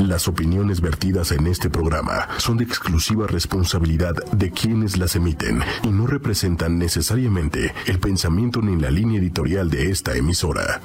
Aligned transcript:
Las 0.00 0.28
opiniones 0.28 0.80
vertidas 0.80 1.32
en 1.32 1.48
este 1.48 1.68
programa 1.68 2.28
son 2.38 2.56
de 2.56 2.62
exclusiva 2.62 3.26
responsabilidad 3.26 4.14
de 4.30 4.52
quienes 4.52 4.96
las 4.96 5.16
emiten 5.16 5.58
y 5.82 5.88
no 5.88 6.06
representan 6.06 6.78
necesariamente 6.78 7.72
el 7.88 7.98
pensamiento 7.98 8.62
ni 8.62 8.80
la 8.80 8.92
línea 8.92 9.18
editorial 9.18 9.68
de 9.70 9.90
esta 9.90 10.14
emisora. 10.14 10.82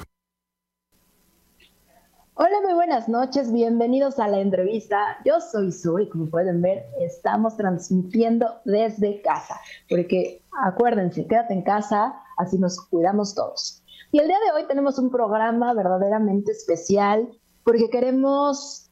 Hola, 2.34 2.56
muy 2.64 2.74
buenas 2.74 3.08
noches, 3.08 3.52
bienvenidos 3.52 4.18
a 4.18 4.26
la 4.26 4.40
entrevista. 4.40 5.18
Yo 5.24 5.40
soy 5.40 5.70
Zoe, 5.70 6.08
como 6.08 6.26
pueden 6.26 6.60
ver, 6.60 6.86
estamos 7.00 7.56
transmitiendo 7.56 8.62
desde 8.64 9.22
casa, 9.22 9.60
porque 9.88 10.42
acuérdense, 10.66 11.24
quédate 11.28 11.54
en 11.54 11.62
casa, 11.62 12.16
así 12.36 12.58
nos 12.58 12.80
cuidamos 12.80 13.36
todos. 13.36 13.84
Y 14.10 14.18
el 14.18 14.26
día 14.26 14.38
de 14.44 14.60
hoy 14.60 14.66
tenemos 14.66 14.98
un 14.98 15.10
programa 15.10 15.72
verdaderamente 15.72 16.50
especial 16.50 17.28
porque 17.62 17.88
queremos 17.88 18.83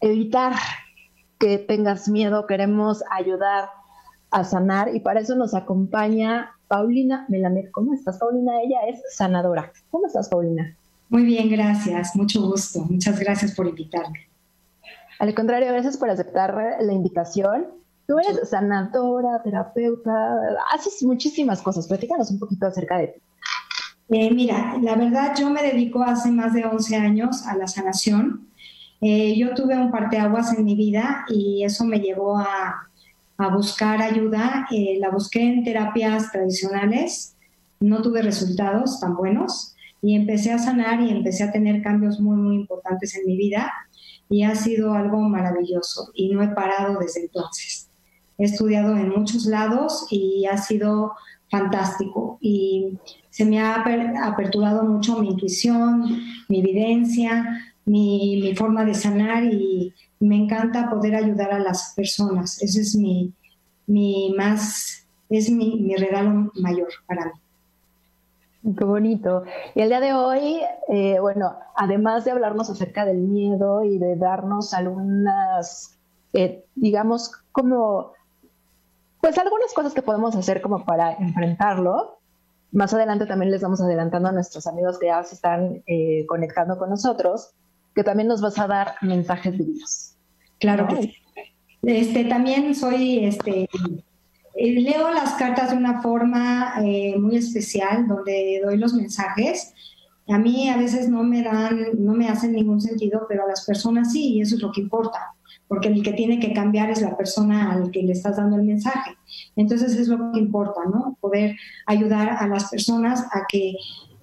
evitar 0.00 0.54
que 1.38 1.58
tengas 1.58 2.08
miedo, 2.08 2.46
queremos 2.46 3.02
ayudar 3.10 3.70
a 4.30 4.44
sanar 4.44 4.94
y 4.94 5.00
para 5.00 5.20
eso 5.20 5.34
nos 5.34 5.54
acompaña 5.54 6.52
Paulina 6.68 7.26
Melamed. 7.28 7.70
¿Cómo 7.72 7.94
estás, 7.94 8.18
Paulina? 8.18 8.60
Ella 8.62 8.80
es 8.88 9.02
sanadora. 9.14 9.72
¿Cómo 9.90 10.06
estás, 10.06 10.28
Paulina? 10.28 10.76
Muy 11.08 11.24
bien, 11.24 11.50
gracias. 11.50 12.14
Mucho 12.14 12.42
gusto. 12.42 12.80
Muchas 12.88 13.18
gracias 13.18 13.54
por 13.54 13.66
invitarme. 13.66 14.28
Al 15.18 15.34
contrario, 15.34 15.72
gracias 15.72 15.96
por 15.96 16.08
aceptar 16.08 16.54
la 16.80 16.92
invitación. 16.92 17.66
Tú 18.06 18.18
eres 18.18 18.48
sanadora, 18.48 19.42
terapeuta, 19.42 20.12
haces 20.72 21.02
muchísimas 21.02 21.60
cosas. 21.62 21.86
Platícanos 21.88 22.30
un 22.30 22.38
poquito 22.38 22.66
acerca 22.66 22.98
de 22.98 23.08
ti. 23.08 23.20
Eh, 24.10 24.32
mira, 24.32 24.76
la 24.80 24.96
verdad 24.96 25.34
yo 25.38 25.50
me 25.50 25.62
dedico 25.62 26.02
hace 26.02 26.30
más 26.30 26.52
de 26.52 26.64
11 26.64 26.96
años 26.96 27.46
a 27.46 27.56
la 27.56 27.68
sanación. 27.68 28.49
Eh, 29.00 29.36
yo 29.38 29.54
tuve 29.54 29.78
un 29.78 29.90
parteaguas 29.90 30.56
en 30.56 30.64
mi 30.64 30.74
vida 30.74 31.24
y 31.28 31.64
eso 31.64 31.84
me 31.84 32.00
llevó 32.00 32.38
a, 32.38 32.86
buscar 33.52 34.02
ayuda. 34.02 34.66
Eh, 34.70 34.98
la 35.00 35.08
busqué 35.08 35.42
en 35.42 35.64
terapias 35.64 36.30
tradicionales, 36.30 37.36
no 37.80 38.02
tuve 38.02 38.20
resultados 38.20 39.00
tan 39.00 39.16
buenos 39.16 39.74
y 40.02 40.14
empecé 40.14 40.52
a 40.52 40.58
sanar 40.58 41.00
y 41.00 41.10
empecé 41.10 41.44
a 41.44 41.52
tener 41.52 41.82
cambios 41.82 42.20
muy, 42.20 42.36
muy 42.36 42.56
importantes 42.56 43.16
en 43.16 43.24
mi 43.24 43.36
vida 43.36 43.72
y 44.28 44.42
ha 44.42 44.54
sido 44.54 44.92
algo 44.92 45.20
maravilloso 45.20 46.10
y 46.14 46.28
no 46.28 46.42
he 46.42 46.48
parado 46.48 46.98
desde 46.98 47.22
entonces. 47.22 47.88
He 48.36 48.44
estudiado 48.44 48.96
en 48.96 49.08
muchos 49.08 49.46
lados 49.46 50.06
y 50.10 50.44
ha 50.46 50.58
sido 50.58 51.12
fantástico 51.50 52.38
y 52.40 52.98
se 53.28 53.44
me 53.44 53.60
ha 53.60 53.82
aperturado 54.24 54.84
mucho 54.84 55.18
mi 55.18 55.28
intuición, 55.28 56.04
mi 56.48 56.60
evidencia, 56.60 57.69
mi, 57.90 58.54
forma 58.54 58.84
de 58.84 58.94
sanar 58.94 59.44
y 59.44 59.92
me 60.20 60.36
encanta 60.36 60.88
poder 60.88 61.16
ayudar 61.16 61.52
a 61.52 61.58
las 61.58 61.92
personas. 61.96 62.62
Ese 62.62 62.82
es 62.82 62.96
mi, 62.96 63.32
mi 63.86 64.32
más, 64.36 65.06
es 65.28 65.50
mi, 65.50 65.94
regalo 65.96 66.52
mayor 66.54 66.88
para 67.06 67.26
mí. 67.26 68.74
Qué 68.76 68.84
bonito. 68.84 69.42
Y 69.74 69.80
el 69.80 69.88
día 69.88 70.00
de 70.00 70.12
hoy, 70.12 70.60
eh, 70.88 71.18
bueno, 71.18 71.56
además 71.74 72.24
de 72.24 72.30
hablarnos 72.30 72.70
acerca 72.70 73.04
del 73.04 73.16
miedo 73.16 73.82
y 73.82 73.98
de 73.98 74.16
darnos 74.16 74.74
algunas, 74.74 75.98
eh, 76.34 76.64
digamos, 76.74 77.32
como, 77.52 78.12
pues 79.20 79.36
algunas 79.38 79.72
cosas 79.72 79.94
que 79.94 80.02
podemos 80.02 80.36
hacer 80.36 80.60
como 80.60 80.84
para 80.84 81.14
enfrentarlo, 81.14 82.18
más 82.70 82.94
adelante 82.94 83.26
también 83.26 83.50
les 83.50 83.62
vamos 83.62 83.80
adelantando 83.80 84.28
a 84.28 84.32
nuestros 84.32 84.66
amigos 84.68 84.98
que 85.00 85.06
ya 85.06 85.24
se 85.24 85.34
están 85.34 85.82
eh, 85.86 86.24
conectando 86.28 86.78
con 86.78 86.90
nosotros, 86.90 87.54
que 87.94 88.04
también 88.04 88.28
nos 88.28 88.40
vas 88.40 88.58
a 88.58 88.66
dar 88.66 88.94
mensajes 89.02 89.56
divinos. 89.56 90.14
Claro 90.58 90.86
que 90.88 91.02
sí. 91.02 91.14
Este, 91.82 92.24
también 92.24 92.74
soy, 92.74 93.24
este, 93.24 93.68
eh, 94.54 94.80
leo 94.80 95.10
las 95.10 95.34
cartas 95.34 95.70
de 95.70 95.76
una 95.76 96.02
forma 96.02 96.74
eh, 96.84 97.16
muy 97.18 97.36
especial, 97.36 98.06
donde 98.06 98.60
doy 98.62 98.76
los 98.76 98.92
mensajes. 98.92 99.72
A 100.28 100.38
mí 100.38 100.68
a 100.68 100.76
veces 100.76 101.08
no 101.08 101.22
me 101.22 101.42
dan, 101.42 101.88
no 101.98 102.12
me 102.12 102.28
hacen 102.28 102.52
ningún 102.52 102.80
sentido, 102.80 103.26
pero 103.28 103.44
a 103.44 103.48
las 103.48 103.64
personas 103.64 104.12
sí, 104.12 104.34
y 104.34 104.42
eso 104.42 104.56
es 104.56 104.62
lo 104.62 104.70
que 104.70 104.82
importa, 104.82 105.34
porque 105.66 105.88
el 105.88 106.02
que 106.02 106.12
tiene 106.12 106.38
que 106.38 106.52
cambiar 106.52 106.90
es 106.90 107.00
la 107.00 107.16
persona 107.16 107.72
al 107.72 107.90
que 107.90 108.02
le 108.02 108.12
estás 108.12 108.36
dando 108.36 108.56
el 108.56 108.64
mensaje. 108.64 109.16
Entonces 109.56 109.96
es 109.96 110.08
lo 110.08 110.30
que 110.32 110.38
importa, 110.38 110.82
¿no? 110.84 111.16
Poder 111.20 111.56
ayudar 111.86 112.36
a 112.38 112.46
las 112.46 112.70
personas 112.70 113.22
a 113.32 113.46
que 113.48 113.74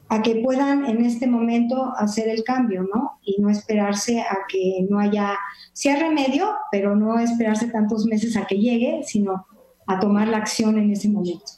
a 0.10 0.22
que 0.22 0.42
puedan 0.44 0.86
en 0.86 1.04
este 1.04 1.28
momento 1.28 1.94
hacer 1.98 2.30
el 2.30 2.44
cambio, 2.44 2.84
¿no? 2.84 3.20
Y 3.24 3.42
no 3.42 3.50
esperarse 3.50 4.22
a 4.22 4.38
que 4.48 4.86
no 4.90 5.00
haya, 5.00 5.38
sí 5.74 5.90
hay 5.90 6.00
remedio, 6.00 6.56
pero 6.72 6.96
no 6.96 7.20
esperarse 7.20 7.68
tantos 7.68 8.06
meses 8.06 8.38
a 8.38 8.46
que 8.46 8.58
llegue, 8.58 9.02
sino 9.04 9.46
a 9.86 10.00
tomar 10.00 10.28
la 10.28 10.38
acción 10.38 10.78
en 10.78 10.92
ese 10.92 11.10
momento. 11.10 11.52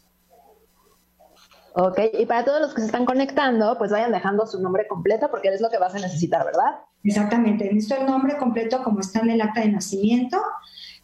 Ok, 1.74 2.00
y 2.20 2.26
para 2.26 2.44
todos 2.44 2.60
los 2.60 2.74
que 2.74 2.82
se 2.82 2.88
están 2.88 3.06
conectando, 3.06 3.78
pues 3.78 3.92
vayan 3.92 4.12
dejando 4.12 4.46
su 4.46 4.62
nombre 4.62 4.88
completo 4.88 5.30
porque 5.30 5.50
es 5.50 5.62
lo 5.62 5.70
que 5.70 5.78
vas 5.78 5.94
a 5.94 6.00
necesitar, 6.00 6.44
¿verdad? 6.44 6.80
Exactamente, 7.04 7.72
necesito 7.72 8.02
el 8.02 8.08
nombre 8.08 8.38
completo 8.38 8.84
como 8.84 9.00
está 9.00 9.20
en 9.20 9.30
el 9.30 9.42
acta 9.42 9.62
de 9.62 9.70
nacimiento, 9.70 10.38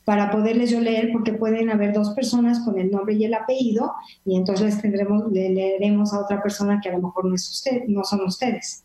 para 0.05 0.29
poderles 0.29 0.69
yo 0.69 0.79
leer, 0.79 1.09
porque 1.11 1.33
pueden 1.33 1.71
haber 1.71 1.91
dos 1.91 2.11
personas 2.11 2.59
con 2.59 2.79
el 2.79 2.91
nombre 2.91 3.15
y 3.15 3.25
el 3.25 3.33
apellido, 3.33 3.93
y 4.23 4.37
entonces 4.37 4.79
tendremos, 4.79 5.31
le 5.31 5.49
leeremos 5.49 6.13
a 6.13 6.19
otra 6.21 6.41
persona 6.41 6.79
que 6.81 6.89
a 6.89 6.93
lo 6.93 6.99
mejor 6.99 7.25
no, 7.25 7.35
es 7.35 7.49
usted, 7.49 7.83
no 7.87 8.03
son 8.03 8.21
ustedes. 8.21 8.83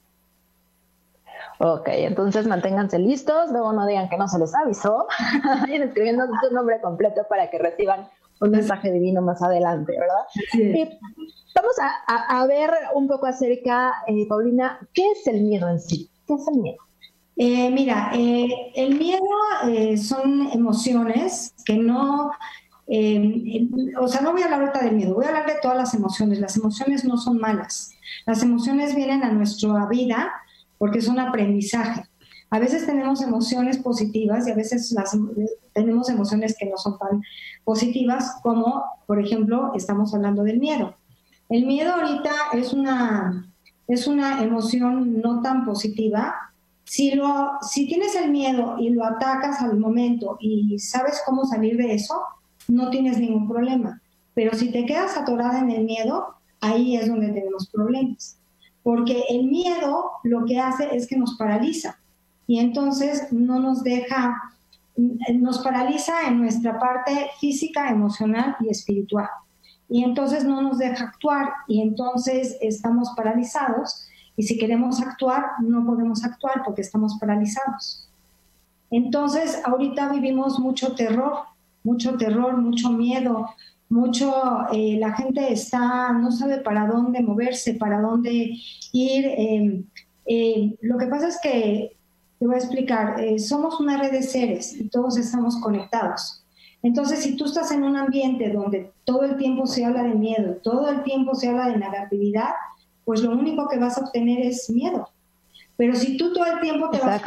Ok, 1.58 1.88
entonces 1.88 2.46
manténganse 2.46 2.98
listos, 2.98 3.50
luego 3.52 3.74
no 3.74 3.86
digan 3.86 4.08
que 4.08 4.16
no 4.16 4.26
se 4.28 4.38
les 4.38 4.54
avisó, 4.54 5.06
vayan 5.44 5.82
escribiendo 5.82 6.24
su 6.42 6.54
nombre 6.54 6.80
completo 6.80 7.26
para 7.28 7.50
que 7.50 7.58
reciban 7.58 8.08
un 8.40 8.50
mensaje 8.50 8.90
divino 8.90 9.20
más 9.20 9.42
adelante, 9.42 9.92
¿verdad? 9.98 10.24
Sí. 10.52 10.98
vamos 11.54 11.76
a, 12.06 12.46
ver 12.46 12.70
un 12.94 13.06
poco 13.06 13.26
acerca, 13.26 13.92
eh, 14.06 14.26
Paulina, 14.26 14.78
¿qué 14.94 15.10
es 15.12 15.26
el 15.26 15.42
miedo 15.42 15.68
en 15.68 15.78
sí? 15.78 16.08
¿Qué 16.26 16.32
es 16.32 16.48
el 16.48 16.60
miedo? 16.60 16.78
Eh, 17.42 17.70
mira, 17.70 18.10
eh, 18.12 18.70
el 18.74 18.98
miedo 18.98 19.24
eh, 19.66 19.96
son 19.96 20.50
emociones 20.52 21.54
que 21.64 21.78
no, 21.78 22.32
o 23.98 24.08
sea, 24.08 24.20
no 24.20 24.32
voy 24.32 24.42
a 24.42 24.44
hablar 24.44 24.60
ahorita 24.60 24.84
del 24.84 24.96
miedo, 24.96 25.14
voy 25.14 25.24
a 25.24 25.28
hablar 25.28 25.46
de 25.46 25.54
todas 25.62 25.78
las 25.78 25.94
emociones. 25.94 26.38
Las 26.38 26.58
emociones 26.58 27.06
no 27.06 27.16
son 27.16 27.38
malas. 27.38 27.92
Las 28.26 28.42
emociones 28.42 28.94
vienen 28.94 29.24
a 29.24 29.32
nuestra 29.32 29.86
vida 29.86 30.30
porque 30.76 31.00
son 31.00 31.18
aprendizaje. 31.18 32.04
A 32.50 32.58
veces 32.58 32.84
tenemos 32.84 33.22
emociones 33.22 33.78
positivas 33.78 34.46
y 34.46 34.50
a 34.50 34.54
veces 34.54 34.94
tenemos 35.72 36.10
emociones 36.10 36.54
que 36.58 36.66
no 36.66 36.76
son 36.76 36.98
tan 36.98 37.22
positivas, 37.64 38.36
como 38.42 38.84
por 39.06 39.18
ejemplo 39.18 39.72
estamos 39.74 40.12
hablando 40.12 40.42
del 40.42 40.58
miedo. 40.58 40.94
El 41.48 41.64
miedo 41.64 41.94
ahorita 41.94 42.32
es 42.52 42.74
una, 42.74 43.50
es 43.88 44.06
una 44.06 44.42
emoción 44.42 45.22
no 45.22 45.40
tan 45.40 45.64
positiva 45.64 46.49
si, 46.90 47.12
lo, 47.12 47.52
si 47.62 47.86
tienes 47.86 48.16
el 48.16 48.32
miedo 48.32 48.74
y 48.80 48.90
lo 48.90 49.04
atacas 49.04 49.60
al 49.60 49.78
momento 49.78 50.36
y 50.40 50.76
sabes 50.80 51.22
cómo 51.24 51.44
salir 51.44 51.76
de 51.76 51.94
eso, 51.94 52.20
no 52.66 52.90
tienes 52.90 53.16
ningún 53.20 53.48
problema. 53.48 54.02
Pero 54.34 54.54
si 54.54 54.72
te 54.72 54.84
quedas 54.86 55.16
atorada 55.16 55.60
en 55.60 55.70
el 55.70 55.84
miedo, 55.84 56.34
ahí 56.60 56.96
es 56.96 57.06
donde 57.06 57.28
tenemos 57.28 57.68
problemas. 57.68 58.40
Porque 58.82 59.22
el 59.28 59.44
miedo 59.44 60.10
lo 60.24 60.44
que 60.46 60.58
hace 60.58 60.88
es 60.92 61.06
que 61.06 61.16
nos 61.16 61.36
paraliza 61.36 62.00
y 62.48 62.58
entonces 62.58 63.32
no 63.32 63.60
nos 63.60 63.84
deja, 63.84 64.34
nos 64.96 65.60
paraliza 65.60 66.26
en 66.26 66.40
nuestra 66.40 66.76
parte 66.80 67.28
física, 67.38 67.88
emocional 67.88 68.56
y 68.58 68.68
espiritual. 68.68 69.28
Y 69.88 70.02
entonces 70.02 70.44
no 70.44 70.60
nos 70.60 70.78
deja 70.78 71.04
actuar 71.04 71.50
y 71.68 71.82
entonces 71.82 72.58
estamos 72.60 73.12
paralizados 73.16 74.08
y 74.36 74.42
si 74.44 74.58
queremos 74.58 75.00
actuar, 75.00 75.44
no 75.62 75.84
podemos 75.84 76.24
actuar 76.24 76.62
porque 76.64 76.82
estamos 76.82 77.16
paralizados. 77.18 78.08
Entonces, 78.90 79.60
ahorita 79.64 80.10
vivimos 80.12 80.58
mucho 80.58 80.94
terror, 80.94 81.44
mucho 81.84 82.16
terror, 82.16 82.56
mucho 82.56 82.90
miedo, 82.90 83.50
mucho, 83.88 84.32
eh, 84.72 84.96
la 84.98 85.12
gente 85.12 85.52
está, 85.52 86.12
no 86.12 86.30
sabe 86.32 86.58
para 86.58 86.86
dónde 86.86 87.22
moverse, 87.22 87.74
para 87.74 88.00
dónde 88.00 88.56
ir. 88.92 89.84
Eh, 90.26 90.76
lo 90.80 90.96
que 90.96 91.06
pasa 91.06 91.28
es 91.28 91.38
que, 91.42 91.96
te 92.38 92.46
voy 92.46 92.54
a 92.54 92.58
explicar, 92.58 93.20
eh, 93.20 93.38
somos 93.38 93.78
una 93.80 93.98
red 93.98 94.12
de 94.12 94.22
seres 94.22 94.74
y 94.80 94.88
todos 94.88 95.18
estamos 95.18 95.58
conectados. 95.58 96.42
Entonces, 96.82 97.18
si 97.18 97.36
tú 97.36 97.44
estás 97.44 97.70
en 97.70 97.82
un 97.82 97.96
ambiente 97.96 98.50
donde 98.50 98.92
todo 99.04 99.24
el 99.24 99.36
tiempo 99.36 99.66
se 99.66 99.84
habla 99.84 100.04
de 100.04 100.14
miedo, 100.14 100.56
todo 100.62 100.88
el 100.88 101.02
tiempo 101.02 101.34
se 101.34 101.48
habla 101.48 101.68
de 101.68 101.76
negatividad, 101.76 102.52
pues 103.04 103.22
lo 103.22 103.30
único 103.32 103.68
que 103.68 103.78
vas 103.78 103.98
a 103.98 104.02
obtener 104.02 104.40
es 104.46 104.70
miedo. 104.70 105.08
Pero 105.76 105.94
si 105.94 106.16
tú 106.16 106.32
todo 106.32 106.44
el 106.46 106.60
tiempo 106.60 106.90
te 106.90 106.98
vas, 106.98 107.22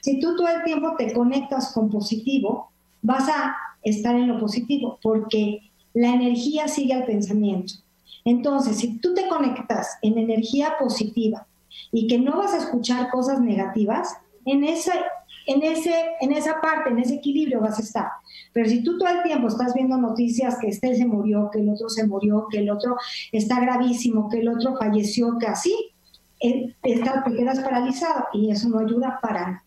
si 0.00 0.20
tú 0.20 0.36
todo 0.36 0.48
el 0.48 0.62
tiempo 0.62 0.94
te 0.96 1.12
conectas 1.12 1.72
con 1.72 1.90
positivo, 1.90 2.70
vas 3.02 3.28
a 3.28 3.56
estar 3.82 4.14
en 4.14 4.28
lo 4.28 4.38
positivo, 4.38 4.98
porque 5.02 5.70
la 5.94 6.14
energía 6.14 6.68
sigue 6.68 6.94
al 6.94 7.06
pensamiento. 7.06 7.74
Entonces, 8.24 8.76
si 8.76 8.98
tú 8.98 9.14
te 9.14 9.26
conectas 9.28 9.98
en 10.02 10.18
energía 10.18 10.74
positiva 10.78 11.46
y 11.92 12.06
que 12.06 12.18
no 12.18 12.36
vas 12.36 12.52
a 12.52 12.58
escuchar 12.58 13.10
cosas 13.10 13.40
negativas, 13.40 14.16
en 14.44 14.64
ese, 14.64 14.92
en, 15.48 15.62
ese, 15.62 15.94
en 16.20 16.32
esa 16.32 16.60
parte, 16.60 16.90
en 16.90 16.98
ese 16.98 17.14
equilibrio 17.14 17.60
vas 17.60 17.78
a 17.78 17.82
estar. 17.82 18.08
Pero 18.52 18.68
si 18.68 18.84
tú 18.84 18.98
todo 18.98 19.08
el 19.08 19.22
tiempo 19.22 19.48
estás 19.48 19.72
viendo 19.72 19.96
noticias 19.96 20.58
que 20.60 20.68
este 20.68 20.94
se 20.94 21.06
murió, 21.06 21.50
que 21.50 21.60
el 21.60 21.70
otro 21.70 21.88
se 21.88 22.06
murió, 22.06 22.46
que 22.50 22.58
el 22.58 22.70
otro 22.70 22.96
está 23.32 23.58
gravísimo, 23.58 24.28
que 24.28 24.40
el 24.40 24.48
otro 24.48 24.76
falleció, 24.76 25.38
que 25.38 25.46
así, 25.46 25.74
eh, 26.40 26.76
te 26.82 27.00
quedas 27.34 27.60
paralizado 27.60 28.26
y 28.34 28.50
eso 28.50 28.68
no 28.68 28.78
ayuda 28.78 29.18
para 29.22 29.40
nada. 29.40 29.64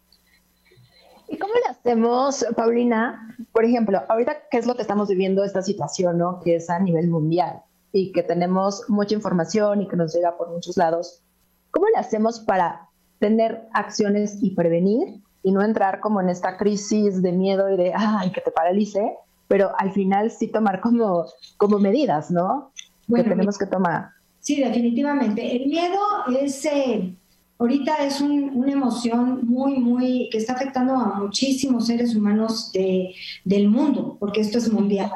¿Y 1.28 1.38
cómo 1.38 1.54
le 1.54 1.72
hacemos, 1.72 2.46
Paulina? 2.56 3.36
Por 3.52 3.66
ejemplo, 3.66 4.04
ahorita, 4.08 4.36
¿qué 4.52 4.58
es 4.58 4.68
lo 4.68 4.76
que 4.76 4.84
estamos 4.84 5.10
viviendo 5.10 5.44
esta 5.44 5.64
situación, 5.64 6.18
¿no? 6.18 6.42
Que 6.42 6.58
es 6.58 6.70
a 6.70 6.78
nivel 6.78 7.08
mundial 7.08 7.62
y 7.92 8.12
que 8.12 8.22
tenemos 8.22 8.84
mucha 8.88 9.16
información 9.16 9.82
y 9.82 9.88
que 9.88 9.96
nos 9.96 10.14
llega 10.14 10.38
por 10.38 10.52
muchos 10.52 10.78
lados. 10.78 11.24
¿Cómo 11.72 11.88
le 11.88 12.00
hacemos 12.00 12.40
para 12.40 12.90
tener 13.20 13.68
acciones 13.74 14.38
y 14.44 14.52
prevenir 14.52 15.22
y 15.44 15.52
no 15.52 15.62
entrar 15.64 16.00
como 16.00 16.22
en 16.22 16.30
esta 16.30 16.58
crisis 16.58 17.22
de 17.22 17.32
miedo 17.32 17.72
y 17.74 17.78
de, 17.78 17.94
ay, 17.96 18.32
que 18.32 18.42
te 18.42 18.52
paralice, 18.52 19.16
pero 19.48 19.72
al 19.78 19.92
final 19.92 20.32
sí 20.32 20.48
tomar 20.48 20.82
como, 20.82 21.26
como 21.58 21.80
medidas, 21.80 22.32
¿no? 22.32 22.72
que 23.14 23.24
tenemos 23.24 23.58
que 23.58 23.66
tomar. 23.66 24.10
Sí, 24.40 24.62
definitivamente. 24.62 25.56
El 25.56 25.68
miedo 25.68 26.00
es, 26.40 26.66
eh, 26.66 27.14
ahorita 27.60 27.98
es 27.98 28.22
una 28.22 28.72
emoción 28.72 29.46
muy, 29.46 29.78
muy, 29.78 30.30
que 30.32 30.38
está 30.38 30.54
afectando 30.54 30.96
a 30.96 31.20
muchísimos 31.20 31.88
seres 31.88 32.16
humanos 32.16 32.72
de, 32.72 33.14
del 33.44 33.68
mundo, 33.68 34.18
porque 34.20 34.42
esto 34.42 34.58
es 34.58 34.72
mundial. 34.72 35.12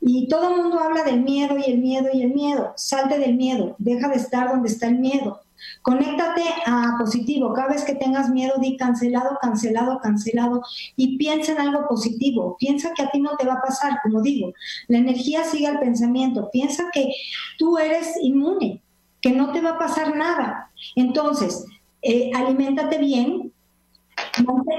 Y 0.00 0.28
todo 0.28 0.50
el 0.50 0.62
mundo 0.62 0.80
habla 0.80 1.04
del 1.04 1.22
miedo 1.22 1.56
y 1.58 1.70
el 1.70 1.78
miedo 1.78 2.08
y 2.12 2.22
el 2.22 2.34
miedo. 2.34 2.72
Salte 2.76 3.18
del 3.18 3.36
miedo, 3.36 3.76
deja 3.78 4.08
de 4.08 4.16
estar 4.16 4.48
donde 4.48 4.68
está 4.68 4.88
el 4.88 4.98
miedo. 4.98 5.40
Conéctate 5.82 6.42
a 6.66 6.96
positivo. 6.98 7.52
Cada 7.52 7.68
vez 7.68 7.84
que 7.84 7.94
tengas 7.94 8.30
miedo, 8.30 8.54
di 8.60 8.76
cancelado, 8.76 9.38
cancelado, 9.40 9.98
cancelado 10.00 10.62
y 10.96 11.18
piensa 11.18 11.52
en 11.52 11.60
algo 11.60 11.86
positivo. 11.88 12.56
Piensa 12.58 12.92
que 12.94 13.02
a 13.02 13.10
ti 13.10 13.20
no 13.20 13.36
te 13.36 13.46
va 13.46 13.54
a 13.54 13.62
pasar, 13.62 13.98
como 14.02 14.22
digo. 14.22 14.52
La 14.88 14.98
energía 14.98 15.44
sigue 15.44 15.66
al 15.66 15.80
pensamiento. 15.80 16.50
Piensa 16.52 16.84
que 16.92 17.12
tú 17.58 17.78
eres 17.78 18.14
inmune, 18.22 18.82
que 19.20 19.30
no 19.30 19.52
te 19.52 19.60
va 19.60 19.70
a 19.70 19.78
pasar 19.78 20.16
nada. 20.16 20.70
Entonces, 20.96 21.64
eh, 22.02 22.30
aliméntate 22.34 22.98
bien, 22.98 23.51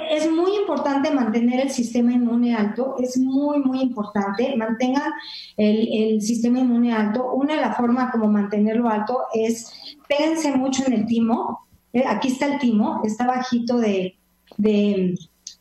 es 0.10 0.32
muy 0.32 0.56
importante 0.56 1.12
mantener 1.12 1.60
el 1.60 1.70
sistema 1.70 2.12
inmune 2.12 2.56
alto, 2.56 2.96
es 3.00 3.18
muy, 3.18 3.60
muy 3.60 3.82
importante. 3.82 4.56
Mantengan 4.56 5.12
el, 5.58 6.22
sistema 6.22 6.60
inmune 6.60 6.94
alto. 6.94 7.34
Una 7.34 7.56
de 7.56 7.62
las 7.62 7.78
formas 7.78 8.12
como 8.12 8.28
mantenerlo 8.28 8.90
alto 8.90 9.24
es 9.34 9.98
péguense 10.08 10.56
mucho 10.56 10.84
en 10.88 10.94
el 10.94 11.06
timo. 11.06 11.68
Eh, 11.94 12.04
aquí 12.08 12.30
está 12.30 12.48
el 12.48 12.60
timo, 12.60 13.02
está 13.04 13.28
bajito 13.28 13.78
de, 13.78 14.18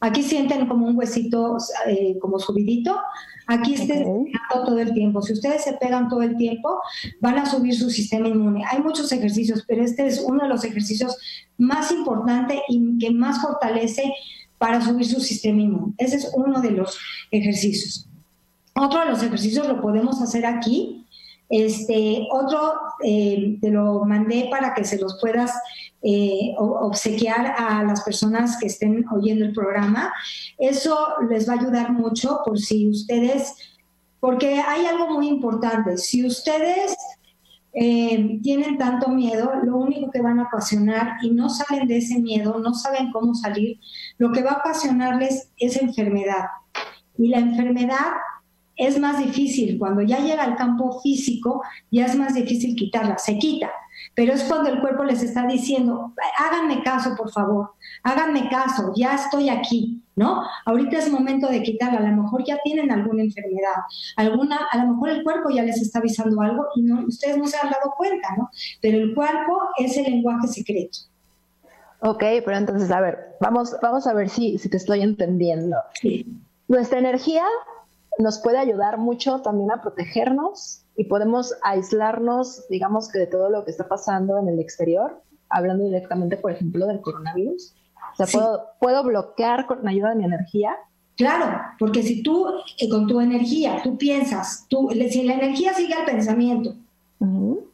aquí 0.02 0.22
sienten 0.22 0.66
como 0.66 0.86
un 0.86 0.98
huesito 0.98 1.56
eh, 1.86 2.18
como 2.20 2.38
subidito. 2.38 2.98
Aquí 3.46 3.74
esté 3.74 4.04
todo 4.50 4.78
el 4.78 4.92
tiempo. 4.92 5.22
Si 5.22 5.32
ustedes 5.32 5.62
se 5.62 5.74
pegan 5.74 6.08
todo 6.08 6.22
el 6.22 6.36
tiempo, 6.36 6.80
van 7.20 7.38
a 7.38 7.46
subir 7.46 7.74
su 7.74 7.88
sistema 7.88 8.28
inmune. 8.28 8.64
Hay 8.70 8.80
muchos 8.80 9.10
ejercicios, 9.12 9.64
pero 9.66 9.84
este 9.84 10.06
es 10.06 10.20
uno 10.26 10.42
de 10.42 10.48
los 10.48 10.64
ejercicios 10.64 11.16
más 11.56 11.92
importantes 11.92 12.60
y 12.68 12.98
que 12.98 13.10
más 13.10 13.40
fortalece 13.40 14.12
para 14.58 14.80
subir 14.80 15.06
su 15.06 15.20
sistema 15.20 15.60
inmune. 15.60 15.94
Ese 15.98 16.16
es 16.16 16.32
uno 16.34 16.60
de 16.60 16.72
los 16.72 16.98
ejercicios. 17.30 18.08
Otro 18.74 19.00
de 19.00 19.06
los 19.06 19.22
ejercicios 19.22 19.68
lo 19.68 19.80
podemos 19.80 20.20
hacer 20.20 20.46
aquí. 20.46 21.01
Este, 21.52 22.28
otro 22.30 22.72
eh, 23.04 23.58
te 23.60 23.70
lo 23.70 24.06
mandé 24.06 24.48
para 24.50 24.72
que 24.72 24.84
se 24.84 24.98
los 24.98 25.20
puedas 25.20 25.52
eh, 26.00 26.54
obsequiar 26.56 27.54
a 27.58 27.84
las 27.84 28.00
personas 28.00 28.56
que 28.58 28.68
estén 28.68 29.04
oyendo 29.12 29.44
el 29.44 29.52
programa. 29.52 30.10
Eso 30.56 30.96
les 31.28 31.46
va 31.46 31.52
a 31.52 31.60
ayudar 31.60 31.92
mucho 31.92 32.40
por 32.42 32.58
si 32.58 32.88
ustedes, 32.88 33.54
porque 34.18 34.60
hay 34.60 34.86
algo 34.86 35.10
muy 35.10 35.28
importante, 35.28 35.98
si 35.98 36.24
ustedes 36.24 36.96
eh, 37.74 38.40
tienen 38.42 38.78
tanto 38.78 39.10
miedo, 39.10 39.52
lo 39.62 39.76
único 39.76 40.10
que 40.10 40.22
van 40.22 40.40
a 40.40 40.44
ocasionar 40.44 41.18
y 41.22 41.32
no 41.32 41.50
salen 41.50 41.86
de 41.86 41.98
ese 41.98 42.18
miedo, 42.18 42.60
no 42.60 42.72
saben 42.72 43.12
cómo 43.12 43.34
salir, 43.34 43.78
lo 44.16 44.32
que 44.32 44.42
va 44.42 44.52
a 44.52 44.58
ocasionarles 44.60 45.50
es 45.58 45.76
enfermedad. 45.76 46.46
Y 47.18 47.28
la 47.28 47.40
enfermedad 47.40 48.12
es 48.76 48.98
más 48.98 49.18
difícil, 49.18 49.78
cuando 49.78 50.02
ya 50.02 50.18
llega 50.18 50.42
al 50.42 50.56
campo 50.56 51.00
físico, 51.00 51.62
ya 51.90 52.06
es 52.06 52.16
más 52.16 52.34
difícil 52.34 52.74
quitarla, 52.76 53.18
se 53.18 53.38
quita 53.38 53.70
pero 54.14 54.34
es 54.34 54.44
cuando 54.44 54.70
el 54.70 54.80
cuerpo 54.80 55.04
les 55.04 55.22
está 55.22 55.46
diciendo, 55.46 56.12
háganme 56.38 56.82
caso, 56.82 57.14
por 57.16 57.30
favor, 57.30 57.72
háganme 58.02 58.48
caso, 58.48 58.92
ya 58.94 59.14
estoy 59.14 59.48
aquí, 59.48 60.02
¿no? 60.16 60.44
Ahorita 60.66 60.98
es 60.98 61.10
momento 61.10 61.48
de 61.48 61.62
quitarla, 61.62 62.00
a 62.00 62.10
lo 62.10 62.22
mejor 62.22 62.44
ya 62.44 62.58
tienen 62.62 62.90
alguna 62.90 63.22
enfermedad, 63.22 63.76
alguna, 64.16 64.58
a 64.70 64.84
lo 64.84 64.92
mejor 64.92 65.10
el 65.10 65.22
cuerpo 65.22 65.50
ya 65.50 65.62
les 65.62 65.80
está 65.80 66.00
avisando 66.00 66.40
algo 66.42 66.66
y 66.74 66.82
no, 66.82 67.06
ustedes 67.06 67.38
no 67.38 67.46
se 67.46 67.56
han 67.56 67.70
dado 67.70 67.94
cuenta, 67.96 68.28
¿no? 68.36 68.50
Pero 68.80 68.98
el 68.98 69.14
cuerpo 69.14 69.58
es 69.78 69.96
el 69.96 70.04
lenguaje 70.04 70.48
secreto. 70.48 70.98
Ok, 72.00 72.24
pero 72.44 72.56
entonces, 72.56 72.90
a 72.90 73.00
ver, 73.00 73.36
vamos, 73.40 73.76
vamos 73.80 74.06
a 74.06 74.12
ver 74.12 74.28
si, 74.28 74.58
si 74.58 74.68
te 74.68 74.76
estoy 74.76 75.02
entendiendo. 75.02 75.76
Sí. 75.94 76.26
Nuestra 76.66 76.98
energía 76.98 77.44
nos 78.18 78.40
puede 78.40 78.58
ayudar 78.58 78.98
mucho 78.98 79.40
también 79.40 79.70
a 79.70 79.80
protegernos 79.80 80.84
y 80.96 81.04
podemos 81.04 81.54
aislarnos, 81.62 82.68
digamos 82.68 83.10
que 83.10 83.18
de 83.18 83.26
todo 83.26 83.50
lo 83.50 83.64
que 83.64 83.70
está 83.70 83.88
pasando 83.88 84.38
en 84.38 84.48
el 84.48 84.60
exterior, 84.60 85.22
hablando 85.48 85.84
directamente, 85.84 86.36
por 86.36 86.52
ejemplo, 86.52 86.86
del 86.86 87.00
coronavirus. 87.00 87.74
O 88.12 88.16
sea, 88.16 88.26
puedo, 88.26 88.66
puedo 88.78 89.04
bloquear 89.04 89.66
con 89.66 89.86
ayuda 89.88 90.10
de 90.10 90.16
mi 90.16 90.24
energía. 90.24 90.76
Claro, 91.16 91.60
porque 91.78 92.02
si 92.02 92.22
tú 92.22 92.46
eh, 92.78 92.88
con 92.88 93.06
tu 93.06 93.20
energía, 93.20 93.80
tú 93.82 93.96
piensas, 93.96 94.66
tú, 94.68 94.90
si 94.90 95.22
la 95.24 95.34
energía 95.34 95.72
sigue 95.74 95.94
al 95.94 96.04
pensamiento 96.04 96.74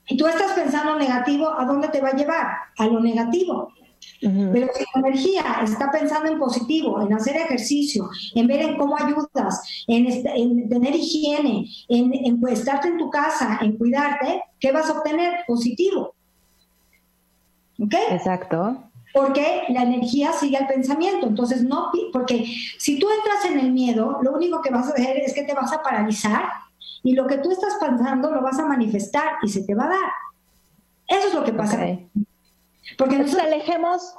y 0.06 0.16
tú 0.16 0.26
estás 0.26 0.52
pensando 0.52 0.96
negativo, 0.96 1.48
¿a 1.48 1.64
dónde 1.64 1.88
te 1.88 2.00
va 2.00 2.08
a 2.08 2.16
llevar? 2.16 2.46
A 2.76 2.86
lo 2.86 3.00
negativo. 3.00 3.72
Pero 4.20 4.68
si 4.74 4.84
la 4.94 5.08
energía 5.08 5.44
está 5.62 5.90
pensando 5.90 6.30
en 6.30 6.38
positivo, 6.38 7.00
en 7.00 7.12
hacer 7.12 7.36
ejercicio, 7.36 8.08
en 8.34 8.46
ver 8.46 8.62
en 8.62 8.76
cómo 8.76 8.96
ayudas, 8.96 9.84
en, 9.86 10.68
tener 10.68 10.94
higiene, 10.94 11.66
en, 11.88 12.12
en 12.12 12.40
pues, 12.40 12.60
estarte 12.60 12.88
en 12.88 12.98
tu 12.98 13.10
casa, 13.10 13.58
en 13.62 13.76
cuidarte, 13.76 14.42
¿qué 14.58 14.72
vas 14.72 14.90
a 14.90 14.98
obtener? 14.98 15.44
Positivo. 15.46 16.14
¿Ok? 17.80 17.94
Exacto. 18.10 18.84
Porque 19.14 19.62
la 19.68 19.82
energía 19.82 20.32
sigue 20.32 20.56
al 20.56 20.66
pensamiento. 20.66 21.26
Entonces, 21.26 21.62
no, 21.62 21.90
porque 22.12 22.44
si 22.78 22.98
tú 22.98 23.06
entras 23.10 23.44
en 23.46 23.58
el 23.58 23.72
miedo, 23.72 24.18
lo 24.22 24.32
único 24.32 24.60
que 24.60 24.70
vas 24.70 24.88
a 24.88 24.90
hacer 24.90 25.18
es 25.18 25.32
que 25.32 25.44
te 25.44 25.54
vas 25.54 25.72
a 25.72 25.82
paralizar 25.82 26.44
y 27.02 27.14
lo 27.14 27.26
que 27.26 27.38
tú 27.38 27.50
estás 27.50 27.76
pensando 27.80 28.30
lo 28.30 28.42
vas 28.42 28.58
a 28.58 28.66
manifestar 28.66 29.32
y 29.42 29.48
se 29.48 29.62
te 29.62 29.74
va 29.74 29.84
a 29.84 29.88
dar. 29.88 30.10
Eso 31.06 31.28
es 31.28 31.34
lo 31.34 31.44
que 31.44 31.52
pasa. 31.52 31.86
Porque 32.96 33.18
nos 33.18 33.34
alejemos 33.36 34.14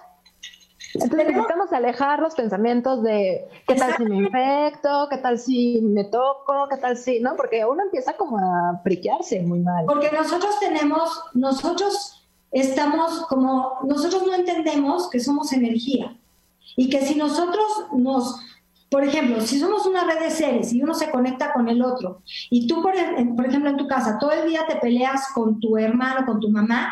entonces 0.93 1.27
necesitamos 1.27 1.71
alejar 1.71 2.19
los 2.19 2.33
pensamientos 2.33 3.03
de 3.03 3.47
qué 3.67 3.75
tal 3.75 3.95
si 3.95 4.05
me 4.05 4.15
infecto, 4.17 5.07
qué 5.09 5.17
tal 5.17 5.37
si 5.37 5.81
me 5.81 6.05
toco, 6.05 6.67
qué 6.69 6.77
tal 6.77 6.97
si, 6.97 7.19
¿no? 7.19 7.35
Porque 7.35 7.63
uno 7.63 7.83
empieza 7.83 8.13
como 8.13 8.39
a 8.39 8.81
priquearse 8.83 9.41
muy 9.41 9.59
mal. 9.59 9.85
Porque 9.85 10.09
nosotros 10.11 10.59
tenemos, 10.59 11.21
nosotros 11.33 12.25
estamos 12.51 13.27
como, 13.27 13.79
nosotros 13.83 14.23
no 14.25 14.33
entendemos 14.33 15.09
que 15.09 15.19
somos 15.19 15.53
energía 15.53 16.17
y 16.75 16.89
que 16.89 17.05
si 17.05 17.15
nosotros 17.15 17.67
nos 17.93 18.39
por 18.89 19.03
ejemplo, 19.03 19.39
si 19.41 19.59
somos 19.59 19.85
una 19.85 20.03
red 20.03 20.19
de 20.19 20.31
seres 20.31 20.73
y 20.73 20.81
uno 20.81 20.95
se 20.95 21.11
conecta 21.11 21.53
con 21.53 21.69
el 21.69 21.83
otro, 21.83 22.23
y 22.49 22.65
tú, 22.65 22.81
por, 22.81 22.95
ejemplo, 22.95 23.69
en 23.69 23.77
tu 23.77 23.87
casa, 23.87 24.17
todo 24.19 24.31
el 24.31 24.49
día 24.49 24.65
te 24.67 24.77
peleas 24.77 25.27
con 25.33 25.59
tu 25.59 25.77
hermano, 25.77 26.25
con 26.25 26.39
tu 26.39 26.49
mamá, 26.49 26.91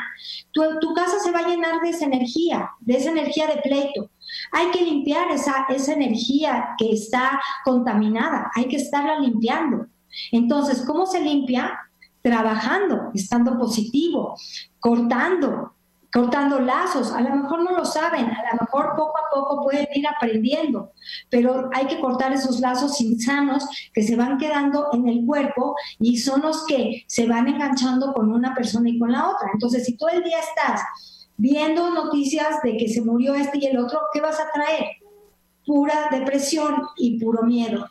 tu, 0.52 0.94
casa 0.94 1.20
se 1.20 1.32
va 1.32 1.40
a 1.40 1.48
llenar 1.48 1.82
de 1.82 1.90
esa 1.90 2.06
energía, 2.06 2.70
de 2.82 2.98
esa 2.98 3.10
energía 3.10 3.48
de 3.48 3.62
pleito. 3.62 4.12
Hay 4.52 4.70
que 4.70 4.84
limpiar 4.84 5.32
esa, 5.32 5.66
esa 5.70 5.94
energía 5.94 6.76
que 6.78 6.92
está 6.92 7.42
contaminada, 7.66 8.52
hay 8.54 8.66
que 8.66 8.76
estarla 8.76 9.20
limpiando. 9.20 9.88
Entonces, 10.32 10.84
¿cómo 10.86 11.08
se 11.08 11.22
limpia? 11.22 11.80
Trabajando, 12.22 13.10
estando 13.16 13.58
positivo, 13.58 14.36
cortando, 14.80 15.74
cortando 16.12 16.60
lazos. 16.60 17.12
A 17.12 17.22
lo 17.22 17.36
mejor 17.36 17.64
no 17.64 17.72
lo 17.78 17.86
saben, 17.86 18.26
a 18.26 18.54
lo 18.54 18.62
mejor 18.62 18.96
poco 18.96 19.14
a 19.18 19.34
poco 19.34 19.64
pueden 19.64 19.88
ir 19.94 20.08
aprendiendo, 20.08 20.92
pero 21.30 21.70
hay 21.74 21.88
que 21.88 22.00
cortar 22.00 22.34
esos 22.34 22.60
lazos 22.60 23.00
insanos 23.02 23.68
que 23.94 24.04
se 24.04 24.16
van 24.16 24.38
quedando 24.38 24.90
en 24.94 25.08
el 25.08 25.26
cuerpo 25.26 25.76
y 26.00 26.18
son 26.18 26.42
los 26.42 26.66
que 26.66 27.04
se 27.08 27.28
van 27.28 27.48
enganchando 27.48 28.14
con 28.14 28.32
una 28.32 28.54
persona 28.54 28.90
y 28.90 29.00
con 29.00 29.12
la 29.12 29.30
otra. 29.30 29.50
Entonces, 29.54 29.86
si 29.86 29.98
todo 29.98 30.10
el 30.10 30.24
día 30.24 30.40
estás 30.40 31.28
viendo 31.38 31.92
noticias 31.92 32.62
de 32.64 32.78
que 32.78 32.88
se 32.88 33.02
murió 33.02 33.36
este 33.36 33.60
y 33.60 33.66
el 33.68 33.78
otro, 33.78 34.00
¿qué 34.14 34.22
vas 34.22 34.40
a 34.40 34.52
traer? 34.52 34.86
Pura 35.66 36.08
depresión 36.12 36.84
y 36.96 37.20
puro 37.20 37.44
miedo. 37.44 37.88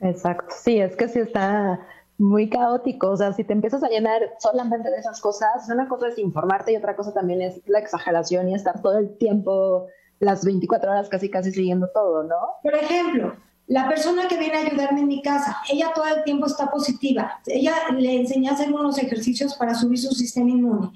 Exacto, 0.00 0.54
sí, 0.58 0.78
es 0.78 0.94
que 0.96 1.08
sí 1.08 1.20
está 1.20 1.80
muy 2.18 2.48
caótico. 2.48 3.10
O 3.10 3.16
sea, 3.16 3.32
si 3.32 3.44
te 3.44 3.52
empiezas 3.52 3.82
a 3.82 3.88
llenar 3.88 4.22
solamente 4.38 4.90
de 4.90 4.98
esas 4.98 5.20
cosas, 5.20 5.68
una 5.70 5.88
cosa 5.88 6.08
es 6.08 6.18
informarte 6.18 6.72
y 6.72 6.76
otra 6.76 6.96
cosa 6.96 7.12
también 7.12 7.42
es 7.42 7.60
la 7.66 7.78
exageración 7.78 8.48
y 8.48 8.54
estar 8.54 8.80
todo 8.82 8.98
el 8.98 9.16
tiempo 9.18 9.86
las 10.18 10.44
24 10.44 10.90
horas 10.90 11.08
casi 11.08 11.28
casi 11.28 11.52
siguiendo 11.52 11.88
todo, 11.92 12.22
¿no? 12.22 12.36
Por 12.62 12.74
ejemplo, 12.74 13.36
la 13.66 13.88
persona 13.88 14.28
que 14.28 14.38
viene 14.38 14.56
a 14.56 14.60
ayudarme 14.60 15.00
en 15.00 15.08
mi 15.08 15.22
casa, 15.22 15.58
ella 15.70 15.92
todo 15.94 16.06
el 16.06 16.24
tiempo 16.24 16.46
está 16.46 16.70
positiva. 16.70 17.40
Ella 17.46 17.74
le 17.92 18.16
enseñé 18.16 18.48
a 18.48 18.52
hacer 18.52 18.72
unos 18.72 18.98
ejercicios 18.98 19.54
para 19.54 19.74
subir 19.74 19.98
su 19.98 20.12
sistema 20.12 20.50
inmune. 20.50 20.92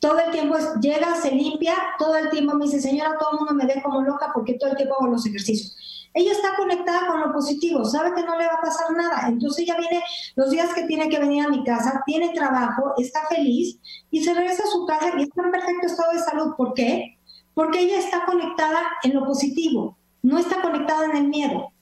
Todo 0.00 0.18
el 0.18 0.30
tiempo 0.30 0.56
llega, 0.80 1.14
se 1.14 1.30
limpia, 1.30 1.74
todo 1.98 2.16
el 2.16 2.30
tiempo 2.30 2.54
me 2.54 2.64
dice, 2.64 2.80
señora, 2.80 3.16
todo 3.18 3.32
el 3.32 3.38
mundo 3.38 3.54
me 3.54 3.66
ve 3.66 3.82
como 3.82 4.02
loca 4.02 4.30
porque 4.34 4.54
todo 4.54 4.70
el 4.70 4.76
tiempo 4.76 4.96
hago 4.98 5.08
los 5.08 5.26
ejercicios. 5.26 5.76
Ella 6.12 6.32
está 6.32 6.56
conectada 6.56 7.06
con 7.06 7.20
lo 7.20 7.32
positivo, 7.32 7.84
sabe 7.84 8.14
que 8.14 8.24
no 8.24 8.36
le 8.36 8.46
va 8.46 8.54
a 8.54 8.60
pasar 8.60 8.90
nada. 8.96 9.28
Entonces 9.28 9.64
ella 9.64 9.76
viene 9.78 10.02
los 10.34 10.50
días 10.50 10.74
que 10.74 10.84
tiene 10.84 11.08
que 11.08 11.20
venir 11.20 11.44
a 11.44 11.48
mi 11.48 11.62
casa, 11.62 12.02
tiene 12.04 12.30
trabajo, 12.30 12.94
está 12.98 13.20
feliz 13.28 13.78
y 14.10 14.24
se 14.24 14.34
regresa 14.34 14.64
a 14.64 14.70
su 14.70 14.86
casa 14.86 15.12
y 15.16 15.22
está 15.22 15.42
en 15.42 15.50
perfecto 15.52 15.86
estado 15.86 16.12
de 16.12 16.18
salud. 16.18 16.54
¿Por 16.56 16.74
qué? 16.74 17.18
Porque 17.54 17.80
ella 17.80 17.98
está 17.98 18.24
conectada 18.26 18.80
en 19.04 19.14
lo 19.14 19.24
positivo, 19.24 19.96
no 20.22 20.38
está 20.38 20.60
conectada 20.62 21.04
en 21.06 21.16
el 21.16 21.28
miedo. 21.28 21.72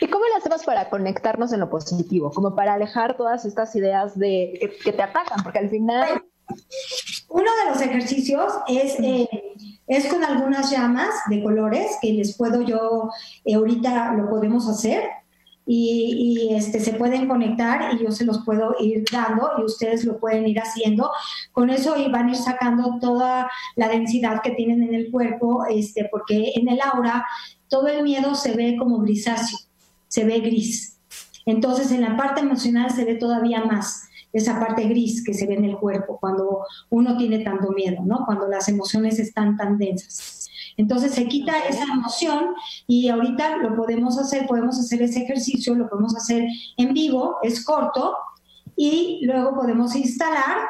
¿Y 0.00 0.06
cómo 0.06 0.24
le 0.26 0.36
hacemos 0.36 0.64
para 0.64 0.88
conectarnos 0.90 1.52
en 1.52 1.60
lo 1.60 1.70
positivo? 1.70 2.30
Como 2.30 2.54
para 2.54 2.74
alejar 2.74 3.16
todas 3.16 3.44
estas 3.44 3.74
ideas 3.74 4.16
de 4.16 4.78
que, 4.84 4.92
te 4.92 5.02
atacan, 5.02 5.42
porque 5.42 5.58
al 5.58 5.70
final... 5.70 6.22
Uno 7.28 7.50
de 7.62 7.70
los 7.70 7.80
ejercicios 7.82 8.54
es, 8.68 8.98
eh, 9.00 9.28
es 9.88 10.06
con 10.06 10.22
algunas 10.22 10.70
llamas 10.70 11.08
de 11.28 11.42
colores 11.42 11.96
que 12.00 12.12
les 12.12 12.36
puedo 12.36 12.62
yo, 12.62 13.10
eh, 13.44 13.54
ahorita 13.54 14.14
lo 14.14 14.28
podemos 14.28 14.68
hacer 14.68 15.02
y, 15.66 16.48
este, 16.52 16.80
se 16.80 16.94
pueden 16.94 17.28
conectar 17.28 17.94
y 17.94 18.02
yo 18.02 18.10
se 18.10 18.24
los 18.24 18.44
puedo 18.44 18.76
ir 18.80 19.04
dando 19.12 19.50
y 19.58 19.64
ustedes 19.64 20.04
lo 20.04 20.18
pueden 20.18 20.46
ir 20.46 20.58
haciendo. 20.60 21.10
Con 21.52 21.68
eso 21.68 21.94
van 22.10 22.28
a 22.28 22.30
ir 22.30 22.36
sacando 22.36 22.98
toda 23.00 23.50
la 23.76 23.88
densidad 23.88 24.40
que 24.42 24.52
tienen 24.52 24.82
en 24.82 24.94
el 24.94 25.10
cuerpo, 25.10 25.66
este, 25.68 26.08
porque 26.10 26.52
en 26.54 26.68
el 26.68 26.80
aura 26.80 27.26
todo 27.68 27.88
el 27.88 28.02
miedo 28.02 28.34
se 28.34 28.54
ve 28.54 28.76
como 28.78 28.98
grisáceo 29.00 29.58
se 30.08 30.24
ve 30.24 30.40
gris. 30.40 30.98
Entonces 31.46 31.92
en 31.92 32.02
la 32.02 32.16
parte 32.16 32.40
emocional 32.40 32.90
se 32.90 33.04
ve 33.04 33.14
todavía 33.14 33.64
más 33.64 34.07
esa 34.32 34.60
parte 34.60 34.84
gris 34.84 35.24
que 35.24 35.34
se 35.34 35.46
ve 35.46 35.54
en 35.54 35.64
el 35.64 35.76
cuerpo 35.78 36.18
cuando 36.20 36.64
uno 36.90 37.16
tiene 37.16 37.40
tanto 37.40 37.70
miedo, 37.70 38.02
¿no? 38.04 38.24
Cuando 38.26 38.46
las 38.46 38.68
emociones 38.68 39.18
están 39.18 39.56
tan 39.56 39.78
densas. 39.78 40.48
Entonces 40.76 41.12
se 41.12 41.26
quita 41.26 41.58
esa 41.68 41.84
emoción 41.84 42.54
y 42.86 43.08
ahorita 43.08 43.56
lo 43.56 43.74
podemos 43.74 44.18
hacer, 44.18 44.46
podemos 44.46 44.78
hacer 44.78 45.02
ese 45.02 45.22
ejercicio, 45.22 45.74
lo 45.74 45.88
podemos 45.88 46.14
hacer 46.16 46.46
en 46.76 46.94
vivo, 46.94 47.38
es 47.42 47.64
corto, 47.64 48.14
y 48.78 49.20
luego 49.26 49.54
podemos 49.54 49.96
instalar 49.96 50.68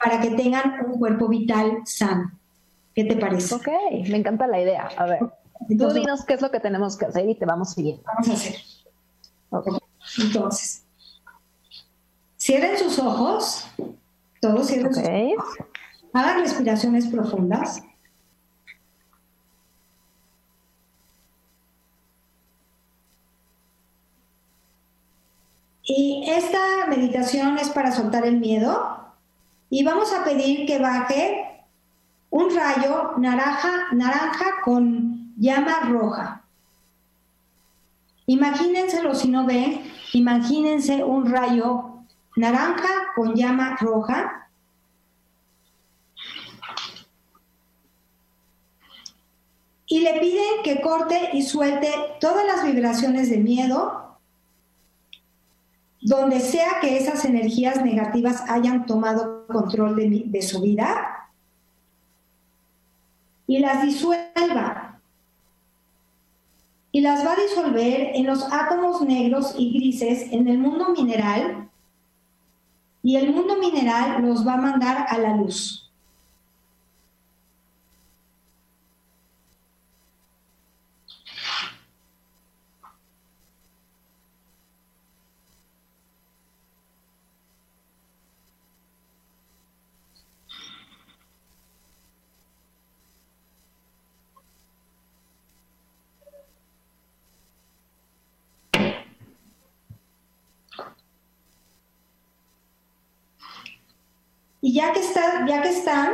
para 0.00 0.20
que 0.20 0.30
tengan 0.30 0.86
un 0.86 0.98
cuerpo 0.98 1.28
vital 1.28 1.82
sano. 1.84 2.30
¿Qué 2.94 3.04
te 3.04 3.16
parece? 3.16 3.54
Ok, 3.54 3.68
me 4.08 4.18
encanta 4.18 4.46
la 4.46 4.60
idea. 4.60 4.88
A 4.96 5.06
ver. 5.06 5.20
Tú 5.68 5.90
dinos 5.92 6.24
qué 6.24 6.34
es 6.34 6.42
lo 6.42 6.50
que 6.50 6.60
tenemos 6.60 6.96
que 6.96 7.06
hacer 7.06 7.28
y 7.28 7.34
te 7.34 7.44
vamos 7.44 7.72
siguiendo. 7.72 8.02
Vamos 8.06 8.28
a 8.28 8.32
hacer. 8.32 8.54
Entonces, 10.18 10.84
cierren 12.40 12.78
sus 12.78 12.98
ojos, 12.98 13.66
todos 14.40 14.66
cierren 14.66 14.94
sus 14.94 15.04
ojos. 15.04 15.44
Hagan 16.12 16.40
respiraciones 16.40 17.06
profundas. 17.06 17.82
Y 25.84 26.24
esta 26.28 26.86
meditación 26.88 27.58
es 27.58 27.68
para 27.68 27.92
soltar 27.92 28.24
el 28.24 28.38
miedo. 28.38 28.96
Y 29.68 29.84
vamos 29.84 30.12
a 30.12 30.24
pedir 30.24 30.66
que 30.66 30.78
baje 30.78 31.64
un 32.30 32.54
rayo 32.54 33.12
naranja, 33.18 33.92
naranja 33.92 34.62
con 34.64 35.34
llama 35.36 35.80
roja. 35.88 36.44
Imagínenselo 38.26 39.14
si 39.14 39.28
no 39.28 39.46
ven, 39.46 39.82
imagínense 40.12 41.02
un 41.02 41.30
rayo 41.30 41.89
naranja 42.40 42.88
con 43.14 43.34
llama 43.34 43.76
roja. 43.80 44.48
Y 49.86 50.00
le 50.00 50.20
piden 50.20 50.62
que 50.62 50.80
corte 50.80 51.30
y 51.32 51.42
suelte 51.42 51.92
todas 52.20 52.46
las 52.46 52.64
vibraciones 52.64 53.28
de 53.28 53.38
miedo, 53.38 54.18
donde 56.00 56.40
sea 56.40 56.80
que 56.80 56.96
esas 56.96 57.24
energías 57.24 57.84
negativas 57.84 58.48
hayan 58.48 58.86
tomado 58.86 59.46
control 59.48 59.96
de, 59.96 60.22
de 60.26 60.42
su 60.42 60.60
vida, 60.60 61.30
y 63.46 63.58
las 63.58 63.82
disuelva 63.82 64.90
y 66.92 67.00
las 67.00 67.24
va 67.24 67.32
a 67.32 67.40
disolver 67.40 68.12
en 68.14 68.26
los 68.26 68.44
átomos 68.52 69.00
negros 69.02 69.54
y 69.56 69.72
grises 69.72 70.32
en 70.32 70.48
el 70.48 70.58
mundo 70.58 70.90
mineral 70.90 71.69
y 73.02 73.16
el 73.16 73.32
mundo 73.32 73.56
mineral 73.56 74.22
los 74.22 74.46
va 74.46 74.54
a 74.54 74.60
mandar 74.60 75.06
a 75.08 75.18
la 75.18 75.36
luz. 75.36 75.89
Y 104.70 104.74
ya 104.74 104.92
que, 104.92 105.00
está, 105.00 105.44
ya 105.48 105.62
que 105.62 105.70
están, 105.70 106.12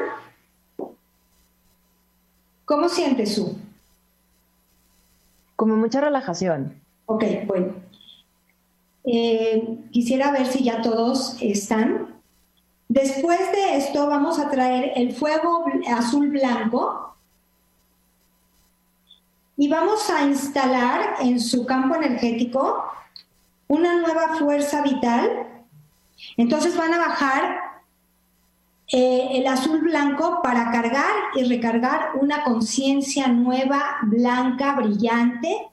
¿cómo 2.65 2.89
sientes 2.89 3.35
tú? 3.35 3.55
Como 5.57 5.77
mucha 5.77 6.01
relajación. 6.01 6.81
Ok, 7.05 7.23
bueno. 7.45 7.75
Eh, 9.05 9.79
quisiera 9.91 10.33
ver 10.33 10.47
si 10.47 10.65
ya 10.65 10.81
todos 10.81 11.37
están. 11.43 12.15
Después 12.89 13.41
de 13.53 13.77
esto 13.77 14.07
vamos 14.07 14.39
a 14.39 14.49
traer 14.49 14.93
el 14.97 15.13
fuego 15.13 15.67
azul 15.95 16.31
blanco 16.31 17.15
y 19.59 19.69
vamos 19.69 20.09
a 20.09 20.25
instalar 20.25 21.17
en 21.21 21.41
su 21.41 21.67
campo 21.67 21.95
energético 21.95 22.85
una 23.69 24.01
nueva 24.01 24.39
fuerza 24.39 24.81
vital. 24.81 25.47
Entonces 26.39 26.75
van 26.75 26.95
a 26.95 26.99
bajar 26.99 27.66
eh, 28.93 29.29
el 29.33 29.47
azul 29.47 29.81
blanco 29.81 30.41
para 30.43 30.71
cargar 30.71 31.13
y 31.35 31.45
recargar 31.45 32.11
una 32.21 32.45
conciencia 32.45 33.29
nueva, 33.29 33.99
blanca, 34.03 34.75
brillante, 34.77 35.69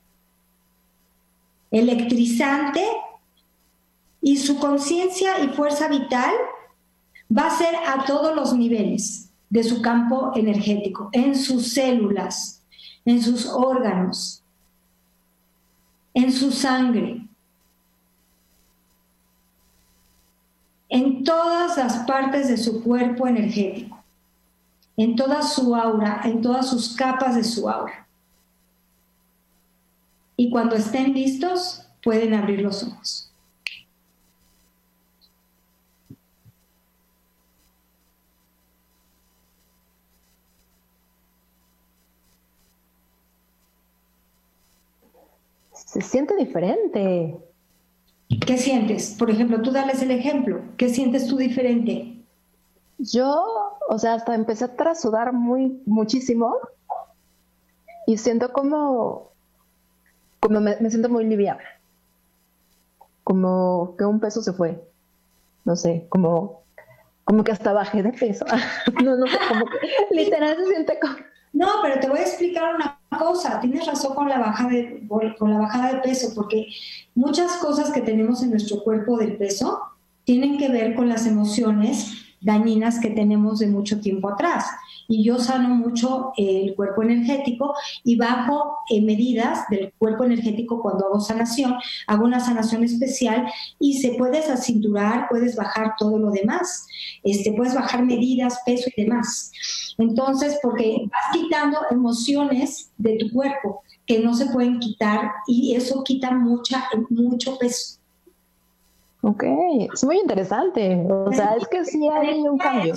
electrizante, 1.71 2.85
y 4.23 4.37
su 4.37 4.57
conciencia 4.57 5.43
y 5.43 5.49
fuerza 5.49 5.89
vital 5.89 6.31
va 7.37 7.47
a 7.47 7.57
ser 7.57 7.75
a 7.75 8.05
todos 8.05 8.33
los 8.33 8.53
niveles 8.53 9.29
de 9.49 9.63
su 9.63 9.81
campo 9.81 10.31
energético, 10.33 11.09
en 11.11 11.35
sus 11.35 11.73
células, 11.73 12.63
en 13.03 13.21
sus 13.21 13.45
órganos, 13.45 14.41
en 16.13 16.31
su 16.31 16.51
sangre, 16.51 17.27
en 20.93 21.23
todas 21.23 21.75
las 21.75 21.97
partes 22.05 22.49
de 22.49 22.55
su 22.55 22.83
cuerpo 22.83 23.27
energético, 23.27 23.97
en 24.95 25.15
toda 25.15 25.41
su 25.41 25.75
aura, 25.75 26.21
en 26.23 26.39
todas 26.39 26.69
sus 26.69 26.95
capas 26.95 27.35
de 27.35 27.43
su 27.43 27.67
aura. 27.67 28.07
Y 30.37 30.51
cuando 30.51 30.75
estén 30.75 31.13
listos, 31.13 31.87
pueden 32.03 32.35
abrir 32.35 32.61
los 32.61 32.83
ojos. 32.83 33.31
Se 45.71 46.01
siente 46.01 46.35
diferente. 46.35 47.52
¿Qué 48.39 48.57
sientes? 48.57 49.15
Por 49.17 49.29
ejemplo, 49.29 49.61
tú 49.61 49.71
dales 49.71 50.01
el 50.01 50.11
ejemplo. 50.11 50.61
¿Qué 50.77 50.89
sientes 50.89 51.27
tú 51.27 51.37
diferente? 51.37 52.13
Yo, 52.97 53.77
o 53.89 53.99
sea, 53.99 54.13
hasta 54.13 54.35
empecé 54.35 54.65
a 54.65 54.75
trasudar 54.75 55.33
muy, 55.33 55.81
muchísimo 55.85 56.55
y 58.07 58.17
siento 58.17 58.51
como, 58.53 59.31
como 60.39 60.61
me, 60.61 60.77
siento 60.89 61.09
muy 61.09 61.25
liviana. 61.25 61.63
Como 63.23 63.95
que 63.97 64.05
un 64.05 64.19
peso 64.19 64.41
se 64.41 64.53
fue. 64.53 64.81
No 65.65 65.75
sé, 65.75 66.05
como, 66.09 66.63
como 67.23 67.43
que 67.43 67.51
hasta 67.51 67.73
bajé 67.73 68.03
de 68.03 68.11
peso. 68.11 68.45
no, 69.03 69.15
no 69.17 69.27
sé, 69.27 69.37
como 69.47 69.65
que 69.65 69.79
literal 70.15 70.55
se 70.57 70.65
siente 70.67 70.99
como, 70.99 71.15
No, 71.53 71.67
pero 71.81 71.99
te 71.99 72.09
voy 72.09 72.19
a 72.19 72.23
explicar 72.23 72.75
una 72.75 72.99
cosa. 73.17 73.59
Tienes 73.59 73.85
razón 73.85 74.15
con 74.15 74.29
la 74.29 74.39
bajada 74.39 74.69
de, 74.69 75.07
con 75.37 75.51
la 75.51 75.59
bajada 75.59 75.93
de 75.93 75.99
peso, 75.99 76.33
porque 76.35 76.67
muchas 77.15 77.53
cosas 77.57 77.91
que 77.91 78.01
tenemos 78.01 78.43
en 78.43 78.51
nuestro 78.51 78.83
cuerpo 78.83 79.17
del 79.17 79.37
peso 79.37 79.81
tienen 80.23 80.57
que 80.57 80.69
ver 80.69 80.95
con 80.95 81.09
las 81.09 81.25
emociones 81.25 82.11
dañinas 82.43 82.99
que 82.99 83.09
tenemos 83.09 83.59
de 83.59 83.67
mucho 83.67 83.99
tiempo 83.99 84.29
atrás. 84.29 84.65
Y 85.07 85.23
yo 85.23 85.37
sano 85.39 85.69
mucho 85.69 86.31
el 86.37 86.75
cuerpo 86.75 87.03
energético 87.03 87.73
y 88.03 88.15
bajo 88.15 88.77
eh, 88.89 89.01
medidas 89.01 89.65
del 89.69 89.93
cuerpo 89.97 90.23
energético 90.23 90.81
cuando 90.81 91.07
hago 91.07 91.19
sanación. 91.19 91.75
Hago 92.07 92.25
una 92.25 92.39
sanación 92.39 92.83
especial 92.83 93.47
y 93.79 93.99
se 93.99 94.13
puedes 94.13 94.49
acinturar, 94.49 95.27
puedes 95.29 95.55
bajar 95.55 95.95
todo 95.97 96.17
lo 96.17 96.31
demás. 96.31 96.87
Este, 97.23 97.53
puedes 97.53 97.75
bajar 97.75 98.03
medidas, 98.03 98.59
peso 98.65 98.89
y 98.95 99.03
demás. 99.03 99.51
Entonces, 99.97 100.57
porque 100.61 100.97
vas 101.11 101.33
quitando 101.33 101.79
emociones 101.91 102.91
de 102.97 103.17
tu 103.17 103.31
cuerpo 103.31 103.83
que 104.05 104.19
no 104.19 104.33
se 104.33 104.47
pueden 104.47 104.79
quitar 104.79 105.31
y 105.47 105.75
eso 105.75 106.03
quita 106.03 106.31
mucha, 106.31 106.85
mucho 107.09 107.57
peso. 107.57 108.02
Ok, 109.25 109.45
es 109.93 110.03
muy 110.03 110.19
interesante. 110.19 111.07
O 111.09 111.31
sea, 111.31 111.55
es 111.55 111.65
que 111.69 111.85
sí 111.85 112.07
hay 112.09 112.41
un 112.41 112.57
cambio. 112.57 112.93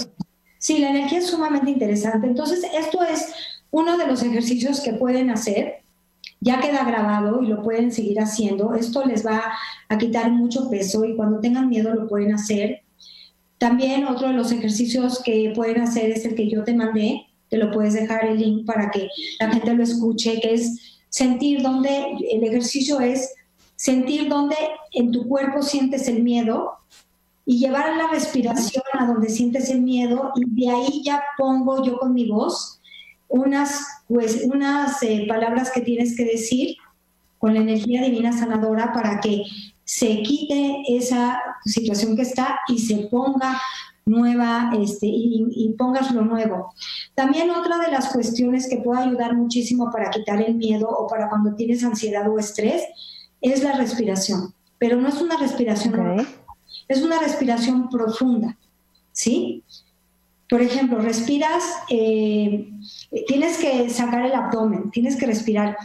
Sí, 0.59 0.78
la 0.78 0.90
energía 0.90 1.18
es 1.18 1.28
sumamente 1.28 1.71
interesante. 1.71 2.26
Entonces, 2.26 2.66
esto 2.76 3.00
es 3.04 3.33
uno 3.71 3.97
de 3.97 4.09
los 4.09 4.25
ejercicios 4.25 4.80
que 4.80 4.92
pueden 4.92 5.30
hacer. 5.30 5.85
Ya 6.40 6.61
queda 6.61 6.85
grabado 6.85 7.42
y 7.42 7.47
lo 7.47 7.62
pueden 7.62 7.92
seguir 7.92 8.18
haciendo. 8.21 8.75
Esto 8.75 9.04
les 9.04 9.25
va 9.25 9.40
a 9.88 9.99
quitar 9.99 10.33
mucho 10.33 10.68
peso 10.68 11.04
y 11.04 11.14
cuando 11.14 11.38
tengan 11.38 11.68
miedo 11.68 11.95
lo 11.95 12.09
pueden 12.09 12.35
hacer. 12.35 12.83
También 13.59 14.04
otro 14.04 14.26
de 14.26 14.35
los 14.35 14.50
ejercicios 14.50 15.23
que 15.23 15.52
pueden 15.54 15.80
hacer 15.80 16.11
es 16.11 16.25
el 16.25 16.35
que 16.35 16.50
yo 16.50 16.64
te 16.64 16.75
mandé. 16.75 17.25
Te 17.50 17.56
lo 17.56 17.71
puedes 17.71 17.95
dejar 17.95 18.25
el 18.25 18.40
link 18.40 18.66
para 18.66 18.90
que 18.90 19.09
la 19.38 19.52
gente 19.52 19.75
lo 19.75 19.85
escuche, 19.85 20.40
que 20.40 20.54
es 20.54 20.99
sentir 21.09 21.62
dónde 21.62 22.16
el 22.33 22.42
ejercicio 22.42 22.99
es 22.99 23.33
sentir 23.76 24.28
dónde 24.28 24.56
en 24.92 25.12
tu 25.12 25.28
cuerpo 25.28 25.62
sientes 25.62 26.09
el 26.09 26.23
miedo 26.23 26.78
y 27.45 27.59
llevar 27.59 27.97
la 27.97 28.09
respiración 28.09 28.83
a 28.92 29.06
donde 29.06 29.28
sientes 29.28 29.71
el 29.71 29.83
miedo 29.83 30.33
y 30.35 30.64
de 30.64 30.71
ahí 30.71 31.02
ya 31.04 31.23
pongo 31.38 31.85
yo 31.85 31.99
con 31.99 32.12
mi 32.12 32.28
voz 32.28 32.80
unas, 33.28 33.87
pues, 34.09 34.42
unas 34.45 35.02
eh, 35.02 35.26
palabras 35.28 35.71
que 35.71 35.83
tienes 35.83 36.16
que 36.16 36.25
decir 36.25 36.76
con 37.38 37.54
la 37.54 37.61
energía 37.61 38.02
divina 38.02 38.33
sanadora 38.33 38.92
para 38.92 39.21
que 39.21 39.45
se 39.85 40.23
quite 40.23 40.83
esa 40.88 41.40
situación 41.64 42.16
que 42.16 42.23
está 42.23 42.59
y 42.68 42.78
se 42.78 43.06
ponga 43.09 43.61
nueva 44.04 44.73
este, 44.80 45.06
y, 45.06 45.47
y, 45.50 45.73
pongas 45.75 46.12
lo 46.12 46.23
nuevo. 46.23 46.73
También 47.14 47.50
otra 47.50 47.78
de 47.78 47.90
las 47.90 48.12
cuestiones 48.12 48.68
que 48.68 48.78
puede 48.78 49.02
ayudar 49.02 49.37
muchísimo 49.37 49.90
para 49.90 50.11
quitar 50.11 50.40
el 50.40 50.54
miedo 50.54 50.88
o 50.88 51.06
para 51.09 51.28
cuando 51.28 51.54
tienes 51.54 51.85
ansiedad 51.85 52.28
o 52.28 52.38
estrés 52.38 52.83
es 53.53 53.62
la 53.62 53.73
respiración, 53.73 54.55
pero 54.79 54.97
no 54.97 55.09
es 55.09 55.21
una 55.21 55.37
respiración, 55.37 56.26
es 56.88 57.03
una 57.03 57.19
respiración 57.19 57.88
profunda, 57.88 58.57
¿sí? 59.12 59.62
Por 60.49 60.62
ejemplo, 60.62 60.99
respiras, 60.99 61.65
eh, 61.88 62.71
tienes 63.26 63.59
que 63.59 63.91
sacar 63.91 64.26
el 64.26 64.35
abdomen, 64.35 64.91
tienes 64.91 65.17
que 65.17 65.26
respirar 65.26 65.76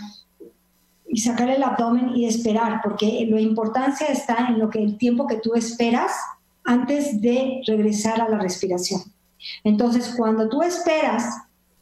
y 1.07 1.19
sacar 1.19 1.49
el 1.49 1.63
abdomen 1.63 2.15
y 2.15 2.25
esperar, 2.25 2.79
porque 2.83 3.27
la 3.29 3.41
importancia 3.41 4.07
está 4.07 4.47
en 4.49 4.59
lo 4.59 4.69
que 4.69 4.81
el 4.81 4.97
tiempo 4.97 5.27
que 5.27 5.37
tú 5.37 5.55
esperas 5.55 6.11
antes 6.63 7.19
de 7.21 7.61
regresar 7.65 8.21
a 8.21 8.29
la 8.29 8.37
respiración. 8.37 9.01
Entonces, 9.63 10.13
cuando 10.15 10.47
tú 10.47 10.61
esperas, 10.61 11.25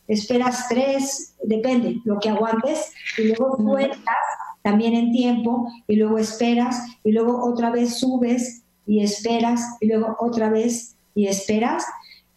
esperas 0.08 0.68
tres, 0.70 1.36
depende, 1.44 2.02
lo 2.06 2.20
que 2.20 2.30
aguantes, 2.30 2.92
y 3.18 3.24
luego 3.28 3.58
sueltas 3.58 4.16
también 4.62 4.94
en 4.94 5.12
tiempo 5.12 5.72
y 5.88 5.96
luego 5.96 6.18
esperas 6.18 6.86
y 7.04 7.12
luego 7.12 7.44
otra 7.44 7.70
vez 7.72 8.00
subes 8.00 8.64
y 8.86 9.02
esperas 9.02 9.78
y 9.80 9.88
luego 9.88 10.16
otra 10.20 10.50
vez 10.50 10.96
y 11.16 11.28
esperas. 11.28 11.86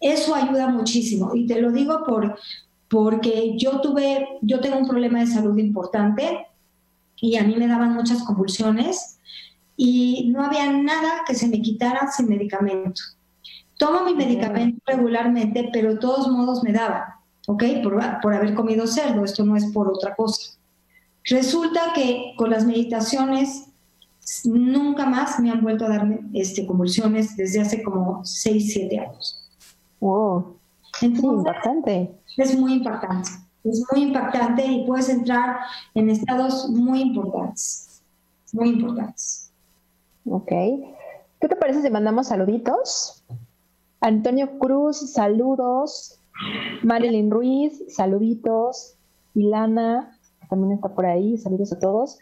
Eso 0.01 0.35
ayuda 0.35 0.69
muchísimo 0.69 1.35
y 1.35 1.47
te 1.47 1.61
lo 1.61 1.73
digo 1.73 2.05
por, 2.05 2.37
porque 2.89 3.57
yo 3.57 3.81
tuve, 3.81 4.39
yo 4.43 4.61
tengo 4.61 4.79
un 4.79 4.89
problema 4.89 5.21
de 5.21 5.27
salud 5.27 5.57
importante 5.59 6.47
y 7.17 7.37
a 7.37 7.45
mí 7.45 7.55
me 7.57 7.69
daban 7.69 7.95
muchas 7.95 8.23
convulsiones 8.23 9.19
y 9.77 10.31
no 10.33 10.45
había 10.45 10.71
nada 10.73 11.23
que 11.27 11.35
se 11.35 11.49
me 11.49 11.63
quitara 11.63 12.11
sin 12.11 12.29
medicamento. 12.29 13.01
Tomo 13.79 14.05
mi 14.05 14.15
medicamento 14.15 14.81
regularmente, 14.87 15.71
pero 15.73 15.95
de 15.95 15.99
todos 15.99 16.29
modos 16.29 16.63
me 16.63 16.73
daba, 16.73 17.21
¿ok? 17.47 17.65
Por, 17.83 18.01
por 18.21 18.35
haber 18.35 18.55
comido 18.55 18.87
cerdo, 18.87 19.25
esto 19.25 19.45
no 19.45 19.57
es 19.57 19.67
por 19.73 19.89
otra 19.89 20.15
cosa. 20.15 20.59
Resulta 21.25 21.93
que 21.95 22.35
con 22.37 22.51
las 22.51 22.65
meditaciones 22.65 23.69
nunca 24.45 25.07
más 25.07 25.39
me 25.41 25.51
han 25.51 25.63
vuelto 25.63 25.85
a 25.85 25.89
darme 25.89 26.21
este, 26.35 26.67
convulsiones 26.67 27.37
desde 27.37 27.61
hace 27.61 27.83
como 27.83 28.25
6, 28.25 28.73
7 28.73 28.99
años. 28.99 29.51
Wow. 30.01 30.57
Entonces, 31.01 32.09
Es 32.37 32.59
muy 32.59 32.75
impactante. 32.75 33.31
Es 33.65 33.85
muy 33.93 34.03
impactante 34.03 34.67
y 34.67 34.87
puedes 34.87 35.09
entrar 35.09 35.59
en 35.95 36.11
estados 36.11 36.69
muy 36.71 37.01
importantes. 37.01 38.03
Muy 38.53 38.71
importantes. 38.71 39.53
Ok. 40.27 40.49
¿Qué 40.49 41.49
te 41.49 41.57
parece 41.57 41.83
si 41.83 41.91
mandamos 41.91 42.29
saluditos? 42.29 43.25
Antonio 44.01 44.59
Cruz, 44.59 45.13
saludos. 45.13 46.19
Marilyn 46.83 47.31
Ruiz, 47.31 47.83
saluditos. 47.89 48.97
Ilana, 49.35 50.19
también 50.53 50.73
está 50.75 50.91
por 50.91 51.07
ahí. 51.07 51.39
Saludos 51.39 51.73
a 51.73 51.79
todos. 51.79 52.19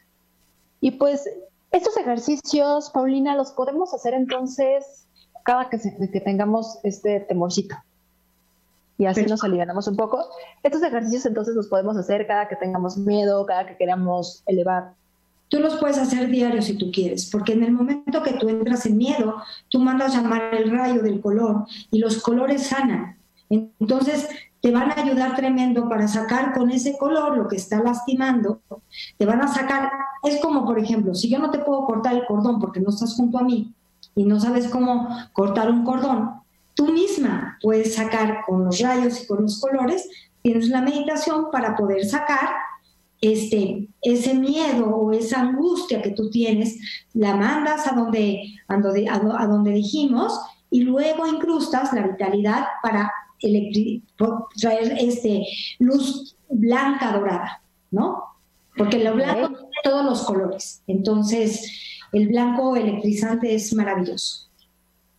Y 0.81 0.93
pues 0.93 1.29
estos 1.73 1.97
ejercicios, 1.97 2.89
Paulina, 2.91 3.35
los 3.35 3.51
podemos 3.51 3.93
hacer 3.93 4.15
entonces 4.15 5.09
cada 5.45 5.69
que, 5.69 5.79
que 6.13 6.21
tengamos 6.21 6.79
este 6.85 7.19
temorcito. 7.21 7.75
Y 8.99 9.07
así 9.07 9.27
nos 9.27 9.43
aliviamos 9.43 9.89
un 9.89 9.97
poco. 9.97 10.27
Estos 10.63 10.81
ejercicios 10.85 11.27
entonces 11.27 11.57
los 11.57 11.67
podemos 11.67 11.97
hacer 11.97 12.29
cada 12.29 12.47
que 12.47 12.55
tengamos 12.55 12.97
miedo, 12.99 13.45
cada 13.47 13.67
que 13.67 13.77
queramos 13.77 14.45
elevar. 14.47 14.93
Tú 15.49 15.59
los 15.59 15.79
puedes 15.79 15.99
hacer 15.99 16.29
diarios 16.29 16.67
si 16.67 16.79
tú 16.79 16.93
quieres, 16.93 17.29
porque 17.29 17.55
en 17.55 17.65
el 17.65 17.73
momento 17.73 18.23
que 18.23 18.35
tú 18.35 18.49
entras 18.49 18.87
en 18.87 18.97
miedo, 18.97 19.43
tú 19.71 19.81
mandas 19.81 20.15
llamar 20.15 20.55
el 20.55 20.71
rayo 20.71 21.03
del 21.03 21.21
color 21.21 21.67
y 21.91 21.99
los 21.99 22.23
colores 22.23 22.69
sanan. 22.69 23.17
Entonces, 23.49 24.29
te 24.61 24.71
van 24.71 24.91
a 24.91 25.03
ayudar 25.03 25.37
tremendo 25.37 25.89
para 25.89 26.07
sacar 26.07 26.53
con 26.53 26.71
ese 26.71 26.97
color 26.99 27.37
lo 27.37 27.49
que 27.49 27.57
está 27.57 27.83
lastimando, 27.83 28.61
te 29.17 29.27
van 29.27 29.41
a 29.41 29.49
sacar, 29.49 29.91
es 30.23 30.41
como 30.41 30.67
por 30.67 30.79
ejemplo, 30.79 31.15
si 31.15 31.31
yo 31.31 31.39
no 31.39 31.51
te 31.51 31.61
puedo 31.61 31.85
cortar 31.87 32.15
el 32.15 32.27
cordón 32.27 32.61
porque 32.61 32.81
no 32.81 32.91
estás 32.91 33.15
junto 33.15 33.39
a 33.39 33.43
mí 33.43 33.73
y 34.15 34.25
no 34.25 34.39
sabes 34.39 34.69
cómo 34.69 35.09
cortar 35.33 35.71
un 35.71 35.85
cordón, 35.85 36.31
tú 36.75 36.93
misma 36.93 37.59
puedes 37.63 37.95
sacar 37.95 38.43
con 38.47 38.65
los 38.65 38.79
rayos 38.81 39.23
y 39.23 39.27
con 39.27 39.43
los 39.43 39.61
colores, 39.61 40.09
tienes 40.43 40.69
la 40.69 40.83
meditación 40.83 41.51
para 41.51 41.77
poder 41.77 42.05
sacar 42.05 42.51
este, 43.21 43.89
ese 44.03 44.35
miedo 44.35 44.87
o 44.87 45.13
esa 45.13 45.41
angustia 45.41 46.01
que 46.01 46.11
tú 46.11 46.31
tienes, 46.31 46.79
la 47.13 47.37
mandas 47.37 47.87
a 47.87 47.95
donde, 47.95 48.43
a 48.69 48.77
donde, 48.77 49.09
a 49.09 49.47
donde 49.47 49.73
dijimos 49.73 50.39
y 50.71 50.83
luego 50.83 51.27
incrustas 51.27 51.93
la 51.93 52.07
vitalidad 52.07 52.65
para 52.83 53.13
traer 54.57 54.97
este, 54.99 55.47
luz 55.79 56.37
blanca 56.49 57.13
dorada, 57.13 57.63
¿no? 57.91 58.25
Porque 58.77 59.03
lo 59.03 59.15
blanco 59.15 59.49
tiene 59.49 59.71
todos 59.83 60.05
los 60.05 60.23
colores. 60.25 60.83
Entonces, 60.87 61.99
el 62.13 62.29
blanco 62.29 62.77
electrizante 62.77 63.55
es 63.55 63.73
maravilloso. 63.75 64.49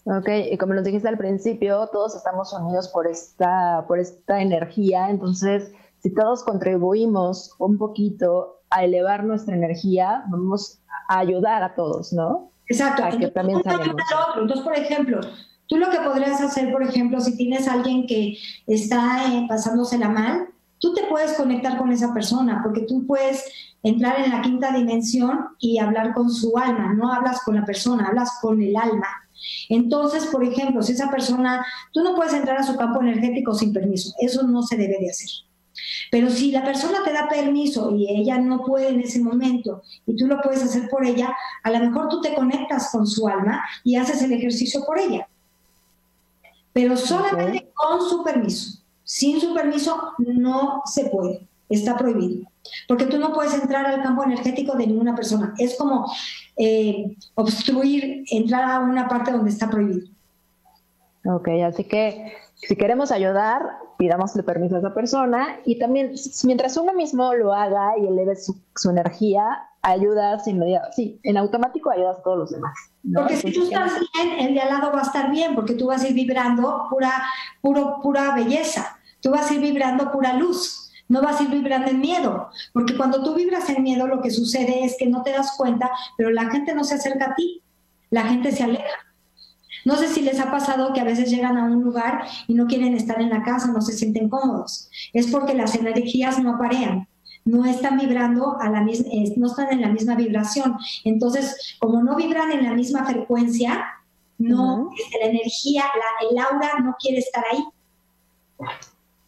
Ok, 0.05 0.29
y 0.51 0.57
como 0.57 0.73
nos 0.73 0.83
dijiste 0.83 1.07
al 1.07 1.17
principio, 1.17 1.87
todos 1.91 2.15
estamos 2.15 2.51
unidos 2.53 2.87
por 2.87 3.05
esta, 3.05 3.85
por 3.87 3.99
esta 3.99 4.41
energía, 4.41 5.09
entonces 5.11 5.71
si 6.01 6.11
todos 6.11 6.43
contribuimos 6.43 7.53
un 7.59 7.77
poquito 7.77 8.61
a 8.71 8.83
elevar 8.83 9.23
nuestra 9.23 9.55
energía, 9.55 10.23
vamos 10.29 10.79
a 11.07 11.19
ayudar 11.19 11.61
a 11.61 11.75
todos, 11.75 12.11
¿no? 12.13 12.49
Exacto. 12.67 13.03
Entonces, 13.03 14.63
por 14.63 14.75
ejemplo, 14.75 15.19
Tú 15.71 15.77
lo 15.77 15.89
que 15.89 16.01
podrías 16.01 16.41
hacer, 16.41 16.69
por 16.69 16.83
ejemplo, 16.83 17.21
si 17.21 17.37
tienes 17.37 17.65
alguien 17.65 18.05
que 18.05 18.37
está 18.67 19.33
eh, 19.33 19.45
pasándosela 19.47 20.09
mal, 20.09 20.49
tú 20.79 20.93
te 20.93 21.03
puedes 21.03 21.31
conectar 21.35 21.77
con 21.77 21.93
esa 21.93 22.13
persona, 22.13 22.59
porque 22.61 22.81
tú 22.81 23.07
puedes 23.07 23.45
entrar 23.81 24.19
en 24.19 24.31
la 24.31 24.41
quinta 24.41 24.73
dimensión 24.73 25.39
y 25.59 25.79
hablar 25.79 26.13
con 26.13 26.29
su 26.29 26.57
alma, 26.57 26.93
no 26.93 27.13
hablas 27.13 27.41
con 27.45 27.55
la 27.55 27.63
persona, 27.63 28.07
hablas 28.07 28.37
con 28.41 28.61
el 28.61 28.75
alma. 28.75 29.07
Entonces, 29.69 30.25
por 30.25 30.43
ejemplo, 30.43 30.83
si 30.83 30.91
esa 30.91 31.09
persona, 31.09 31.65
tú 31.93 32.03
no 32.03 32.15
puedes 32.15 32.33
entrar 32.33 32.57
a 32.57 32.63
su 32.63 32.75
campo 32.75 32.99
energético 32.99 33.53
sin 33.53 33.71
permiso, 33.71 34.13
eso 34.19 34.43
no 34.43 34.63
se 34.63 34.75
debe 34.75 34.97
de 34.99 35.09
hacer. 35.09 35.29
Pero 36.11 36.29
si 36.29 36.51
la 36.51 36.65
persona 36.65 36.97
te 37.05 37.13
da 37.13 37.29
permiso 37.29 37.95
y 37.95 38.09
ella 38.09 38.39
no 38.39 38.65
puede 38.65 38.89
en 38.89 38.99
ese 38.99 39.21
momento 39.21 39.83
y 40.05 40.17
tú 40.17 40.27
lo 40.27 40.41
puedes 40.41 40.63
hacer 40.63 40.89
por 40.89 41.05
ella, 41.05 41.33
a 41.63 41.71
lo 41.71 41.79
mejor 41.79 42.09
tú 42.09 42.19
te 42.19 42.33
conectas 42.33 42.89
con 42.91 43.07
su 43.07 43.25
alma 43.29 43.63
y 43.85 43.95
haces 43.95 44.21
el 44.21 44.33
ejercicio 44.33 44.83
por 44.85 44.99
ella 44.99 45.29
pero 46.73 46.95
solamente 46.97 47.71
con 47.73 48.01
su 48.07 48.23
permiso, 48.23 48.79
sin 49.03 49.39
su 49.39 49.53
permiso 49.53 50.13
no 50.19 50.81
se 50.85 51.05
puede, 51.05 51.47
está 51.69 51.97
prohibido. 51.97 52.47
Porque 52.87 53.05
tú 53.05 53.17
no 53.17 53.33
puedes 53.33 53.53
entrar 53.53 53.85
al 53.85 54.03
campo 54.03 54.23
energético 54.23 54.75
de 54.77 54.87
ninguna 54.87 55.15
persona. 55.15 55.53
Es 55.57 55.75
como 55.75 56.11
eh, 56.57 57.15
obstruir, 57.35 58.23
entrar 58.29 58.69
a 58.69 58.79
una 58.79 59.07
parte 59.07 59.31
donde 59.31 59.49
está 59.49 59.69
prohibido. 59.69 60.07
Ok, 61.25 61.49
así 61.65 61.83
que 61.83 62.33
si 62.61 62.75
queremos 62.75 63.11
ayudar, 63.11 63.79
pidámosle 63.97 64.43
permiso 64.43 64.75
a 64.75 64.79
esa 64.79 64.93
persona 64.93 65.59
y 65.65 65.79
también 65.79 66.13
mientras 66.43 66.77
uno 66.77 66.93
mismo 66.93 67.33
lo 67.33 67.53
haga 67.53 67.97
y 67.97 68.05
eleve 68.05 68.35
su, 68.35 68.55
energía, 68.89 69.67
ayudas 69.81 70.47
inmediatamente, 70.47 70.95
sí, 70.95 71.19
en 71.23 71.37
automático 71.37 71.89
ayudas 71.89 72.19
a 72.19 72.23
todos 72.23 72.37
los 72.37 72.51
demás. 72.51 72.73
Porque 73.13 73.35
si 73.37 73.51
tú 73.51 73.63
estás 73.63 73.93
bien, 74.13 74.39
el 74.39 74.53
de 74.53 74.61
al 74.61 74.69
lado 74.69 74.91
va 74.91 74.99
a 74.99 75.03
estar 75.03 75.31
bien, 75.31 75.55
porque 75.55 75.73
tú 75.73 75.87
vas 75.87 76.03
a 76.03 76.07
ir 76.07 76.13
vibrando 76.13 76.85
pura, 76.89 77.23
puro, 77.61 77.99
pura 78.01 78.35
belleza, 78.35 78.97
tú 79.21 79.31
vas 79.31 79.49
a 79.49 79.53
ir 79.55 79.61
vibrando 79.61 80.11
pura 80.11 80.33
luz, 80.33 80.91
no 81.09 81.21
vas 81.21 81.39
a 81.39 81.43
ir 81.43 81.49
vibrando 81.49 81.89
en 81.89 81.99
miedo, 81.99 82.51
porque 82.73 82.95
cuando 82.95 83.23
tú 83.23 83.33
vibras 83.33 83.69
en 83.69 83.81
miedo 83.81 84.07
lo 84.07 84.21
que 84.21 84.29
sucede 84.29 84.85
es 84.85 84.97
que 84.99 85.07
no 85.07 85.23
te 85.23 85.31
das 85.31 85.55
cuenta, 85.57 85.89
pero 86.15 86.29
la 86.29 86.49
gente 86.51 86.75
no 86.75 86.83
se 86.83 86.95
acerca 86.95 87.31
a 87.31 87.35
ti, 87.35 87.63
la 88.11 88.23
gente 88.23 88.51
se 88.51 88.63
aleja. 88.63 89.10
No 89.85 89.95
sé 89.95 90.07
si 90.07 90.21
les 90.21 90.39
ha 90.39 90.51
pasado 90.51 90.93
que 90.93 91.01
a 91.01 91.05
veces 91.05 91.29
llegan 91.29 91.57
a 91.57 91.63
un 91.63 91.83
lugar 91.83 92.25
y 92.47 92.53
no 92.53 92.67
quieren 92.67 92.95
estar 92.95 93.21
en 93.21 93.29
la 93.29 93.43
casa, 93.43 93.71
no 93.71 93.81
se 93.81 93.93
sienten 93.93 94.29
cómodos. 94.29 94.89
Es 95.13 95.27
porque 95.27 95.53
las 95.53 95.75
energías 95.75 96.39
no 96.39 96.55
aparean, 96.55 97.07
no 97.45 97.65
están 97.65 97.97
vibrando 97.97 98.59
a 98.59 98.69
la 98.69 98.81
misma, 98.81 99.09
no 99.37 99.47
están 99.47 99.71
en 99.71 99.81
la 99.81 99.89
misma 99.89 100.15
vibración. 100.15 100.77
Entonces, 101.03 101.77
como 101.79 102.03
no 102.03 102.15
vibran 102.15 102.51
en 102.51 102.63
la 102.63 102.73
misma 102.73 103.05
frecuencia, 103.05 103.85
no, 104.37 104.89
la 105.19 105.27
energía, 105.27 105.85
el 106.29 106.37
aura 106.37 106.79
no 106.83 106.95
quiere 106.99 107.19
estar 107.19 107.43
ahí. 107.51 107.63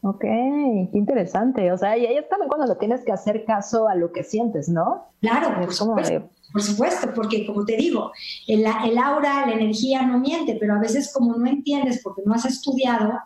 Ok, 0.06 0.20
qué 0.20 0.90
interesante. 0.94 1.72
O 1.72 1.78
sea, 1.78 1.98
y 1.98 2.06
ahí 2.06 2.18
es 2.18 2.28
también 2.28 2.50
cuando 2.50 2.68
lo 2.68 2.76
tienes 2.78 3.06
que 3.06 3.14
hacer 3.14 3.46
caso 3.46 3.88
a 3.88 3.96
lo 3.96 4.12
que 4.12 4.26
sientes, 4.26 4.68
¿no? 4.68 5.06
Claro, 5.22 5.56
por 5.62 5.74
supuesto. 5.74 6.30
Por 6.52 6.62
supuesto, 6.62 7.14
porque 7.16 7.48
como 7.48 7.64
te 7.64 7.78
digo, 7.78 8.12
el, 8.46 8.66
el, 8.66 8.98
aura, 8.98 9.46
la 9.46 9.54
energía 9.54 10.02
no 10.02 10.20
miente, 10.20 10.58
pero 10.60 10.76
a 10.76 10.80
veces 10.80 11.12
como 11.14 11.38
no 11.38 11.48
entiendes 11.48 12.02
porque 12.04 12.22
no 12.26 12.34
has 12.34 12.44
estudiado, 12.44 13.18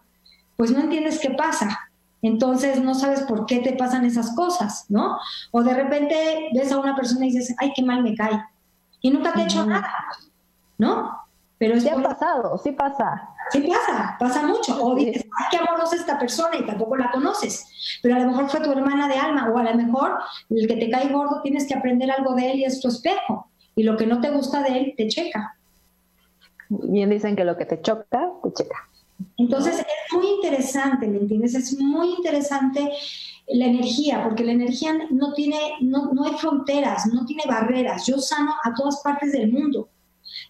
pues 0.55 0.69
no 0.69 0.79
entiendes 0.79 1.17
qué 1.19 1.31
pasa. 1.31 1.89
Entonces 2.21 2.79
no 2.79 2.93
sabes 2.93 3.21
por 3.21 3.47
qué 3.47 3.57
te 3.59 3.73
pasan 3.73 4.05
esas 4.05 4.35
cosas, 4.35 4.85
¿no? 4.87 5.17
O 5.51 5.63
de 5.63 5.73
repente 5.73 6.49
ves 6.53 6.71
a 6.71 6.79
una 6.79 6.95
persona 6.95 7.25
y 7.25 7.31
dices, 7.31 7.55
ay, 7.57 7.73
qué 7.75 7.83
mal 7.83 8.03
me 8.03 8.15
cae. 8.15 8.39
Y 9.01 9.09
nunca 9.09 9.33
te 9.33 9.41
ha 9.41 9.45
hecho 9.45 9.65
nada, 9.65 9.91
¿no? 10.77 11.11
Pero 11.57 11.73
es 11.73 11.83
sí 11.83 11.89
ha 11.89 11.95
pasado, 11.95 12.55
sí 12.59 12.71
pasa. 12.71 13.29
Sí 13.51 13.61
pasa, 13.61 14.15
pasa 14.19 14.45
mucho. 14.45 14.83
O 14.83 14.95
dices, 14.95 15.25
ay, 15.37 15.45
qué 15.51 15.57
amorosa 15.57 15.95
esta 15.95 16.19
persona 16.19 16.57
y 16.57 16.65
tampoco 16.65 16.97
la 16.97 17.11
conoces. 17.11 17.65
Pero 18.01 18.15
a 18.15 18.19
lo 18.19 18.27
mejor 18.27 18.49
fue 18.49 18.61
tu 18.61 18.71
hermana 18.71 19.07
de 19.07 19.15
alma, 19.15 19.49
o 19.49 19.57
a 19.57 19.63
lo 19.63 19.75
mejor 19.75 20.17
el 20.49 20.67
que 20.67 20.75
te 20.75 20.89
cae 20.89 21.11
gordo 21.11 21.41
tienes 21.41 21.67
que 21.67 21.75
aprender 21.75 22.11
algo 22.11 22.35
de 22.35 22.51
él 22.51 22.59
y 22.59 22.65
es 22.65 22.79
tu 22.79 22.87
espejo. 22.87 23.49
Y 23.75 23.83
lo 23.83 23.95
que 23.95 24.07
no 24.07 24.21
te 24.21 24.31
gusta 24.31 24.63
de 24.63 24.77
él, 24.77 24.93
te 24.97 25.07
checa. 25.07 25.55
Bien 26.69 27.09
dicen 27.09 27.35
que 27.35 27.45
lo 27.45 27.55
que 27.57 27.65
te 27.65 27.81
choca, 27.81 28.29
te 28.43 28.53
checa. 28.53 28.89
Entonces 29.37 29.79
es 29.79 30.13
muy 30.13 30.27
interesante, 30.27 31.07
¿me 31.07 31.17
entiendes? 31.17 31.55
Es 31.55 31.79
muy 31.79 32.09
interesante 32.15 32.91
la 33.47 33.65
energía, 33.65 34.23
porque 34.23 34.43
la 34.43 34.51
energía 34.51 34.93
no 35.09 35.33
tiene, 35.33 35.57
no, 35.81 36.11
no 36.13 36.25
hay 36.25 36.33
fronteras, 36.33 37.05
no 37.07 37.25
tiene 37.25 37.43
barreras. 37.47 38.05
Yo 38.05 38.19
sano 38.19 38.53
a 38.63 38.73
todas 38.73 39.01
partes 39.01 39.31
del 39.31 39.51
mundo. 39.51 39.89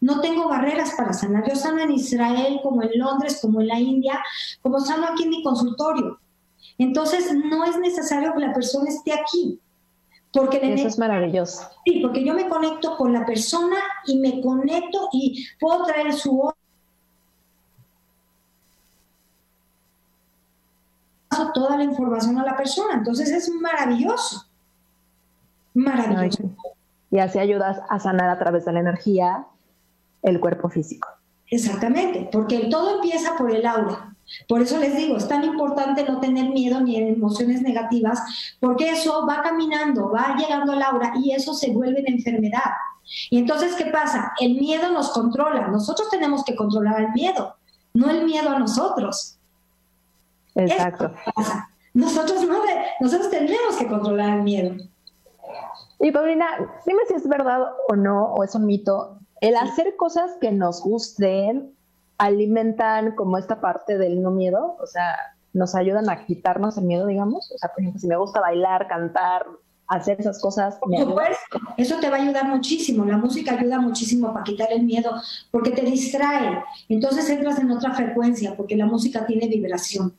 No 0.01 0.21
tengo 0.21 0.47
barreras 0.47 0.93
para 0.97 1.13
sanar. 1.13 1.47
Yo 1.47 1.55
sano 1.55 1.81
en 1.81 1.91
Israel, 1.91 2.59
como 2.61 2.83
en 2.83 2.91
Londres, 2.95 3.39
como 3.41 3.61
en 3.61 3.67
la 3.67 3.79
India, 3.79 4.19
como 4.61 4.79
sano 4.79 5.07
aquí 5.07 5.23
en 5.23 5.29
mi 5.29 5.43
consultorio. 5.43 6.19
Entonces, 6.77 7.33
no 7.33 7.63
es 7.65 7.77
necesario 7.79 8.33
que 8.33 8.39
la 8.39 8.53
persona 8.53 8.89
esté 8.89 9.13
aquí. 9.13 9.59
Porque 10.31 10.59
Eso 10.61 10.87
es 10.87 10.99
maravilloso. 10.99 11.69
Sí, 11.85 11.99
porque 12.01 12.23
yo 12.23 12.33
me 12.33 12.47
conecto 12.47 12.95
con 12.97 13.13
la 13.13 13.25
persona 13.25 13.77
y 14.05 14.19
me 14.19 14.41
conecto 14.41 15.09
y 15.11 15.47
puedo 15.59 15.83
traer 15.85 16.13
su 16.13 16.51
toda 21.53 21.77
la 21.77 21.83
información 21.83 22.37
a 22.37 22.43
la 22.43 22.55
persona. 22.55 22.95
Entonces 22.95 23.31
es 23.31 23.49
maravilloso. 23.49 24.45
Maravilloso. 25.73 26.55
Y 27.09 27.19
así 27.19 27.39
ayudas 27.39 27.79
a 27.89 27.99
sanar 27.99 28.29
a 28.29 28.37
través 28.37 28.65
de 28.65 28.73
la 28.73 28.79
energía 28.79 29.47
el 30.21 30.39
cuerpo 30.39 30.69
físico. 30.69 31.07
Exactamente, 31.49 32.29
porque 32.31 32.67
todo 32.69 32.95
empieza 32.95 33.37
por 33.37 33.51
el 33.51 33.65
aura. 33.65 34.15
Por 34.47 34.61
eso 34.61 34.77
les 34.77 34.95
digo, 34.97 35.15
es 35.15 35.27
tan 35.27 35.43
importante 35.45 36.03
no 36.03 36.19
tener 36.19 36.49
miedo 36.49 36.81
ni 36.81 36.97
emociones 36.97 37.61
negativas, 37.61 38.19
porque 38.59 38.89
eso 38.89 39.25
va 39.25 39.41
caminando, 39.41 40.11
va 40.11 40.35
llegando 40.35 40.73
al 40.73 40.83
aura 40.83 41.13
y 41.15 41.31
eso 41.31 41.53
se 41.53 41.71
vuelve 41.71 42.01
en 42.01 42.15
enfermedad. 42.15 42.71
Y 43.29 43.37
entonces, 43.37 43.73
¿qué 43.75 43.85
pasa? 43.85 44.33
El 44.39 44.55
miedo 44.55 44.91
nos 44.91 45.11
controla. 45.11 45.67
Nosotros 45.69 46.09
tenemos 46.09 46.43
que 46.43 46.55
controlar 46.55 47.01
el 47.01 47.11
miedo, 47.13 47.55
no 47.93 48.09
el 48.09 48.25
miedo 48.25 48.49
a 48.49 48.59
nosotros. 48.59 49.37
Exacto. 50.55 51.13
Nosotros, 51.93 52.43
no, 52.43 52.59
nosotros 52.99 53.29
tenemos 53.29 53.77
que 53.77 53.87
controlar 53.87 54.37
el 54.37 54.43
miedo. 54.43 54.75
Y 55.99 56.11
Paulina, 56.11 56.45
dime 56.85 56.99
si 57.07 57.15
es 57.15 57.27
verdad 57.27 57.61
o 57.87 57.95
no, 57.95 58.25
o 58.33 58.43
es 58.43 58.53
un 58.53 58.65
mito, 58.65 59.19
el 59.41 59.55
hacer 59.55 59.95
cosas 59.95 60.31
que 60.41 60.51
nos 60.51 60.81
gusten 60.81 61.73
alimentan 62.17 63.15
como 63.15 63.37
esta 63.37 63.61
parte 63.61 63.97
del 63.97 64.21
no 64.21 64.31
miedo, 64.31 64.77
o 64.81 64.87
sea, 64.87 65.15
nos 65.53 65.75
ayudan 65.75 66.09
a 66.09 66.25
quitarnos 66.25 66.77
el 66.77 66.85
miedo, 66.85 67.05
digamos. 67.07 67.51
O 67.51 67.57
sea, 67.57 67.69
por 67.69 67.81
ejemplo, 67.81 67.99
si 67.99 68.07
me 68.07 68.17
gusta 68.17 68.39
bailar, 68.39 68.87
cantar, 68.87 69.45
hacer 69.87 70.19
esas 70.19 70.39
cosas. 70.41 70.75
Por 70.75 70.95
supuesto, 70.97 71.59
eso 71.77 71.99
te 71.99 72.09
va 72.09 72.17
a 72.17 72.21
ayudar 72.21 72.47
muchísimo. 72.47 73.05
La 73.05 73.17
música 73.17 73.53
ayuda 73.53 73.79
muchísimo 73.79 74.33
para 74.33 74.43
quitar 74.43 74.71
el 74.71 74.83
miedo 74.83 75.11
porque 75.51 75.71
te 75.71 75.81
distrae. 75.81 76.63
Entonces 76.89 77.29
entras 77.29 77.59
en 77.59 77.71
otra 77.71 77.93
frecuencia 77.93 78.55
porque 78.55 78.75
la 78.75 78.85
música 78.85 79.25
tiene 79.25 79.47
vibración. 79.47 80.13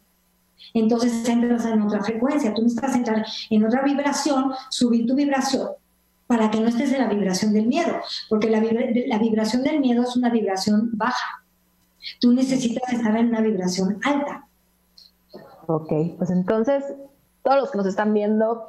Entonces 0.75 1.29
entras 1.29 1.67
en 1.67 1.83
otra 1.83 2.03
frecuencia. 2.03 2.55
Tú 2.55 2.63
necesitas 2.63 2.95
entrar 2.95 3.27
en 3.51 3.65
otra 3.65 3.83
vibración, 3.83 4.53
subir 4.71 5.07
tu 5.07 5.15
vibración 5.15 5.69
para 6.29 6.51
que 6.51 6.61
no 6.61 6.69
estés 6.69 6.93
en 6.93 7.01
la 7.01 7.09
vibración 7.09 7.55
del 7.55 7.67
miedo, 7.67 8.01
porque 8.29 8.51
la, 8.51 8.61
la 8.61 9.19
vibración 9.19 9.62
del 9.64 9.81
miedo 9.81 10.03
es 10.03 10.14
una 10.14 10.29
vibración 10.29 10.91
baja. 10.93 11.43
Tú 12.21 12.33
necesitas 12.33 12.93
estar 12.93 13.17
en 13.17 13.29
una 13.29 13.41
vibración 13.41 13.99
alta. 14.05 14.47
Ok, 15.67 15.91
pues 16.19 16.31
entonces, 16.31 16.85
todos 17.43 17.59
los 17.59 17.71
que 17.71 17.79
nos 17.79 17.87
están 17.87 18.12
viendo, 18.12 18.69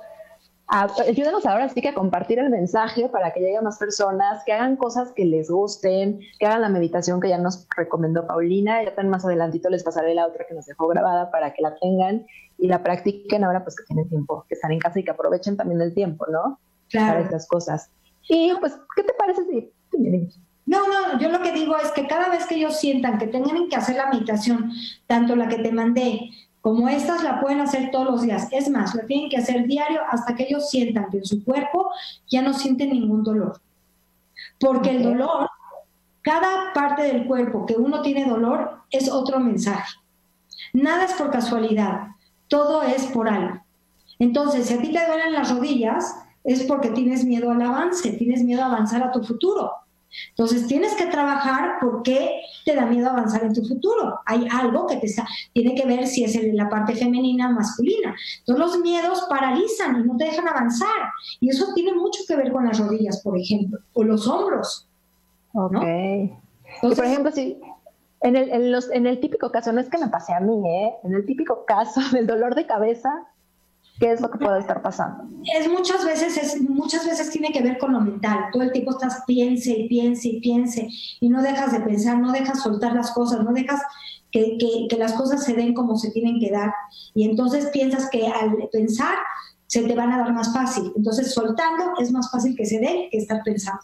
ayúdenos 0.68 1.46
ahora 1.46 1.68
sí 1.68 1.82
que 1.82 1.90
a 1.90 1.94
compartir 1.94 2.40
el 2.40 2.50
mensaje 2.50 3.10
para 3.10 3.34
que 3.34 3.42
lleguen 3.42 3.66
más 3.66 3.78
personas, 3.78 4.42
que 4.46 4.54
hagan 4.54 4.78
cosas 4.78 5.12
que 5.12 5.26
les 5.26 5.50
gusten, 5.50 6.22
que 6.40 6.46
hagan 6.46 6.62
la 6.62 6.70
meditación 6.70 7.20
que 7.20 7.28
ya 7.28 7.40
nos 7.40 7.68
recomendó 7.76 8.26
Paulina. 8.26 8.82
Ya 8.84 8.96
también 8.96 9.12
más 9.12 9.26
adelantito 9.26 9.70
les 9.70 9.84
pasaré 9.84 10.16
la 10.16 10.28
otra 10.28 10.46
que 10.48 10.54
nos 10.54 10.66
dejó 10.66 10.88
grabada 10.88 11.30
para 11.30 11.52
que 11.54 11.62
la 11.62 11.76
tengan 11.76 12.26
y 12.58 12.68
la 12.68 12.84
practiquen 12.84 13.44
ahora 13.44 13.64
pues 13.66 13.76
que 13.76 13.84
tienen 13.84 14.08
tiempo, 14.08 14.46
que 14.48 14.56
están 14.56 14.72
en 14.72 14.80
casa 14.80 14.98
y 15.00 15.04
que 15.04 15.12
aprovechen 15.12 15.58
también 15.58 15.82
el 15.82 15.94
tiempo, 15.94 16.26
¿no? 16.32 16.58
Para 16.94 17.22
estas 17.22 17.48
cosas. 17.48 17.90
Y 18.28 18.54
pues, 18.60 18.78
¿qué 18.96 19.04
te 19.04 19.14
parece 19.14 19.44
si... 19.46 19.72
No, 20.66 20.88
no, 20.88 21.20
yo 21.20 21.30
lo 21.30 21.42
que 21.42 21.52
digo 21.52 21.76
es 21.78 21.92
que 21.92 22.06
cada 22.06 22.30
vez 22.30 22.46
que 22.46 22.56
ellos 22.56 22.80
sientan 22.80 23.18
que 23.18 23.26
tengan 23.26 23.68
que 23.70 23.76
hacer 23.76 23.96
la 23.96 24.12
meditación, 24.12 24.72
tanto 25.08 25.36
la 25.36 25.48
que 25.48 25.58
te 25.58 25.72
mandé 25.72 26.30
como 26.62 26.90
estas 26.90 27.24
la 27.24 27.40
pueden 27.40 27.62
hacer 27.62 27.90
todos 27.92 28.06
los 28.06 28.22
días. 28.22 28.48
Es 28.52 28.70
más, 28.70 28.94
la 28.94 29.06
tienen 29.06 29.30
que 29.30 29.38
hacer 29.38 29.66
diario 29.66 30.02
hasta 30.10 30.36
que 30.36 30.44
ellos 30.44 30.70
sientan 30.70 31.10
que 31.10 31.18
en 31.18 31.26
su 31.26 31.44
cuerpo 31.44 31.90
ya 32.30 32.42
no 32.42 32.54
sienten 32.54 32.92
ningún 32.92 33.24
dolor. 33.24 33.60
Porque 34.60 34.92
el 34.92 35.04
dolor, 35.04 35.50
cada 36.22 36.74
parte 36.74 37.04
del 37.04 37.26
cuerpo 37.26 37.66
que 37.66 37.76
uno 37.76 38.02
tiene 38.02 38.30
dolor 38.30 38.84
es 38.92 39.10
otro 39.10 39.40
mensaje. 39.40 39.94
Nada 40.74 41.06
es 41.06 41.14
por 41.14 41.32
casualidad, 41.32 42.10
todo 42.48 42.84
es 42.84 43.06
por 43.08 43.30
algo. 43.30 43.62
Entonces, 44.20 44.68
si 44.68 44.74
a 44.74 44.82
ti 44.82 44.92
te 44.92 45.06
duelen 45.06 45.34
las 45.34 45.50
rodillas, 45.50 46.16
es 46.44 46.64
porque 46.64 46.90
tienes 46.90 47.26
miedo 47.26 47.52
al 47.52 47.62
avance, 47.62 48.12
tienes 48.14 48.44
miedo 48.44 48.64
a 48.64 48.68
avanzar 48.68 49.04
a 49.04 49.12
tu 49.12 49.24
futuro. 49.24 49.72
Entonces 50.32 50.68
tienes 50.68 50.96
que 50.96 51.06
trabajar 51.06 51.80
por 51.80 52.02
qué 52.02 52.42
te 52.66 52.76
da 52.76 52.86
miedo 52.86 53.10
avanzar 53.10 53.44
en 53.44 53.54
tu 53.54 53.64
futuro. 53.64 54.20
Hay 54.26 54.48
algo 54.52 54.88
que 54.88 54.98
te 54.98 55.06
está, 55.06 55.28
tiene 55.54 55.76
que 55.76 55.86
ver 55.86 56.08
si 56.08 56.24
es 56.24 56.36
en 56.36 56.56
la 56.56 56.70
parte 56.70 56.96
femenina 56.96 57.50
o 57.50 57.54
masculina. 57.54 58.16
Entonces 58.40 58.66
los 58.66 58.80
miedos 58.80 59.26
paralizan 59.30 60.02
y 60.02 60.08
no 60.08 60.18
te 60.18 60.26
dejan 60.26 60.48
avanzar. 60.48 61.12
Y 61.40 61.50
eso 61.50 61.74
tiene 61.76 61.94
mucho 61.94 62.22
que 62.28 62.36
ver 62.36 62.52
con 62.52 62.66
las 62.66 62.80
rodillas, 62.80 63.22
por 63.22 63.38
ejemplo, 63.38 63.80
o 63.94 64.04
los 64.04 64.28
hombros. 64.28 64.88
Ok. 65.54 65.78
por 66.82 67.06
ejemplo, 67.06 67.32
si 67.32 67.60
en 68.22 68.36
el, 68.36 68.50
en, 68.52 68.72
los, 68.72 68.92
en 68.92 69.08
el 69.08 69.20
típico 69.20 69.52
caso, 69.52 69.72
no 69.72 69.80
es 69.80 69.90
que 69.90 69.98
me 69.98 70.10
pase 70.10 70.34
a 70.34 70.40
mí, 70.40 70.62
¿eh? 70.68 70.94
en 71.04 71.14
el 71.14 71.26
típico 71.26 71.66
caso 71.66 72.02
del 72.12 72.28
dolor 72.28 72.56
de 72.56 72.66
cabeza, 72.66 73.10
¿Qué 74.00 74.14
es 74.14 74.22
lo 74.22 74.32
que 74.32 74.38
puede 74.38 74.60
estar 74.60 74.82
pasando? 74.82 75.26
Es 75.58 75.70
muchas 75.70 76.06
veces, 76.06 76.38
es, 76.38 76.62
muchas 76.62 77.06
veces 77.06 77.30
tiene 77.32 77.52
que 77.52 77.62
ver 77.62 77.78
con 77.78 77.92
lo 77.92 78.00
mental. 78.00 78.46
Todo 78.54 78.64
el 78.64 78.72
tiempo 78.72 78.92
estás 78.92 79.24
piense 79.28 79.72
y 79.72 79.90
piense 79.90 80.30
y 80.30 80.40
piense 80.40 80.88
y 81.20 81.30
no 81.30 81.42
dejas 81.42 81.74
de 81.74 81.82
pensar, 81.82 82.18
no 82.18 82.32
dejas 82.32 82.64
soltar 82.64 82.94
las 82.94 83.12
cosas, 83.12 83.44
no 83.44 83.52
dejas 83.52 83.82
que, 84.32 84.58
que, 84.90 84.98
las 84.98 85.14
cosas 85.14 85.44
se 85.44 85.54
den 85.54 85.74
como 85.74 85.98
se 85.98 86.12
tienen 86.12 86.40
que 86.40 86.50
dar. 86.50 86.74
Y 87.14 87.26
entonces 87.26 87.68
piensas 87.74 88.10
que 88.10 88.28
al 88.28 88.70
pensar 88.72 89.16
se 89.68 89.84
te 89.84 89.96
van 89.96 90.14
a 90.14 90.20
dar 90.20 90.34
más 90.34 90.54
fácil. 90.54 90.94
Entonces 90.96 91.34
soltando 91.34 91.94
es 92.00 92.12
más 92.12 92.32
fácil 92.32 92.56
que 92.56 92.66
se 92.66 92.80
dé 92.80 93.10
que 93.12 93.18
estar 93.18 93.42
pensando. 93.44 93.82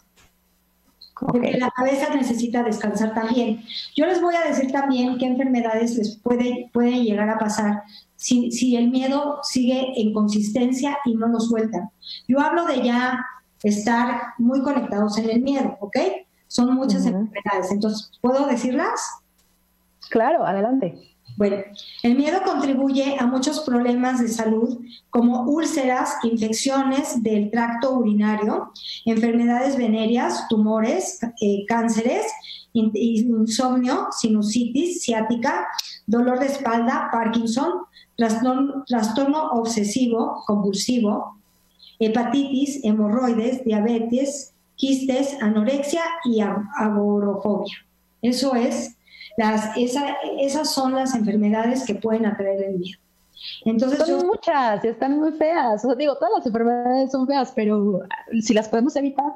Porque 1.18 1.58
la 1.58 1.70
cabeza 1.70 2.14
necesita 2.14 2.62
descansar 2.62 3.14
también. 3.14 3.62
Yo 3.94 4.06
les 4.06 4.20
voy 4.20 4.34
a 4.34 4.46
decir 4.46 4.70
también 4.70 5.16
qué 5.18 5.26
enfermedades 5.26 5.96
les 5.96 6.16
puede, 6.16 6.70
pueden 6.72 7.04
llegar 7.04 7.28
a 7.28 7.38
pasar 7.38 7.82
si, 8.26 8.50
si 8.50 8.74
el 8.74 8.90
miedo 8.90 9.38
sigue 9.44 9.92
en 10.00 10.12
consistencia 10.12 10.98
y 11.04 11.14
no 11.14 11.28
lo 11.28 11.38
sueltan. 11.38 11.90
Yo 12.26 12.40
hablo 12.40 12.66
de 12.66 12.82
ya 12.82 13.24
estar 13.62 14.34
muy 14.38 14.62
conectados 14.62 15.16
en 15.18 15.30
el 15.30 15.42
miedo, 15.42 15.76
¿ok? 15.78 15.96
Son 16.48 16.74
muchas 16.74 17.06
enfermedades. 17.06 17.70
Entonces, 17.70 18.10
¿puedo 18.20 18.48
decirlas? 18.48 19.00
Claro, 20.10 20.44
adelante. 20.44 21.16
Bueno, 21.36 21.58
el 22.02 22.16
miedo 22.16 22.40
contribuye 22.44 23.16
a 23.16 23.26
muchos 23.26 23.60
problemas 23.60 24.20
de 24.20 24.26
salud 24.26 24.76
como 25.08 25.42
úlceras, 25.42 26.16
infecciones 26.24 27.22
del 27.22 27.52
tracto 27.52 27.92
urinario, 27.92 28.72
enfermedades 29.04 29.76
venéreas, 29.76 30.48
tumores, 30.48 31.20
eh, 31.40 31.64
cánceres, 31.68 32.26
insomnio, 32.72 34.08
sinusitis 34.10 35.02
ciática, 35.02 35.68
dolor 36.06 36.40
de 36.40 36.46
espalda, 36.46 37.08
Parkinson, 37.12 37.86
trastorno, 38.16 38.84
trastorno 38.86 39.50
obsesivo 39.52 40.42
compulsivo, 40.46 41.36
hepatitis, 41.98 42.84
hemorroides, 42.84 43.64
diabetes, 43.64 44.54
quistes, 44.76 45.40
anorexia 45.42 46.02
y 46.24 46.40
agorofobia. 46.40 47.76
Eso 48.22 48.54
es 48.54 48.96
las, 49.36 49.76
esa, 49.76 50.16
esas 50.38 50.72
son 50.72 50.94
las 50.94 51.14
enfermedades 51.14 51.84
que 51.84 51.94
pueden 51.94 52.26
atraer 52.26 52.62
el 52.62 52.78
miedo. 52.78 52.98
Entonces, 53.64 53.98
son 53.98 54.26
muchas, 54.26 54.84
están 54.84 55.18
muy 55.18 55.32
feas. 55.32 55.86
digo, 55.98 56.14
todas 56.16 56.32
las 56.38 56.46
enfermedades 56.46 57.10
son 57.12 57.26
feas, 57.26 57.52
pero 57.54 58.00
si 58.40 58.54
las 58.54 58.68
podemos 58.68 58.96
evitar. 58.96 59.32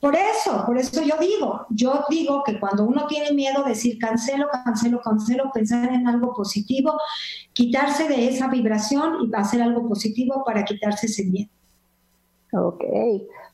Por 0.00 0.14
eso, 0.16 0.64
por 0.66 0.76
eso 0.76 1.02
yo 1.02 1.16
digo, 1.18 1.66
yo 1.70 2.04
digo 2.10 2.42
que 2.44 2.60
cuando 2.60 2.84
uno 2.84 3.06
tiene 3.06 3.32
miedo, 3.32 3.64
decir 3.64 3.98
cancelo, 3.98 4.48
cancelo, 4.50 5.00
cancelo, 5.00 5.50
pensar 5.52 5.90
en 5.92 6.06
algo 6.06 6.34
positivo, 6.34 6.98
quitarse 7.54 8.06
de 8.08 8.28
esa 8.28 8.48
vibración 8.48 9.16
y 9.22 9.34
hacer 9.34 9.62
algo 9.62 9.88
positivo 9.88 10.42
para 10.44 10.64
quitarse 10.64 11.06
ese 11.06 11.24
miedo. 11.24 11.50
Ok, 12.52 12.84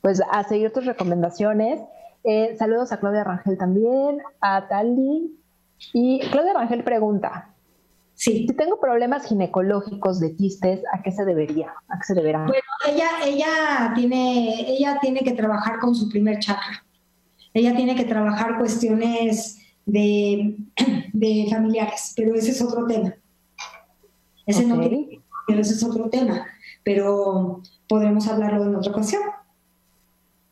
pues 0.00 0.20
a 0.28 0.42
seguir 0.44 0.72
tus 0.72 0.86
recomendaciones. 0.86 1.80
Eh, 2.24 2.56
saludos 2.58 2.92
a 2.92 2.98
Claudia 2.98 3.24
Rangel 3.24 3.56
también, 3.56 4.20
a 4.40 4.66
Tali, 4.68 5.40
y 5.92 6.20
Claudia 6.30 6.52
Rangel 6.52 6.84
pregunta, 6.84 7.49
si 8.20 8.44
tengo 8.48 8.78
problemas 8.78 9.26
ginecológicos 9.26 10.20
de 10.20 10.36
quistes, 10.36 10.82
¿a 10.92 11.00
qué 11.00 11.10
se 11.10 11.24
debería? 11.24 11.72
¿A 11.88 11.96
qué 11.98 12.04
se 12.04 12.12
deberá? 12.12 12.40
Bueno, 12.40 12.62
ella, 12.86 13.08
ella, 13.24 13.92
tiene, 13.94 14.72
ella 14.72 14.98
tiene 15.00 15.20
que 15.20 15.32
trabajar 15.32 15.78
con 15.78 15.94
su 15.94 16.06
primer 16.10 16.38
chakra. 16.38 16.84
Ella 17.54 17.74
tiene 17.74 17.96
que 17.96 18.04
trabajar 18.04 18.58
cuestiones 18.58 19.60
de, 19.86 20.54
familiares, 21.50 22.12
pero 22.14 22.34
ese 22.34 22.50
es 22.50 22.60
otro 22.60 22.86
tema. 22.86 23.14
Ese 24.44 24.66
no 24.66 24.78
pero 24.78 25.60
ese 25.62 25.72
es 25.72 25.82
otro 25.82 26.10
tema. 26.10 26.44
Pero 26.84 27.62
podremos 27.88 28.28
hablarlo 28.28 28.64
en 28.64 28.74
otra 28.74 28.92
ocasión. 28.92 29.22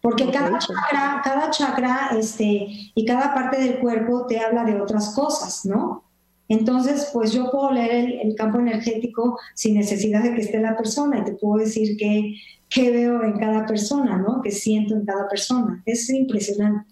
Porque 0.00 0.30
cada 0.30 0.58
chakra, 0.58 1.20
cada 1.22 1.50
chakra 1.50 2.10
este, 2.18 2.66
y 2.94 3.04
cada 3.04 3.34
parte 3.34 3.60
del 3.60 3.78
cuerpo 3.78 4.24
te 4.24 4.40
habla 4.40 4.64
de 4.64 4.80
otras 4.80 5.14
cosas, 5.14 5.66
¿no? 5.66 6.07
Entonces, 6.48 7.10
pues 7.12 7.32
yo 7.32 7.50
puedo 7.50 7.70
leer 7.70 8.20
el, 8.22 8.34
campo 8.34 8.58
energético 8.58 9.38
sin 9.54 9.76
necesidad 9.76 10.22
de 10.22 10.34
que 10.34 10.40
esté 10.40 10.58
la 10.60 10.76
persona 10.76 11.18
y 11.18 11.24
te 11.24 11.32
puedo 11.32 11.58
decir 11.58 11.96
qué, 11.98 12.34
qué 12.70 12.90
veo 12.90 13.22
en 13.22 13.38
cada 13.38 13.66
persona, 13.66 14.16
¿no? 14.16 14.40
Qué 14.42 14.50
siento 14.50 14.94
en 14.94 15.04
cada 15.04 15.28
persona. 15.28 15.82
Es 15.84 16.08
impresionante. 16.08 16.90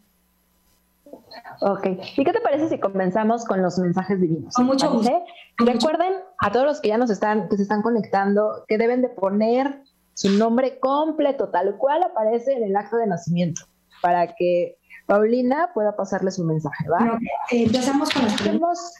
Ok. 1.60 1.86
¿Y 2.16 2.24
qué 2.24 2.32
te 2.32 2.40
parece 2.40 2.68
si 2.68 2.78
comenzamos 2.78 3.44
con 3.44 3.62
los 3.62 3.78
mensajes 3.78 4.20
divinos? 4.20 4.54
Con 4.54 4.66
mucho 4.66 4.90
gusto. 4.92 5.24
Recuerden 5.58 6.12
a 6.38 6.52
todos 6.52 6.66
los 6.66 6.80
que 6.80 6.88
ya 6.88 6.98
nos 6.98 7.10
están, 7.10 7.48
que 7.48 7.56
se 7.56 7.62
están 7.62 7.82
conectando, 7.82 8.64
que 8.68 8.76
deben 8.76 9.00
de 9.00 9.08
poner 9.08 9.82
su 10.12 10.30
nombre 10.30 10.78
completo, 10.78 11.48
tal 11.48 11.76
cual 11.76 12.02
aparece 12.02 12.52
en 12.54 12.64
el 12.64 12.76
acto 12.76 12.96
de 12.96 13.06
nacimiento, 13.06 13.62
para 14.02 14.34
que 14.34 14.76
Paulina 15.06 15.70
pueda 15.72 15.94
pasarle 15.94 16.30
su 16.30 16.44
mensaje, 16.44 16.88
¿va? 16.88 17.18
Eh, 17.50 17.64
empezamos 17.64 18.10
con 18.10 18.24
los 18.60 18.94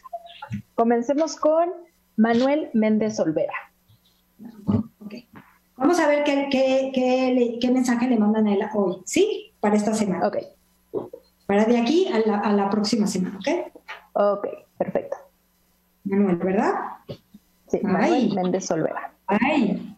Comencemos 0.75 1.35
con 1.35 1.69
Manuel 2.15 2.69
Méndez 2.73 3.19
Olvera. 3.19 3.53
Vamos 5.75 5.99
a 5.99 6.07
ver 6.07 6.23
qué, 6.23 6.47
qué, 6.51 7.59
qué, 7.61 7.71
mensaje 7.71 8.07
le 8.07 8.17
mandan 8.17 8.47
a 8.47 8.53
él 8.53 8.61
hoy, 8.73 8.97
¿sí? 9.05 9.53
Para 9.59 9.75
esta 9.75 9.93
semana. 9.93 10.27
Ok. 10.27 10.37
Para 11.45 11.65
de 11.65 11.77
aquí 11.77 12.07
a 12.11 12.19
la, 12.19 12.39
a 12.39 12.53
la 12.53 12.69
próxima 12.69 13.05
semana, 13.05 13.37
¿ok? 13.37 13.73
Ok, 14.13 14.47
perfecto. 14.77 15.17
Manuel, 16.03 16.37
¿verdad? 16.37 16.73
Sí, 17.67 17.79
Manuel 17.83 18.33
Méndez 18.33 18.71
Olvera. 18.71 19.13
Ay, 19.27 19.96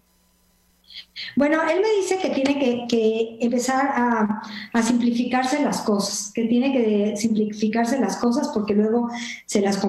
bueno, 1.36 1.62
él 1.69 1.82
me 1.82 2.01
dice 2.01 2.17
que 2.17 2.29
tiene 2.29 2.88
que, 2.88 3.38
empezar 3.41 3.89
a, 3.93 4.82
simplificarse 4.82 5.62
las 5.62 5.82
cosas, 5.82 6.32
que 6.34 6.45
tiene 6.45 6.71
que 6.71 7.17
simplificarse 7.17 7.99
las 7.99 8.17
cosas 8.17 8.49
porque 8.53 8.73
luego 8.73 9.10
se 9.45 9.62
las, 9.62 9.79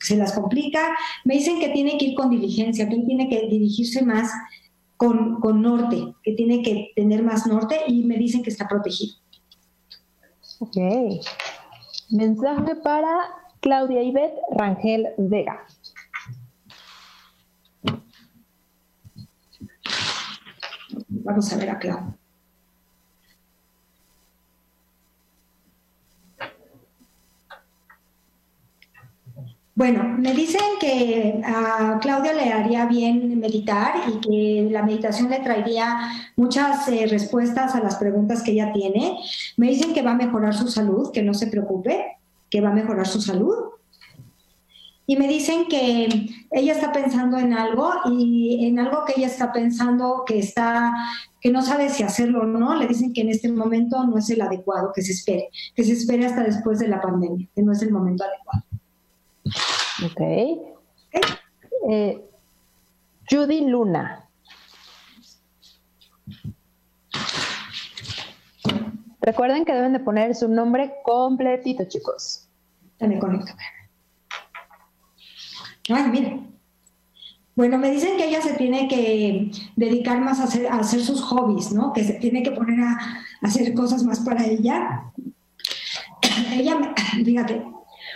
se 0.00 0.16
las 0.16 0.32
complica. 0.32 0.80
Me 1.24 1.34
dicen 1.34 1.60
que 1.60 1.70
tiene 1.70 1.98
que 1.98 2.06
ir 2.06 2.14
con 2.14 2.30
diligencia, 2.30 2.88
que 2.88 2.96
él 2.96 3.04
tiene 3.06 3.28
que 3.28 3.48
dirigirse 3.48 4.02
más 4.04 4.30
con, 4.96 5.62
norte, 5.62 6.14
que 6.22 6.32
tiene 6.32 6.62
que 6.62 6.92
tener 6.94 7.22
más 7.22 7.46
norte 7.46 7.76
y 7.88 8.04
me 8.04 8.16
dicen 8.16 8.42
que 8.42 8.50
está 8.50 8.68
protegido. 8.68 9.16
Ok. 10.60 10.76
Mensaje 12.10 12.76
para 12.76 13.10
Claudia 13.60 14.02
Ivette 14.02 14.38
Rangel 14.52 15.08
Vega. 15.18 15.66
Vamos 21.14 21.52
a 21.52 21.56
ver 21.56 21.70
acá. 21.70 22.14
Bueno, 29.74 30.04
me 30.18 30.34
dicen 30.34 30.60
que 30.80 31.42
a 31.44 31.98
Claudia 32.00 32.34
le 32.34 32.52
haría 32.52 32.86
bien 32.86 33.40
meditar 33.40 33.94
y 34.06 34.20
que 34.20 34.68
la 34.70 34.82
meditación 34.82 35.30
le 35.30 35.40
traería 35.40 35.98
muchas 36.36 36.86
eh, 36.88 37.06
respuestas 37.06 37.74
a 37.74 37.80
las 37.80 37.96
preguntas 37.96 38.42
que 38.42 38.52
ella 38.52 38.72
tiene. 38.72 39.18
Me 39.56 39.68
dicen 39.68 39.94
que 39.94 40.02
va 40.02 40.12
a 40.12 40.14
mejorar 40.14 40.54
su 40.54 40.68
salud, 40.68 41.10
que 41.10 41.22
no 41.22 41.34
se 41.34 41.46
preocupe, 41.46 42.18
que 42.50 42.60
va 42.60 42.68
a 42.68 42.74
mejorar 42.74 43.06
su 43.06 43.20
salud 43.20 43.71
y 45.12 45.16
me 45.16 45.28
dicen 45.28 45.68
que 45.68 46.08
ella 46.50 46.72
está 46.72 46.90
pensando 46.90 47.36
en 47.36 47.52
algo 47.52 47.92
y 48.06 48.66
en 48.66 48.78
algo 48.78 49.04
que 49.04 49.12
ella 49.18 49.26
está 49.26 49.52
pensando 49.52 50.24
que 50.26 50.38
está 50.38 50.94
que 51.38 51.50
no 51.50 51.60
sabe 51.60 51.90
si 51.90 52.02
hacerlo 52.02 52.40
o 52.40 52.44
no, 52.46 52.74
le 52.76 52.86
dicen 52.86 53.12
que 53.12 53.20
en 53.20 53.28
este 53.28 53.52
momento 53.52 54.02
no 54.06 54.16
es 54.16 54.30
el 54.30 54.40
adecuado, 54.40 54.90
que 54.94 55.02
se 55.02 55.12
espere, 55.12 55.50
que 55.74 55.84
se 55.84 55.92
espere 55.92 56.24
hasta 56.24 56.42
después 56.42 56.78
de 56.78 56.88
la 56.88 57.02
pandemia, 57.02 57.46
que 57.54 57.60
no 57.60 57.72
es 57.72 57.82
el 57.82 57.90
momento 57.90 58.24
adecuado. 58.24 58.64
Ok. 60.06 60.20
Eh, 61.90 62.24
Judy 63.30 63.68
Luna. 63.68 64.30
Recuerden 69.20 69.66
que 69.66 69.74
deben 69.74 69.92
de 69.92 70.00
poner 70.00 70.34
su 70.34 70.48
nombre 70.48 70.94
completito, 71.04 71.84
chicos. 71.84 72.48
me 72.98 73.18
conecto. 73.18 73.52
Ay, 75.88 76.10
mira. 76.10 76.38
Bueno, 77.54 77.76
me 77.76 77.90
dicen 77.90 78.16
que 78.16 78.28
ella 78.28 78.40
se 78.40 78.54
tiene 78.54 78.88
que 78.88 79.50
dedicar 79.76 80.20
más 80.20 80.40
a 80.40 80.44
hacer, 80.78 81.02
sus 81.02 81.20
hobbies, 81.20 81.72
¿no? 81.72 81.92
Que 81.92 82.02
se 82.02 82.14
tiene 82.14 82.42
que 82.42 82.52
poner 82.52 82.80
a, 82.80 82.98
hacer 83.42 83.74
cosas 83.74 84.04
más 84.04 84.20
para 84.20 84.46
ella. 84.46 85.12
Ella, 86.52 86.94
fíjate, 87.24 87.62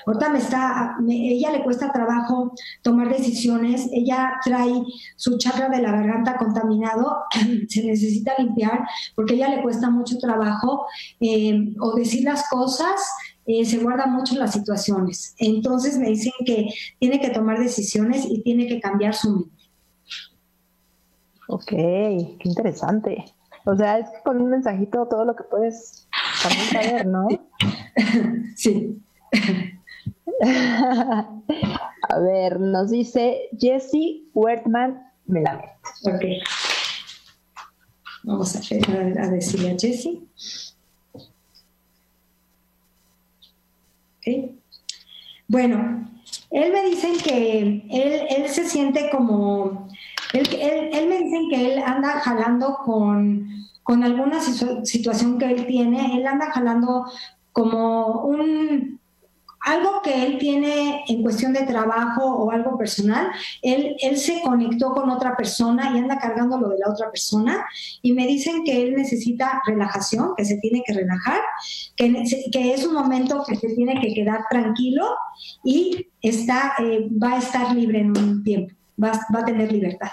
ahorita 0.06 0.28
me 0.30 0.38
está, 0.38 0.96
ella 1.06 1.50
le 1.50 1.64
cuesta 1.64 1.92
trabajo 1.92 2.54
tomar 2.82 3.08
decisiones, 3.08 3.88
ella 3.92 4.34
trae 4.42 4.82
su 5.16 5.36
chakra 5.36 5.68
de 5.68 5.82
la 5.82 5.90
garganta 5.90 6.38
contaminado, 6.38 7.24
se 7.68 7.84
necesita 7.84 8.32
limpiar 8.38 8.86
porque 9.14 9.34
ella 9.34 9.48
le 9.48 9.62
cuesta 9.62 9.90
mucho 9.90 10.16
trabajo 10.18 10.86
eh, 11.20 11.74
o 11.80 11.94
decir 11.94 12.24
las 12.24 12.48
cosas 12.48 13.00
eh, 13.46 13.64
se 13.64 13.78
guarda 13.78 14.06
mucho 14.06 14.34
las 14.34 14.52
situaciones. 14.52 15.34
Entonces 15.38 15.98
me 15.98 16.08
dicen 16.08 16.32
que 16.44 16.68
tiene 16.98 17.20
que 17.20 17.30
tomar 17.30 17.58
decisiones 17.58 18.26
y 18.28 18.42
tiene 18.42 18.66
que 18.66 18.80
cambiar 18.80 19.14
su 19.14 19.30
mente. 19.30 19.56
Ok, 21.48 21.68
qué 21.68 22.38
interesante. 22.44 23.24
O 23.64 23.76
sea, 23.76 23.98
es 23.98 24.08
con 24.24 24.40
un 24.40 24.50
mensajito 24.50 25.06
todo 25.06 25.24
lo 25.24 25.36
que 25.36 25.44
puedes 25.44 26.08
saber, 26.40 27.06
¿no? 27.06 27.28
Sí. 28.56 29.00
A 32.08 32.18
ver, 32.20 32.60
nos 32.60 32.90
dice 32.90 33.48
Jesse 33.58 34.22
Wertman 34.34 35.02
Melamed. 35.26 35.64
Ok. 36.04 36.24
Vamos 38.24 38.56
a, 38.56 38.58
a 38.58 39.28
decirle 39.28 39.70
a 39.70 39.76
Jesse. 39.78 40.20
Bueno, 45.48 46.08
él 46.50 46.72
me 46.72 46.84
dicen 46.88 47.18
que 47.22 47.58
él, 47.90 48.26
él 48.28 48.48
se 48.48 48.64
siente 48.64 49.08
como, 49.10 49.88
él, 50.32 50.48
él, 50.92 51.08
me 51.08 51.18
dicen 51.18 51.48
que 51.50 51.72
él 51.72 51.78
anda 51.78 52.20
jalando 52.20 52.78
con, 52.84 53.48
con 53.82 54.02
alguna 54.02 54.40
situación 54.40 55.38
que 55.38 55.46
él 55.46 55.66
tiene, 55.66 56.16
él 56.16 56.26
anda 56.26 56.50
jalando 56.50 57.04
como 57.52 58.22
un, 58.22 59.00
algo 59.66 60.00
que 60.00 60.24
él 60.24 60.38
tiene 60.38 61.04
en 61.08 61.22
cuestión 61.22 61.52
de 61.52 61.64
trabajo 61.64 62.24
o 62.24 62.52
algo 62.52 62.78
personal, 62.78 63.26
él, 63.62 63.96
él 64.00 64.16
se 64.16 64.40
conectó 64.40 64.94
con 64.94 65.10
otra 65.10 65.36
persona 65.36 65.90
y 65.92 65.98
anda 65.98 66.18
cargando 66.18 66.56
lo 66.56 66.68
de 66.68 66.78
la 66.78 66.88
otra 66.88 67.10
persona 67.10 67.66
y 68.00 68.12
me 68.12 68.28
dicen 68.28 68.62
que 68.64 68.80
él 68.80 68.94
necesita 68.94 69.60
relajación, 69.66 70.34
que 70.36 70.44
se 70.44 70.58
tiene 70.58 70.84
que 70.86 70.94
relajar, 70.94 71.40
que, 71.96 72.22
que 72.52 72.74
es 72.74 72.86
un 72.86 72.94
momento 72.94 73.42
que 73.44 73.56
se 73.56 73.74
tiene 73.74 74.00
que 74.00 74.14
quedar 74.14 74.44
tranquilo 74.48 75.04
y 75.64 76.06
está, 76.22 76.74
eh, 76.78 77.08
va 77.20 77.32
a 77.32 77.38
estar 77.38 77.74
libre 77.74 77.98
en 77.98 78.16
un 78.16 78.44
tiempo, 78.44 78.72
va, 79.02 79.12
va, 79.34 79.40
a 79.40 79.44
tener 79.44 79.72
libertad. 79.72 80.10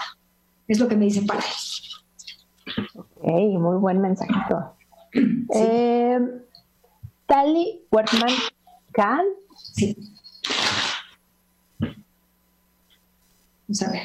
Es 0.66 0.80
lo 0.80 0.88
que 0.88 0.96
me 0.96 1.04
dicen 1.04 1.26
para 1.26 1.40
él. 1.40 2.86
Ok, 2.96 3.22
muy 3.60 3.76
buen 3.76 4.00
mensajito. 4.00 4.74
Eh, 5.54 6.18
Tali 7.26 7.82
Wertman 7.92 8.32
Kahn 8.90 9.24
Sí. 9.74 9.96
Vamos 13.66 13.82
a 13.82 13.90
ver. 13.90 14.02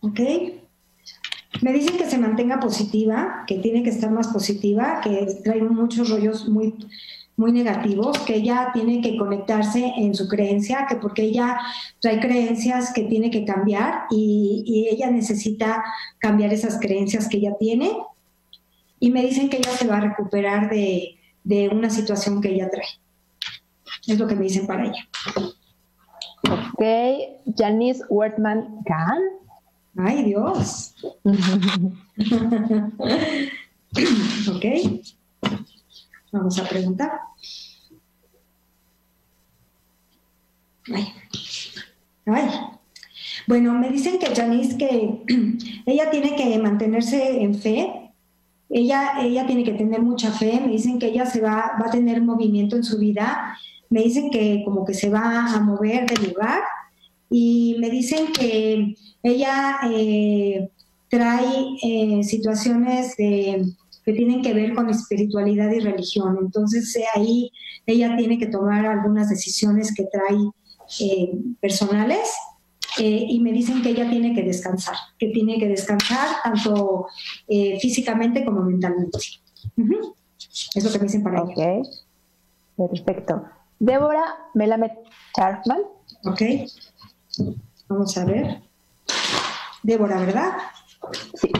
¿Ok? 0.00 0.20
Me 1.62 1.72
dicen 1.72 1.96
que 1.96 2.10
se 2.10 2.18
mantenga 2.18 2.58
positiva, 2.58 3.44
que 3.46 3.58
tiene 3.58 3.84
que 3.84 3.90
estar 3.90 4.10
más 4.10 4.28
positiva, 4.28 5.00
que 5.04 5.40
trae 5.44 5.62
muchos 5.62 6.10
rollos 6.10 6.48
muy, 6.48 6.74
muy 7.36 7.52
negativos, 7.52 8.18
que 8.20 8.36
ella 8.36 8.70
tiene 8.74 9.00
que 9.00 9.16
conectarse 9.16 9.92
en 9.96 10.16
su 10.16 10.26
creencia, 10.26 10.86
que 10.88 10.96
porque 10.96 11.22
ella 11.22 11.60
trae 12.00 12.18
creencias 12.18 12.92
que 12.92 13.04
tiene 13.04 13.30
que 13.30 13.44
cambiar 13.44 14.06
y, 14.10 14.64
y 14.66 14.88
ella 14.88 15.12
necesita 15.12 15.84
cambiar 16.18 16.52
esas 16.52 16.80
creencias 16.80 17.28
que 17.28 17.36
ella 17.36 17.56
tiene 17.60 17.92
y 19.02 19.10
me 19.10 19.20
dicen 19.20 19.50
que 19.50 19.56
ella 19.56 19.72
se 19.72 19.88
va 19.88 19.96
a 19.96 20.00
recuperar 20.00 20.70
de, 20.70 21.18
una 21.72 21.90
situación 21.90 22.40
que 22.40 22.50
ella 22.50 22.70
trae. 22.70 22.86
Es 24.06 24.16
lo 24.16 24.28
que 24.28 24.36
me 24.36 24.44
dicen 24.44 24.64
para 24.68 24.84
ella. 24.84 25.08
Ok, 26.72 26.84
Janice 27.56 28.04
Wertman 28.08 28.84
Kahn. 28.84 29.20
Ay, 29.96 30.22
Dios. 30.22 30.94
ok. 34.54 34.64
Vamos 36.30 36.60
a 36.60 36.68
preguntar. 36.68 37.10
Ay. 40.94 41.12
Ay. 42.26 42.50
Bueno, 43.48 43.72
me 43.74 43.90
dicen 43.90 44.20
que 44.20 44.32
Janice 44.32 44.78
que 44.78 45.24
ella 45.86 46.08
tiene 46.08 46.36
que 46.36 46.56
mantenerse 46.60 47.42
en 47.42 47.56
fe, 47.56 48.01
ella, 48.72 49.20
ella 49.20 49.46
tiene 49.46 49.64
que 49.64 49.74
tener 49.74 50.00
mucha 50.00 50.32
fe, 50.32 50.60
me 50.64 50.72
dicen 50.72 50.98
que 50.98 51.08
ella 51.08 51.26
se 51.26 51.40
va, 51.40 51.72
va 51.80 51.88
a 51.88 51.90
tener 51.90 52.22
movimiento 52.22 52.74
en 52.74 52.84
su 52.84 52.98
vida, 52.98 53.56
me 53.90 54.02
dicen 54.02 54.30
que 54.30 54.62
como 54.64 54.84
que 54.86 54.94
se 54.94 55.10
va 55.10 55.46
a 55.54 55.60
mover 55.60 56.08
del 56.08 56.30
lugar 56.30 56.62
y 57.28 57.76
me 57.78 57.90
dicen 57.90 58.32
que 58.32 58.94
ella 59.22 59.76
eh, 59.90 60.70
trae 61.08 61.76
eh, 61.82 62.24
situaciones 62.24 63.14
que 63.14 63.62
tienen 64.04 64.40
que 64.40 64.54
ver 64.54 64.74
con 64.74 64.88
espiritualidad 64.88 65.70
y 65.70 65.80
religión. 65.80 66.38
Entonces 66.40 66.96
ahí 67.14 67.50
ella 67.86 68.16
tiene 68.16 68.38
que 68.38 68.46
tomar 68.46 68.86
algunas 68.86 69.28
decisiones 69.28 69.94
que 69.94 70.04
trae 70.04 70.50
eh, 71.00 71.32
personales 71.60 72.30
eh, 72.98 73.26
y 73.28 73.40
me 73.40 73.52
dicen 73.52 73.82
que 73.82 73.90
ella 73.90 74.08
tiene 74.08 74.34
que 74.34 74.42
descansar, 74.42 74.96
que 75.18 75.28
tiene 75.28 75.58
que 75.58 75.68
descansar 75.68 76.28
tanto 76.42 77.06
eh, 77.48 77.78
físicamente 77.80 78.44
como 78.44 78.62
mentalmente. 78.62 79.18
Es 80.74 80.84
lo 80.84 80.90
que 80.90 80.98
me 80.98 81.04
dicen 81.04 81.22
para 81.22 81.42
ella. 81.42 81.80
Ok, 82.76 82.90
perfecto. 82.90 83.44
Débora 83.78 84.50
Melamed 84.54 84.92
Chartman. 85.34 85.80
Ok, 86.24 86.42
vamos 87.88 88.16
a 88.16 88.24
ver. 88.24 88.62
Débora, 89.82 90.18
¿verdad? 90.20 90.52
Sí. 91.34 91.50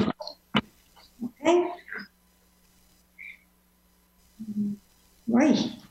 Ok. 1.23 1.73
Ay, 5.35 5.82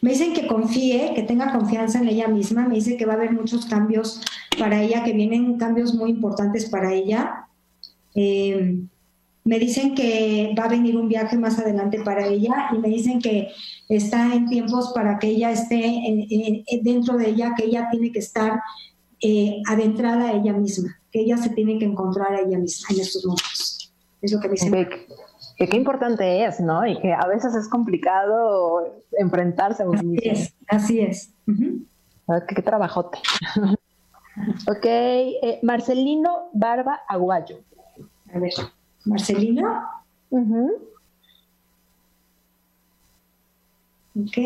Me 0.00 0.10
dicen 0.10 0.32
que 0.32 0.46
confíe, 0.46 1.12
que 1.14 1.22
tenga 1.22 1.52
confianza 1.52 1.98
en 1.98 2.08
ella 2.08 2.28
misma. 2.28 2.66
Me 2.66 2.76
dice 2.76 2.96
que 2.96 3.06
va 3.06 3.14
a 3.14 3.16
haber 3.16 3.32
muchos 3.32 3.66
cambios 3.66 4.20
para 4.58 4.82
ella, 4.82 5.04
que 5.04 5.12
vienen 5.12 5.58
cambios 5.58 5.94
muy 5.94 6.10
importantes 6.10 6.68
para 6.68 6.92
ella. 6.92 7.46
Eh, 8.14 8.78
me 9.44 9.58
dicen 9.58 9.94
que 9.94 10.54
va 10.56 10.64
a 10.64 10.68
venir 10.68 10.96
un 10.96 11.08
viaje 11.08 11.36
más 11.36 11.58
adelante 11.58 12.00
para 12.04 12.26
ella 12.26 12.68
y 12.72 12.78
me 12.78 12.88
dicen 12.88 13.20
que 13.20 13.48
está 13.88 14.32
en 14.34 14.48
tiempos 14.48 14.92
para 14.94 15.18
que 15.18 15.28
ella 15.28 15.50
esté 15.50 16.00
dentro 16.82 17.16
de 17.16 17.30
ella, 17.30 17.54
que 17.56 17.64
ella 17.64 17.88
tiene 17.90 18.12
que 18.12 18.20
estar 18.20 18.60
eh, 19.20 19.60
adentrada 19.66 20.28
a 20.28 20.32
ella 20.32 20.52
misma, 20.52 20.96
que 21.10 21.20
ella 21.20 21.36
se 21.36 21.50
tiene 21.50 21.78
que 21.78 21.84
encontrar 21.84 22.34
a 22.34 22.40
ella 22.40 22.58
misma 22.58 22.88
en 22.90 23.00
estos 23.00 23.24
momentos. 23.24 23.92
Es 24.20 24.32
lo 24.32 24.38
que 24.38 24.48
me 24.48 24.54
dicen 24.54 24.72
que 25.62 25.68
qué 25.68 25.76
importante 25.76 26.44
es, 26.44 26.58
¿no? 26.58 26.84
Y 26.84 26.98
que 26.98 27.12
a 27.12 27.24
veces 27.28 27.54
es 27.54 27.68
complicado 27.68 28.82
enfrentarse 29.16 29.84
a 29.84 29.88
un 29.88 29.94
Así 29.96 30.18
es, 30.20 30.54
así 30.66 31.00
es. 31.00 31.32
qué, 32.48 32.62
trabajote. 32.62 33.18
ok, 34.68 34.84
eh, 34.84 35.60
Marcelino 35.62 36.48
Barba 36.52 37.02
Aguayo. 37.08 37.60
A 38.34 38.40
ver, 38.40 38.52
Marcelino. 39.04 39.84
Ok. 44.16 44.38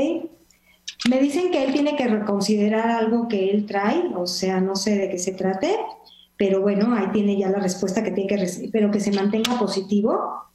Me 1.08 1.18
dicen 1.18 1.50
que 1.50 1.64
él 1.64 1.72
tiene 1.72 1.96
que 1.96 2.08
reconsiderar 2.08 2.90
algo 2.90 3.26
que 3.26 3.48
él 3.50 3.64
trae, 3.64 4.12
o 4.14 4.26
sea, 4.26 4.60
no 4.60 4.76
sé 4.76 4.98
de 4.98 5.08
qué 5.08 5.18
se 5.18 5.32
trate, 5.32 5.78
pero 6.36 6.60
bueno, 6.60 6.94
ahí 6.94 7.06
tiene 7.10 7.38
ya 7.38 7.48
la 7.48 7.60
respuesta 7.60 8.02
que 8.02 8.10
tiene 8.10 8.28
que 8.28 8.36
recibir, 8.36 8.70
pero 8.70 8.90
que 8.90 9.00
se 9.00 9.12
mantenga 9.12 9.58
positivo 9.58 10.46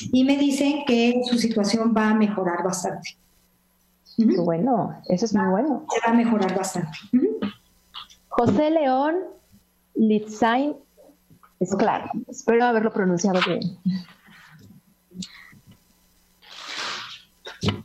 y 0.00 0.24
me 0.24 0.36
dicen 0.36 0.84
que 0.86 1.20
su 1.28 1.38
situación 1.38 1.94
va 1.96 2.10
a 2.10 2.14
mejorar 2.14 2.62
bastante. 2.62 3.16
Bueno, 4.16 5.00
eso 5.08 5.24
es 5.24 5.34
muy 5.34 5.46
bueno. 5.50 5.86
Se 5.90 6.00
va 6.06 6.12
a 6.12 6.16
mejorar 6.16 6.56
bastante. 6.56 6.98
José 8.28 8.70
León 8.70 9.16
Litzain, 9.94 10.76
es 11.60 11.74
claro, 11.76 12.10
espero 12.28 12.64
haberlo 12.64 12.92
pronunciado 12.92 13.40
bien. 13.46 13.60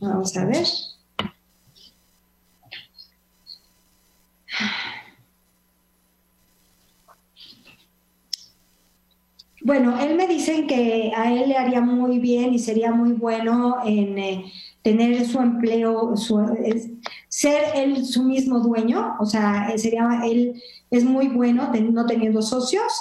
Vamos 0.00 0.36
a 0.36 0.44
ver. 0.44 0.66
Bueno, 9.70 10.00
él 10.00 10.16
me 10.16 10.26
dice 10.26 10.66
que 10.66 11.12
a 11.14 11.32
él 11.32 11.48
le 11.48 11.56
haría 11.56 11.80
muy 11.80 12.18
bien 12.18 12.52
y 12.52 12.58
sería 12.58 12.90
muy 12.90 13.12
bueno 13.12 13.76
en 13.84 14.18
eh, 14.18 14.52
tener 14.82 15.24
su 15.24 15.38
empleo, 15.38 16.14
ser 17.28 17.62
él 17.76 18.04
su 18.04 18.24
mismo 18.24 18.58
dueño, 18.58 19.14
o 19.20 19.26
sea, 19.26 19.72
sería 19.76 20.22
él 20.24 20.60
es 20.90 21.04
muy 21.04 21.28
bueno 21.28 21.70
no 21.92 22.06
teniendo 22.06 22.42
socios, 22.42 22.92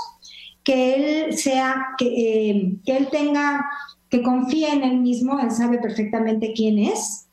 que 0.64 0.94
él 1.26 1.38
sea, 1.40 1.88
que, 1.98 2.06
eh, 2.06 2.76
que 2.86 2.98
él 2.98 3.08
tenga, 3.12 3.68
que 4.08 4.22
confíe 4.22 4.72
en 4.72 4.84
él 4.84 5.00
mismo, 5.00 5.40
él 5.40 5.50
sabe 5.50 5.80
perfectamente 5.80 6.54
quién 6.56 6.78
es, 6.78 7.26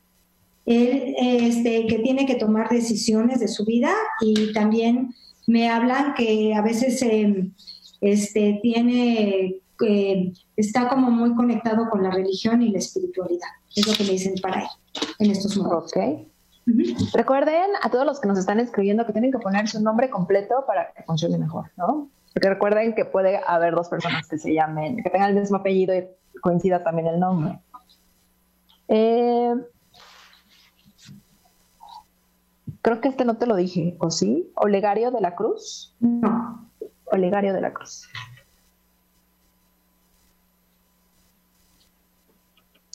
él 0.65 1.13
este, 1.15 1.85
que 1.85 1.99
tiene 1.99 2.25
que 2.25 2.37
tomar 2.37 2.69
decisiones 2.69 3.39
de 3.39 3.49
su 3.49 3.65
vida 3.65 3.93
y 4.19 4.51
también 4.53 5.13
me 5.45 5.69
hablan 5.69 6.15
que 6.15 6.55
a 6.55 6.63
veces 6.63 6.99
eh, 7.03 7.51
este, 8.01 8.59
tiene, 8.61 9.59
eh, 9.85 10.33
está 10.55 10.89
como 10.89 11.11
muy 11.11 11.35
conectado 11.35 11.89
con 11.89 12.03
la 12.03 12.11
religión 12.11 12.61
y 12.61 12.69
la 12.69 12.79
espiritualidad. 12.79 13.47
Es 13.75 13.87
lo 13.87 13.93
que 13.93 14.03
me 14.03 14.11
dicen 14.11 14.35
para 14.41 14.61
él 14.61 14.67
en 15.19 15.31
estos 15.31 15.57
momentos. 15.57 15.91
Ok. 15.95 16.27
Recuerden 17.13 17.69
a 17.81 17.89
todos 17.89 18.05
los 18.05 18.19
que 18.19 18.27
nos 18.27 18.37
están 18.37 18.59
escribiendo 18.59 19.05
que 19.05 19.13
tienen 19.13 19.31
que 19.31 19.39
poner 19.39 19.67
su 19.69 19.81
nombre 19.81 20.09
completo 20.09 20.65
para 20.67 20.91
que 20.91 21.03
funcione 21.03 21.37
mejor, 21.37 21.71
¿no? 21.77 22.09
Porque 22.33 22.49
recuerden 22.49 22.93
que 22.93 23.05
puede 23.05 23.39
haber 23.47 23.73
dos 23.73 23.87
personas 23.87 24.27
que 24.27 24.37
se 24.37 24.53
llamen, 24.53 25.01
que 25.01 25.09
tengan 25.09 25.29
el 25.29 25.39
mismo 25.39 25.57
apellido 25.57 25.95
y 25.95 26.07
coincida 26.41 26.83
también 26.83 27.07
el 27.07 27.19
nombre. 27.19 27.57
Eh, 28.89 29.53
Creo 32.87 33.01
que 33.01 33.09
este 33.09 33.25
no 33.25 33.35
te 33.35 33.47
lo 33.47 33.57
dije, 33.57 33.97
¿o 33.99 34.09
sí? 34.09 34.49
¿Olegario 34.55 35.11
de 35.11 35.19
la 35.19 35.35
Cruz? 35.35 35.93
No. 35.99 36.66
Olegario 37.11 37.53
de 37.53 37.61
la 37.61 37.73
Cruz. 37.73 38.07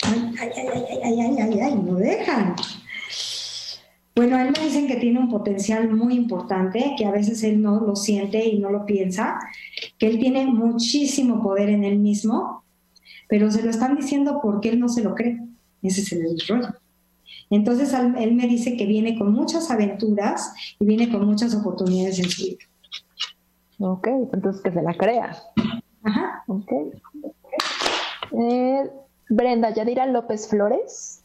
Ay, 0.04 0.32
ay, 0.40 0.50
ay, 0.56 0.84
ay, 1.02 1.20
ay, 1.20 1.36
ay, 1.38 1.60
ay, 1.60 1.74
no 1.76 1.94
dejan. 1.96 2.56
Bueno, 4.14 4.38
él 4.38 4.52
me 4.56 4.64
dicen 4.64 4.86
que 4.86 4.96
tiene 4.96 5.20
un 5.20 5.30
potencial 5.30 5.90
muy 5.90 6.14
importante, 6.14 6.94
que 6.98 7.06
a 7.06 7.10
veces 7.10 7.42
él 7.44 7.62
no 7.62 7.80
lo 7.80 7.96
siente 7.96 8.46
y 8.46 8.58
no 8.58 8.70
lo 8.70 8.84
piensa, 8.84 9.38
que 9.98 10.06
él 10.06 10.18
tiene 10.18 10.44
muchísimo 10.46 11.42
poder 11.42 11.70
en 11.70 11.84
él 11.84 11.98
mismo, 11.98 12.62
pero 13.28 13.50
se 13.50 13.62
lo 13.62 13.70
están 13.70 13.96
diciendo 13.96 14.40
porque 14.42 14.68
él 14.68 14.80
no 14.80 14.88
se 14.88 15.02
lo 15.02 15.14
cree. 15.14 15.40
Ese 15.82 16.02
es 16.02 16.12
el 16.12 16.38
rollo. 16.46 16.74
Entonces 17.48 17.92
él 17.94 18.34
me 18.34 18.46
dice 18.46 18.76
que 18.76 18.86
viene 18.86 19.18
con 19.18 19.32
muchas 19.32 19.70
aventuras 19.70 20.52
y 20.78 20.84
viene 20.84 21.10
con 21.10 21.26
muchas 21.26 21.54
oportunidades 21.54 22.18
en 22.18 22.28
su 22.28 22.44
vida. 22.44 22.71
Ok, 23.78 24.06
entonces 24.06 24.62
que 24.62 24.70
se 24.70 24.82
la 24.82 24.94
crea. 24.94 25.36
Ajá. 26.02 26.44
Ok. 26.46 26.72
Eh, 28.32 28.90
Brenda 29.28 29.70
Yadira 29.70 30.06
López 30.06 30.48
Flores. 30.48 31.22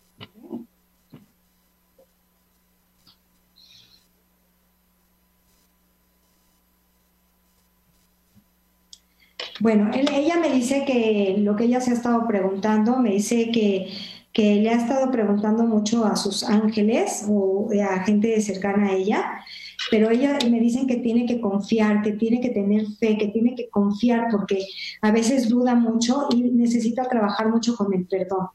Bueno, 9.59 9.89
ella 9.93 10.37
me 10.37 10.49
dice 10.49 10.85
que 10.85 11.35
lo 11.39 11.55
que 11.55 11.65
ella 11.65 11.81
se 11.81 11.91
ha 11.91 11.93
estado 11.95 12.27
preguntando, 12.27 12.97
me 12.97 13.11
dice 13.11 13.51
que, 13.51 13.91
le 14.35 14.69
ha 14.69 14.73
estado 14.73 15.09
preguntando 15.11 15.63
mucho 15.63 16.05
a 16.05 16.15
sus 16.15 16.43
ángeles 16.43 17.25
o 17.27 17.69
a 17.83 18.03
gente 18.03 18.39
cercana 18.39 18.89
a 18.89 18.93
ella, 18.93 19.43
pero 19.89 20.09
ella 20.09 20.37
me 20.49 20.59
dicen 20.59 20.87
que 20.87 20.97
tiene 20.97 21.25
que 21.25 21.39
confiar, 21.39 22.01
que 22.01 22.13
tiene 22.13 22.41
que 22.41 22.49
tener 22.49 22.85
fe, 22.99 23.17
que 23.17 23.27
tiene 23.29 23.55
que 23.55 23.69
confiar 23.69 24.27
porque 24.31 24.65
a 25.01 25.11
veces 25.11 25.49
duda 25.49 25.75
mucho 25.75 26.27
y 26.31 26.43
necesita 26.43 27.07
trabajar 27.07 27.49
mucho 27.49 27.75
con 27.75 27.93
el 27.93 28.05
perdón. 28.05 28.47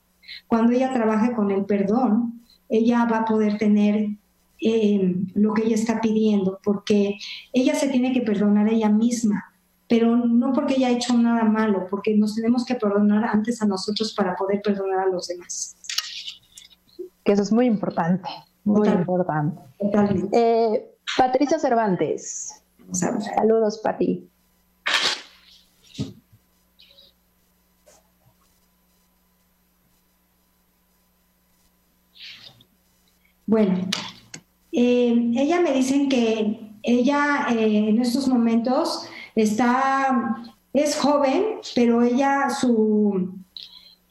Cuando 0.47 0.73
ella 0.73 0.93
trabaje 0.93 1.33
con 1.33 1.51
el 1.51 1.65
perdón, 1.65 2.41
ella 2.69 3.07
va 3.11 3.19
a 3.19 3.25
poder 3.25 3.59
tener 3.59 4.09
eh, 4.61 5.17
lo 5.35 5.55
que 5.55 5.65
ella 5.65 5.75
está 5.75 6.01
pidiendo, 6.01 6.59
porque 6.63 7.19
ella 7.53 7.75
se 7.75 7.89
tiene 7.89 8.13
que 8.13 8.23
perdonar 8.23 8.69
ella 8.69 8.89
misma 8.89 9.53
pero 9.93 10.17
no 10.17 10.55
porque 10.55 10.77
haya 10.77 10.89
hecho 10.89 11.13
nada 11.19 11.45
malo, 11.45 11.87
porque 11.91 12.17
nos 12.17 12.35
tenemos 12.35 12.65
que 12.65 12.77
perdonar 12.77 13.25
antes 13.27 13.61
a 13.61 13.67
nosotros 13.67 14.15
para 14.15 14.35
poder 14.37 14.63
perdonar 14.63 15.01
a 15.01 15.07
los 15.09 15.29
demás. 15.29 15.77
Que 17.23 17.33
eso 17.33 17.43
es 17.43 17.53
muy 17.53 17.67
importante, 17.67 18.27
muy 18.65 18.89
importante. 18.89 19.61
Totalmente. 19.79 20.29
Eh, 20.33 20.92
Patricia 21.17 21.59
Cervantes. 21.59 22.63
Saludos, 22.93 23.79
Pati. 23.79 24.29
Bueno, 33.47 33.87
eh, 34.73 35.31
ella 35.37 35.61
me 35.61 35.73
dicen 35.73 36.09
que 36.09 36.71
ella 36.83 37.49
eh, 37.51 37.89
en 37.89 38.01
estos 38.01 38.27
momentos 38.27 39.07
está, 39.35 40.37
es 40.73 40.97
joven, 40.99 41.59
pero 41.75 42.03
ella, 42.03 42.49
su, 42.49 43.35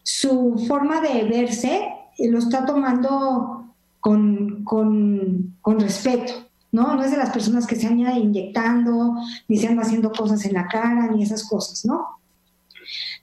su 0.03 0.63
forma 0.67 1.01
de 1.01 1.23
verse 1.23 1.87
lo 2.19 2.37
está 2.37 2.65
tomando 2.65 3.73
con, 3.99 4.63
con, 4.63 5.55
con, 5.61 5.79
respeto, 5.79 6.33
¿no? 6.71 6.95
No 6.95 7.03
es 7.03 7.11
de 7.11 7.17
las 7.17 7.31
personas 7.31 7.67
que 7.67 7.75
se 7.75 7.87
han 7.87 7.99
ido 7.99 8.11
inyectando, 8.11 9.15
ni 9.47 9.57
se 9.57 9.67
andan 9.67 9.85
haciendo 9.85 10.11
cosas 10.11 10.45
en 10.45 10.53
la 10.53 10.67
cara, 10.67 11.07
ni 11.07 11.23
esas 11.23 11.47
cosas, 11.47 11.85
¿no? 11.85 12.19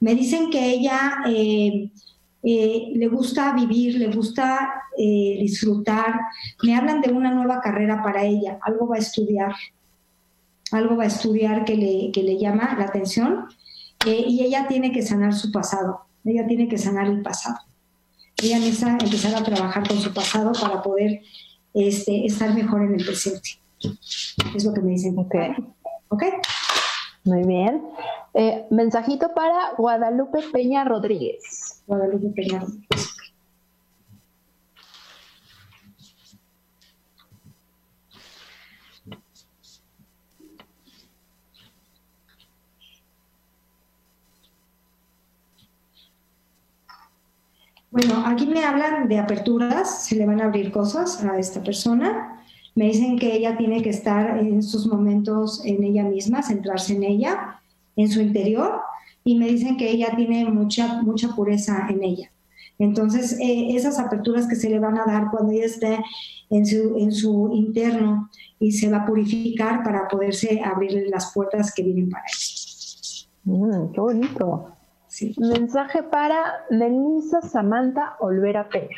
Me 0.00 0.14
dicen 0.14 0.50
que 0.50 0.70
ella 0.70 1.18
eh, 1.26 1.90
eh, 2.42 2.92
le 2.94 3.08
gusta 3.08 3.52
vivir, 3.52 3.96
le 3.96 4.08
gusta 4.08 4.72
disfrutar, 4.96 6.18
me 6.64 6.74
hablan 6.74 7.00
de 7.00 7.12
una 7.12 7.30
nueva 7.30 7.60
carrera 7.60 8.02
para 8.02 8.24
ella, 8.24 8.58
algo 8.62 8.88
va 8.88 8.96
a 8.96 8.98
estudiar, 8.98 9.54
algo 10.72 10.96
va 10.96 11.04
a 11.04 11.06
estudiar 11.06 11.64
que 11.64 11.76
le, 11.76 12.10
que 12.12 12.22
le 12.22 12.36
llama 12.36 12.74
la 12.76 12.86
atención 12.86 13.46
eh, 14.06 14.24
y 14.26 14.42
ella 14.42 14.66
tiene 14.68 14.92
que 14.92 15.02
sanar 15.02 15.34
su 15.34 15.50
pasado, 15.50 16.02
ella 16.24 16.46
tiene 16.46 16.68
que 16.68 16.78
sanar 16.78 17.06
el 17.06 17.22
pasado. 17.22 17.58
Ella 18.40 18.58
necesita 18.58 18.98
empezar 19.00 19.34
a 19.34 19.42
trabajar 19.42 19.88
con 19.88 19.98
su 19.98 20.12
pasado 20.14 20.52
para 20.52 20.80
poder 20.80 21.22
este, 21.86 22.26
estar 22.26 22.54
mejor 22.54 22.82
en 22.82 22.94
el 22.94 23.04
presente. 23.04 23.50
Es 24.54 24.64
lo 24.64 24.72
que 24.72 24.80
me 24.80 24.90
dicen. 24.90 25.18
Ok. 25.18 25.34
¿Ok? 26.08 26.22
Muy 27.24 27.44
bien. 27.44 27.82
Eh, 28.34 28.66
mensajito 28.70 29.34
para 29.34 29.74
Guadalupe 29.76 30.40
Peña 30.52 30.84
Rodríguez. 30.84 31.82
Guadalupe 31.86 32.28
Peña 32.34 32.60
Rodríguez. 32.60 33.07
Bueno, 48.00 48.22
aquí 48.26 48.46
me 48.46 48.64
hablan 48.64 49.08
de 49.08 49.18
aperturas, 49.18 50.04
se 50.04 50.14
le 50.14 50.24
van 50.24 50.40
a 50.40 50.44
abrir 50.44 50.70
cosas 50.70 51.20
a 51.24 51.36
esta 51.36 51.64
persona. 51.64 52.40
Me 52.76 52.84
dicen 52.84 53.18
que 53.18 53.34
ella 53.34 53.56
tiene 53.56 53.82
que 53.82 53.90
estar 53.90 54.38
en 54.38 54.62
sus 54.62 54.86
momentos 54.86 55.60
en 55.64 55.82
ella 55.82 56.04
misma, 56.04 56.44
centrarse 56.44 56.94
en 56.94 57.02
ella, 57.02 57.60
en 57.96 58.08
su 58.08 58.20
interior, 58.20 58.82
y 59.24 59.34
me 59.34 59.48
dicen 59.48 59.76
que 59.76 59.90
ella 59.90 60.14
tiene 60.14 60.44
mucha, 60.44 61.02
mucha 61.02 61.34
pureza 61.34 61.88
en 61.90 62.04
ella. 62.04 62.30
Entonces, 62.78 63.32
eh, 63.40 63.74
esas 63.74 63.98
aperturas 63.98 64.46
que 64.46 64.54
se 64.54 64.70
le 64.70 64.78
van 64.78 64.96
a 64.96 65.04
dar 65.04 65.32
cuando 65.32 65.52
ella 65.52 65.66
esté 65.66 65.98
en 66.50 66.66
su, 66.66 66.98
en 66.98 67.10
su 67.10 67.50
interno 67.52 68.30
y 68.60 68.70
se 68.70 68.88
va 68.88 68.98
a 68.98 69.06
purificar 69.06 69.82
para 69.82 70.06
poderse 70.06 70.62
abrir 70.64 71.08
las 71.10 71.32
puertas 71.34 71.74
que 71.74 71.82
vienen 71.82 72.10
para 72.10 72.22
ella. 72.22 73.28
Mm, 73.42 73.92
qué 73.92 74.00
bonito. 74.00 74.77
Mensaje 75.38 76.02
para 76.02 76.66
Melissa 76.70 77.40
Samantha 77.42 78.16
Olvera 78.20 78.68
Peña. 78.68 78.96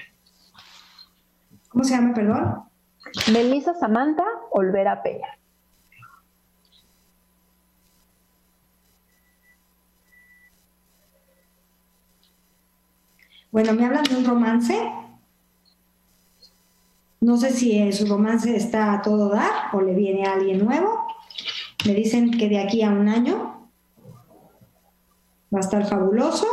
¿Cómo 1.68 1.85
se 1.85 1.95
llama, 1.95 2.14
perdón? 2.14 2.64
Melissa 3.33 3.75
Samantha 3.75 4.25
Olvera 4.51 5.03
Peña. 5.03 5.29
Bueno, 13.51 13.73
me 13.73 13.85
hablan 13.85 14.05
de 14.05 14.16
un 14.16 14.25
romance. 14.25 14.93
No 17.21 17.37
sé 17.37 17.51
si 17.51 17.93
su 17.93 18.07
romance 18.07 18.55
está 18.57 18.93
a 18.93 19.03
todo 19.03 19.29
dar 19.29 19.75
o 19.75 19.81
le 19.81 19.95
viene 19.95 20.27
a 20.27 20.35
alguien 20.35 20.64
nuevo. 20.64 21.07
Me 21.87 21.95
dicen 21.95 22.31
que 22.31 22.49
de 22.49 22.61
aquí 22.61 22.83
a 22.83 22.91
un 22.91 23.09
año 23.09 23.49
va 25.53 25.59
a 25.59 25.61
estar 25.61 25.86
fabuloso. 25.86 26.46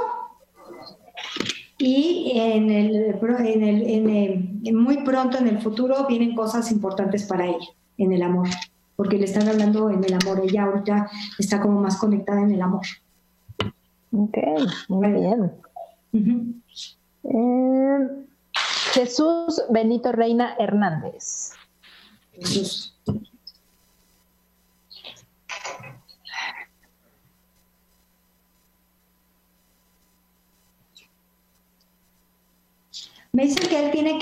Y 1.77 2.31
en 2.35 2.71
el, 2.71 2.95
en 3.21 4.09
el, 4.09 4.73
muy 4.73 5.03
pronto 5.03 5.37
en 5.37 5.47
el 5.47 5.61
futuro 5.61 6.07
vienen 6.07 6.35
cosas 6.35 6.71
importantes 6.71 7.25
para 7.25 7.45
ella, 7.45 7.67
en 7.99 8.13
el 8.13 8.23
amor, 8.23 8.47
porque 8.95 9.17
le 9.17 9.25
están 9.25 9.47
hablando 9.47 9.91
en 9.91 10.03
el 10.03 10.13
amor. 10.13 10.41
Ella 10.43 10.63
ahorita 10.63 11.09
está 11.37 11.61
como 11.61 11.81
más 11.81 11.97
conectada 11.97 12.41
en 12.41 12.51
el 12.51 12.61
amor. 12.61 12.85
Ok, 14.11 14.37
muy 14.87 15.11
bien. 15.11 15.51
Eh, 17.23 18.07
Jesús 18.93 19.61
Benito 19.69 20.11
Reina 20.11 20.55
Hernández. 20.57 21.51
Jesús. 22.33 22.96
Me 33.33 33.43
dicen 33.43 33.67
que 33.67 33.85
él 33.85 33.91
tiene 33.91 34.19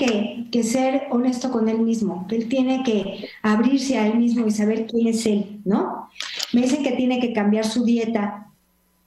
que, 0.50 0.62
ser 0.62 1.08
honesto 1.10 1.50
con 1.50 1.68
él 1.68 1.80
mismo, 1.80 2.26
que 2.28 2.36
él 2.36 2.48
tiene 2.48 2.82
que 2.82 3.28
abrirse 3.42 3.98
a 3.98 4.06
él 4.06 4.18
mismo 4.18 4.46
y 4.46 4.50
saber 4.50 4.86
quién 4.86 5.08
es 5.08 5.26
él, 5.26 5.60
¿no? 5.64 6.08
Me 6.52 6.62
dicen 6.62 6.82
que 6.82 6.92
tiene 6.92 7.20
que 7.20 7.32
cambiar 7.32 7.66
su 7.66 7.84
dieta, 7.84 8.48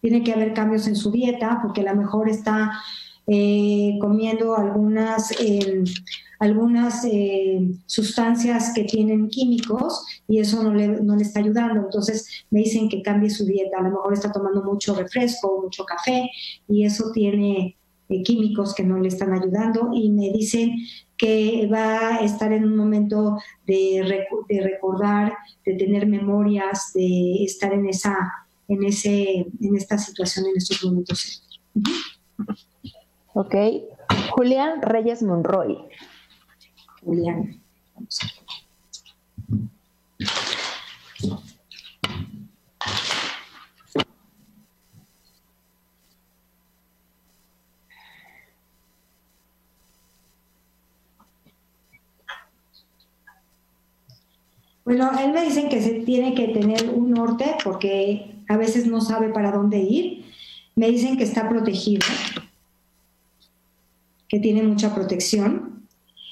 tiene 0.02 0.24
que 0.24 0.32
haber 0.32 0.54
cambios 0.54 0.88
en 0.88 0.95
su 0.95 1.12
dieta, 1.12 1.60
porque 1.62 1.82
a 1.82 1.93
lo 1.93 2.00
mejor 2.00 2.30
está 2.30 2.72
eh, 3.28 3.97
comiendo 4.00 4.56
algunas, 4.56 5.32
em, 5.39 5.84
algunas 6.39 7.06
eh, 7.06 7.60
sustancias 7.86 8.72
que 8.74 8.86
tienen 8.86 9.28
químicos 9.28 10.04
y 10.28 10.39
eso 10.39 10.64
no 10.64 10.74
le, 10.74 10.88
no 10.88 11.16
le 11.16 11.24
está 11.24 11.39
ayudando. 11.39 11.82
Entonces 11.82 12.45
me 12.50 12.62
dicen 12.62 12.89
que 12.89 13.02
cambie 13.02 13.30
su 13.30 13.45
dieta. 13.45 13.78
A 13.80 13.84
lo 13.84 13.89
mejor 13.89 14.14
está 14.14 14.32
tomando 14.32 14.64
mucho 14.64 14.95
refresco, 14.95 15.62
mucho 15.62 15.86
café 15.86 16.30
y 16.68 16.86
eso 16.86 17.12
tiene 17.14 17.78
químicos 18.24 18.74
que 18.74 18.84
no 18.84 18.97
le 18.97 19.07
están 19.07 19.34
ayudando 19.34 19.91
y 19.93 20.10
me 20.10 20.32
dicen 20.32 20.76
que 21.18 21.68
va 21.72 22.16
a 22.16 22.20
estar 22.20 22.51
en 22.51 22.66
un 22.66 22.76
momento 22.76 23.38
de, 23.68 24.26
de 24.47 24.62
recordar, 24.62 25.34
de 25.66 25.74
tener 25.76 26.07
memorias, 26.07 26.91
de 26.93 27.43
estar 27.43 27.74
en 27.74 27.88
esa, 27.88 28.16
en 28.68 28.84
ese, 28.84 29.45
en 29.62 29.76
esta 29.76 29.97
situación, 29.97 30.45
en 30.47 30.57
estos 30.57 30.84
momentos. 30.84 31.43
Ok. 33.34 33.55
Julián 34.32 34.82
Reyes 34.82 35.22
Monroy. 35.22 35.78
Julián. 37.03 37.62
Vamos 37.95 38.20
a 38.24 38.39
Bueno, 54.90 55.12
él 55.20 55.34
me 55.34 55.44
dicen 55.44 55.70
que 55.70 55.84
se 55.84 56.00
tiene 56.00 56.34
que 56.34 56.48
tener 56.48 56.90
un 56.90 57.12
norte 57.12 57.46
porque 57.64 58.42
a 58.48 58.58
veces 58.58 58.88
no 58.88 59.02
sabe 59.02 59.30
para 59.30 59.52
dónde 59.52 59.78
ir. 59.78 60.26
Me 60.76 60.90
dicen 60.90 61.16
que 61.16 61.26
está 61.26 61.48
protegido, 61.48 62.08
que 64.28 64.40
tiene 64.40 64.64
mucha 64.64 64.96
protección 64.96 65.88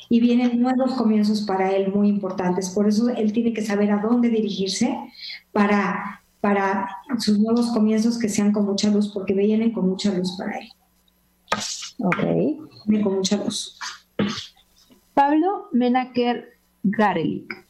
y 0.10 0.22
vienen 0.22 0.60
nuevos 0.60 0.94
comienzos 0.94 1.44
para 1.44 1.70
él 1.70 1.94
muy 1.94 2.08
importantes. 2.08 2.72
Por 2.72 2.88
eso 2.88 3.10
él 3.10 3.32
tiene 3.32 3.54
que 3.54 3.62
saber 3.62 3.92
a 3.92 4.02
dónde 4.02 4.30
dirigirse 4.30 4.98
para, 5.52 6.24
para 6.42 6.90
sus 7.20 7.38
nuevos 7.38 7.68
comienzos 7.68 8.18
que 8.18 8.28
sean 8.28 8.52
con 8.52 8.66
mucha 8.66 8.90
luz, 8.90 9.12
porque 9.14 9.36
vienen 9.36 9.72
con 9.72 9.88
mucha 9.88 10.12
luz 10.12 10.36
para 10.36 10.58
él. 10.58 10.70
Ok. 12.00 12.24
Vienen 12.88 13.04
con 13.04 13.18
mucha 13.18 13.38
luz. 13.38 13.78
Pablo 15.14 15.68
Menaker 15.74 16.58
Garelik. 16.82 17.68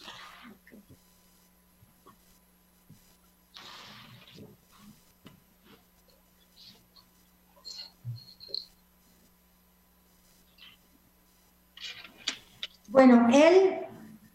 Bueno, 12.98 13.28
él 13.32 13.76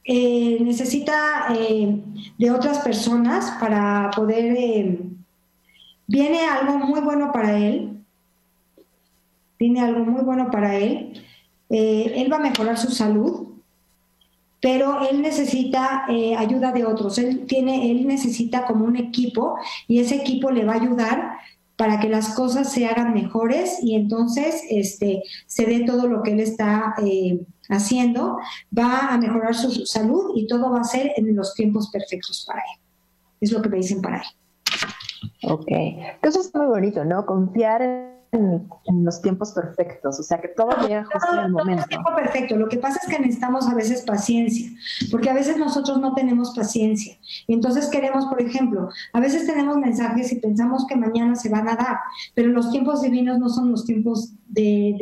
eh, 0.04 0.58
necesita 0.60 1.48
eh, 1.50 2.00
de 2.38 2.50
otras 2.52 2.78
personas 2.78 3.56
para 3.58 4.08
poder... 4.14 4.54
Eh, 4.56 5.00
viene 6.06 6.46
algo 6.46 6.78
muy 6.78 7.00
bueno 7.00 7.32
para 7.32 7.58
él. 7.58 8.04
Viene 9.58 9.80
algo 9.80 10.04
muy 10.04 10.22
bueno 10.22 10.48
para 10.52 10.76
él. 10.76 11.20
él 11.70 12.32
va 12.32 12.36
a 12.36 12.48
mejorar 12.50 12.78
su 12.78 12.92
salud, 12.92 13.48
pero 14.60 15.08
él 15.10 15.22
necesita 15.22 16.04
ayuda 16.38 16.70
de 16.70 16.84
otros. 16.84 17.18
Él, 17.18 17.46
tiene, 17.46 17.90
él 17.90 18.06
necesita 18.06 18.64
como 18.64 18.84
un 18.84 18.94
equipo 18.94 19.56
y 19.88 19.98
ese 19.98 20.14
equipo 20.14 20.52
le 20.52 20.64
va 20.64 20.74
a 20.74 20.80
ayudar 20.82 21.38
para 21.82 21.98
que 21.98 22.08
las 22.08 22.36
cosas 22.36 22.70
se 22.70 22.86
hagan 22.86 23.12
mejores 23.12 23.82
y 23.82 23.96
entonces 23.96 24.62
este, 24.70 25.24
se 25.46 25.66
dé 25.66 25.80
todo 25.84 26.06
lo 26.06 26.22
que 26.22 26.30
él 26.30 26.38
está 26.38 26.94
haciendo, 27.68 28.38
va 28.78 29.08
a 29.08 29.18
mejorar 29.18 29.52
su 29.56 29.84
salud 29.84 30.30
y 30.36 30.46
todo 30.46 30.70
va 30.70 30.82
a 30.82 30.84
ser 30.84 31.10
en 31.16 31.34
los 31.34 31.54
tiempos 31.54 31.90
perfectos 31.90 32.44
para 32.46 32.60
él. 32.60 32.80
Es 33.40 33.50
lo 33.50 33.60
que 33.60 33.68
me 33.68 33.78
dicen 33.78 34.00
para 34.00 34.18
él. 34.18 35.50
Ok, 35.50 35.66
eso 36.22 36.40
es 36.40 36.54
muy 36.54 36.66
bonito, 36.66 37.04
¿no? 37.04 37.26
Confiar 37.26 38.11
en 38.32 38.62
en, 38.84 39.04
los 39.04 39.20
tiempos 39.20 39.52
perfectos, 39.52 40.18
o 40.18 40.22
sea, 40.22 40.40
que 40.40 40.48
todo 40.48 40.70
llega 40.86 41.04
justo 41.04 41.32
en 41.32 41.44
el 41.44 41.52
momento. 41.52 41.84
Tiempo 41.88 42.14
perfecto, 42.14 42.56
lo 42.56 42.68
que 42.68 42.78
pasa 42.78 43.00
es 43.02 43.08
que 43.08 43.18
necesitamos 43.18 43.68
a 43.68 43.74
veces 43.74 44.02
paciencia, 44.02 44.70
porque 45.10 45.30
a 45.30 45.34
veces 45.34 45.56
nosotros 45.56 46.00
no 46.00 46.14
tenemos 46.14 46.54
paciencia. 46.54 47.16
Y 47.46 47.54
entonces 47.54 47.88
queremos, 47.88 48.26
por 48.26 48.40
ejemplo, 48.40 48.88
a 49.12 49.20
veces 49.20 49.46
tenemos 49.46 49.76
mensajes 49.76 50.32
y 50.32 50.40
pensamos 50.40 50.86
que 50.86 50.96
mañana 50.96 51.34
se 51.34 51.48
van 51.48 51.68
a 51.68 51.76
dar, 51.76 51.98
pero 52.34 52.48
los 52.48 52.70
tiempos 52.70 53.02
divinos 53.02 53.38
no 53.38 53.48
son 53.48 53.70
los 53.70 53.84
tiempos 53.84 54.32
de, 54.48 54.96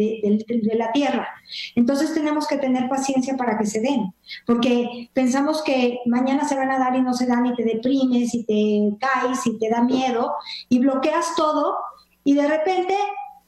de 0.47 0.75
la 0.77 0.93
tierra. 0.93 1.29
Entonces 1.75 2.15
tenemos 2.15 2.47
que 2.47 2.59
tener 2.59 2.89
paciencia 2.89 3.37
para 3.37 3.59
que 3.59 3.67
se 3.67 3.81
den, 3.81 4.13
porque 4.47 5.11
pensamos 5.13 5.63
que 5.63 6.01
mañana 6.07 6.47
se 6.49 6.57
van 6.57 6.71
a 6.71 6.79
dar 6.79 6.95
y 6.97 7.03
no 7.03 7.15
se 7.15 7.27
dan 7.27 7.47
y 7.47 7.55
te 7.55 7.65
deprimes 7.65 8.35
y 8.35 8.45
te 8.45 8.97
caes 8.99 9.47
y 9.47 9.59
te 9.59 9.69
da 9.69 9.83
miedo 9.83 10.35
y 10.69 10.79
bloqueas 10.79 11.35
todo 11.37 11.77
y 12.23 12.35
de 12.35 12.47
repente 12.47 12.95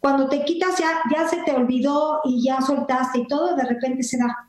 cuando 0.02 0.28
te 0.28 0.44
quitas 0.44 0.76
ya, 0.78 1.00
ya 1.14 1.28
se 1.28 1.42
te 1.44 1.52
olvidó 1.52 2.22
y 2.24 2.44
ya 2.44 2.60
soltaste 2.60 3.20
y 3.20 3.26
todo, 3.28 3.54
de 3.54 3.62
repente 3.62 4.02
se 4.02 4.18
da. 4.18 4.48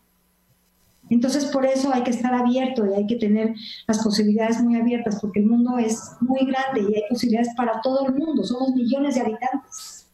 Entonces 1.12 1.46
por 1.46 1.64
eso 1.64 1.94
hay 1.94 2.02
que 2.02 2.10
estar 2.10 2.34
abierto 2.34 2.88
y 2.88 2.94
hay 2.96 3.06
que 3.06 3.18
tener 3.18 3.54
las 3.88 4.04
posibilidades 4.04 4.60
muy 4.62 4.80
abiertas 4.80 5.20
porque 5.22 5.42
el 5.42 5.46
mundo 5.46 5.78
es 5.78 6.02
muy 6.22 6.44
grande 6.48 6.82
y 6.82 6.96
hay 6.96 7.04
posibilidades 7.08 7.54
para 7.56 7.80
todo 7.82 8.08
el 8.08 8.16
mundo. 8.16 8.44
Somos 8.44 8.72
millones 8.72 9.14
de 9.14 9.22
habitantes. 9.22 10.10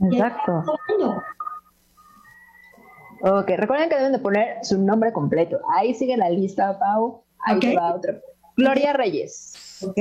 Exacto. 0.00 0.64
Ok, 3.20 3.50
recuerden 3.56 3.88
que 3.88 3.94
deben 3.94 4.12
de 4.12 4.18
poner 4.18 4.64
su 4.64 4.82
nombre 4.82 5.12
completo. 5.12 5.60
Ahí 5.76 5.94
sigue 5.94 6.16
la 6.16 6.28
lista, 6.28 6.76
Pau. 6.76 7.22
Ahí 7.38 7.74
va 7.76 7.94
otra. 7.94 8.18
Gloria 8.56 8.94
Reyes. 8.94 9.80
Ok. 9.86 9.96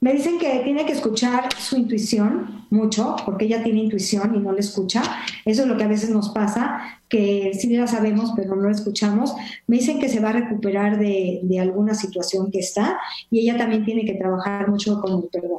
Me 0.00 0.12
dicen 0.12 0.38
que 0.38 0.60
tiene 0.60 0.86
que 0.86 0.92
escuchar 0.92 1.48
su 1.58 1.76
intuición 1.76 2.66
mucho, 2.70 3.16
porque 3.24 3.46
ella 3.46 3.64
tiene 3.64 3.80
intuición 3.80 4.34
y 4.34 4.38
no 4.38 4.52
la 4.52 4.60
escucha. 4.60 5.02
Eso 5.44 5.62
es 5.62 5.68
lo 5.68 5.76
que 5.76 5.84
a 5.84 5.88
veces 5.88 6.10
nos 6.10 6.28
pasa, 6.28 7.00
que 7.08 7.52
sí 7.54 7.74
la 7.76 7.86
sabemos, 7.86 8.32
pero 8.36 8.54
no 8.54 8.68
la 8.68 8.72
escuchamos. 8.72 9.34
Me 9.66 9.78
dicen 9.78 9.98
que 9.98 10.08
se 10.08 10.20
va 10.20 10.28
a 10.30 10.32
recuperar 10.32 10.98
de, 10.98 11.58
alguna 11.60 11.94
situación 11.94 12.50
que 12.52 12.60
está 12.60 12.98
y 13.30 13.40
ella 13.40 13.58
también 13.58 13.84
tiene 13.84 14.04
que 14.04 14.14
trabajar 14.14 14.68
mucho 14.68 15.00
con 15.00 15.22
el 15.22 15.28
perdón. 15.30 15.58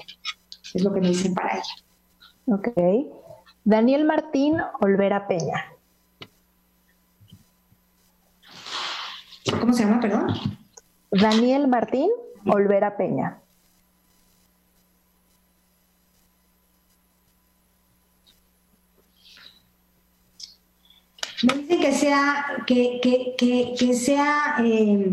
Es 0.73 0.83
lo 0.83 0.93
que 0.93 1.01
me 1.01 1.09
dicen 1.09 1.33
para 1.33 1.55
ella. 1.55 2.55
Ok. 2.55 2.69
Daniel 3.65 4.05
Martín 4.05 4.55
Olvera 4.79 5.27
Peña. 5.27 5.65
¿Cómo 9.59 9.73
se 9.73 9.83
llama, 9.83 9.99
perdón? 9.99 10.27
Daniel 11.11 11.67
Martín 11.67 12.09
Olvera 12.45 12.97
Peña. 12.97 13.39
Me 21.41 21.53
dice 21.53 21.79
que 21.79 21.93
sea, 21.93 22.45
que, 22.67 22.99
que, 23.79 23.93
sea 23.93 24.55
eh, 24.59 25.09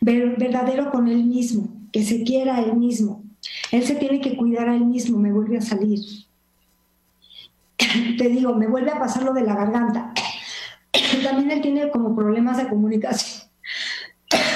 verdadero 0.00 0.90
con 0.90 1.06
él 1.06 1.24
mismo, 1.24 1.68
que 1.92 2.02
se 2.02 2.24
quiera 2.24 2.56
a 2.56 2.60
él 2.60 2.74
mismo. 2.74 3.22
Él 3.70 3.84
se 3.84 3.94
tiene 3.94 4.20
que 4.20 4.36
cuidar 4.36 4.68
a 4.68 4.74
él 4.74 4.84
mismo, 4.84 5.18
me 5.18 5.30
vuelve 5.30 5.58
a 5.58 5.60
salir. 5.60 6.00
Te 8.18 8.28
digo, 8.28 8.54
me 8.54 8.66
vuelve 8.66 8.90
a 8.90 8.98
pasar 8.98 9.22
lo 9.22 9.32
de 9.32 9.42
la 9.42 9.54
garganta. 9.54 10.12
También 11.22 11.52
él 11.52 11.60
tiene 11.60 11.88
como 11.90 12.16
problemas 12.16 12.56
de 12.56 12.68
comunicación. 12.68 13.39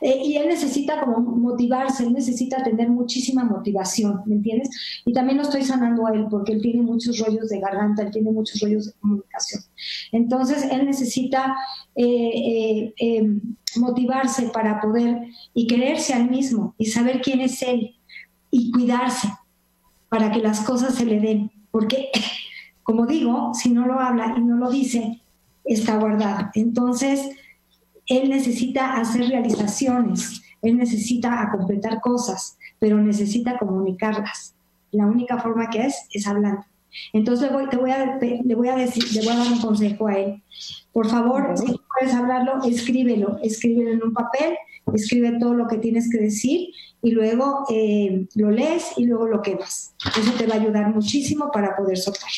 Eh, 0.00 0.22
y 0.24 0.36
él 0.36 0.48
necesita 0.48 1.00
como 1.00 1.20
motivarse, 1.20 2.04
él 2.04 2.12
necesita 2.12 2.62
tener 2.62 2.88
muchísima 2.88 3.44
motivación, 3.44 4.22
¿me 4.26 4.36
entiendes? 4.36 4.70
Y 5.04 5.12
también 5.12 5.36
lo 5.36 5.42
estoy 5.42 5.62
sanando 5.62 6.06
a 6.06 6.12
él 6.12 6.26
porque 6.30 6.52
él 6.52 6.62
tiene 6.62 6.82
muchos 6.82 7.18
rollos 7.18 7.50
de 7.50 7.60
garganta, 7.60 8.02
él 8.02 8.10
tiene 8.10 8.30
muchos 8.30 8.60
rollos 8.60 8.86
de 8.86 8.92
comunicación. 8.94 9.62
Entonces, 10.12 10.66
él 10.70 10.86
necesita 10.86 11.54
eh, 11.94 12.92
eh, 12.98 13.40
motivarse 13.76 14.48
para 14.48 14.80
poder 14.80 15.26
y 15.52 15.66
quererse 15.66 16.14
al 16.14 16.30
mismo 16.30 16.74
y 16.78 16.86
saber 16.86 17.20
quién 17.20 17.40
es 17.40 17.60
él 17.62 17.96
y 18.50 18.72
cuidarse 18.72 19.28
para 20.08 20.32
que 20.32 20.40
las 20.40 20.60
cosas 20.60 20.94
se 20.94 21.04
le 21.04 21.20
den. 21.20 21.52
Porque, 21.70 22.10
como 22.82 23.06
digo, 23.06 23.52
si 23.52 23.68
no 23.68 23.86
lo 23.86 24.00
habla 24.00 24.34
y 24.36 24.40
no 24.40 24.56
lo 24.56 24.70
dice, 24.70 25.20
está 25.74 25.96
guardado. 25.96 26.50
Entonces, 26.54 27.30
él 28.06 28.28
necesita 28.28 28.94
hacer 28.94 29.28
realizaciones, 29.28 30.42
él 30.62 30.76
necesita 30.76 31.48
completar 31.50 32.00
cosas, 32.00 32.58
pero 32.78 32.98
necesita 32.98 33.56
comunicarlas. 33.58 34.54
La 34.90 35.06
única 35.06 35.38
forma 35.38 35.70
que 35.70 35.86
es 35.86 35.94
es 36.12 36.26
hablando. 36.26 36.64
Entonces 37.12 37.50
le 37.50 37.56
voy, 37.56 37.68
te 37.68 37.76
voy 37.76 37.90
a, 37.92 38.18
le 38.18 38.54
voy 38.54 38.68
a 38.68 38.74
decir, 38.74 39.04
le 39.12 39.20
voy 39.20 39.32
a 39.32 39.36
dar 39.36 39.52
un 39.52 39.60
consejo 39.60 40.08
a 40.08 40.18
él. 40.18 40.42
Por 40.92 41.08
favor, 41.08 41.56
si 41.56 41.66
puedes 41.66 42.14
hablarlo, 42.14 42.64
escríbelo, 42.64 43.38
escríbelo 43.42 43.90
en 43.90 44.02
un 44.02 44.12
papel, 44.12 44.56
escribe 44.92 45.38
todo 45.38 45.54
lo 45.54 45.68
que 45.68 45.78
tienes 45.78 46.10
que 46.10 46.18
decir 46.18 46.70
y 47.02 47.12
luego 47.12 47.64
eh, 47.70 48.26
lo 48.34 48.50
lees 48.50 48.92
y 48.96 49.06
luego 49.06 49.28
lo 49.28 49.40
quemas. 49.40 49.94
Eso 50.18 50.32
te 50.32 50.46
va 50.46 50.54
a 50.54 50.58
ayudar 50.58 50.92
muchísimo 50.92 51.50
para 51.52 51.76
poder 51.76 51.96
soltar. 51.96 52.30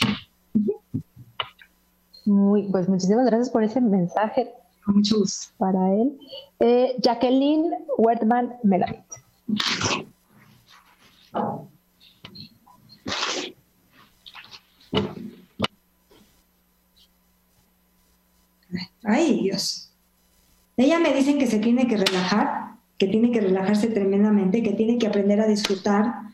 Muy, 2.24 2.68
pues 2.70 2.88
muchísimas 2.88 3.26
gracias 3.26 3.50
por 3.50 3.64
ese 3.64 3.80
mensaje. 3.80 4.52
Con 4.84 4.96
mucho 4.96 5.18
gusto. 5.18 5.52
Para 5.58 5.94
él. 5.94 6.18
Eh, 6.60 6.96
Jacqueline 7.00 7.72
Wertman 7.98 8.54
Melamit. 8.62 9.04
Ay, 19.04 19.40
Dios. 19.42 19.90
Ella 20.76 20.98
me 20.98 21.12
dicen 21.12 21.38
que 21.38 21.46
se 21.46 21.58
tiene 21.58 21.86
que 21.86 21.96
relajar, 21.96 22.76
que 22.98 23.08
tiene 23.08 23.30
que 23.30 23.40
relajarse 23.40 23.88
tremendamente, 23.88 24.62
que 24.62 24.72
tiene 24.72 24.98
que 24.98 25.06
aprender 25.06 25.40
a 25.40 25.46
disfrutar 25.46 26.31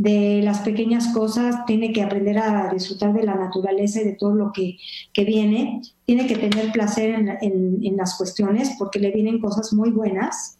de 0.00 0.40
las 0.42 0.60
pequeñas 0.60 1.08
cosas, 1.08 1.66
tiene 1.66 1.92
que 1.92 2.02
aprender 2.02 2.38
a 2.38 2.72
disfrutar 2.72 3.12
de 3.12 3.22
la 3.22 3.34
naturaleza 3.34 4.00
y 4.00 4.04
de 4.04 4.14
todo 4.14 4.34
lo 4.34 4.50
que, 4.50 4.78
viene, 5.14 5.82
tiene 6.06 6.26
que 6.26 6.36
tener 6.36 6.72
placer 6.72 7.38
en, 7.42 7.96
las 7.98 8.16
cuestiones 8.16 8.76
porque 8.78 8.98
le 8.98 9.10
vienen 9.10 9.42
cosas 9.42 9.74
muy 9.74 9.90
buenas 9.90 10.56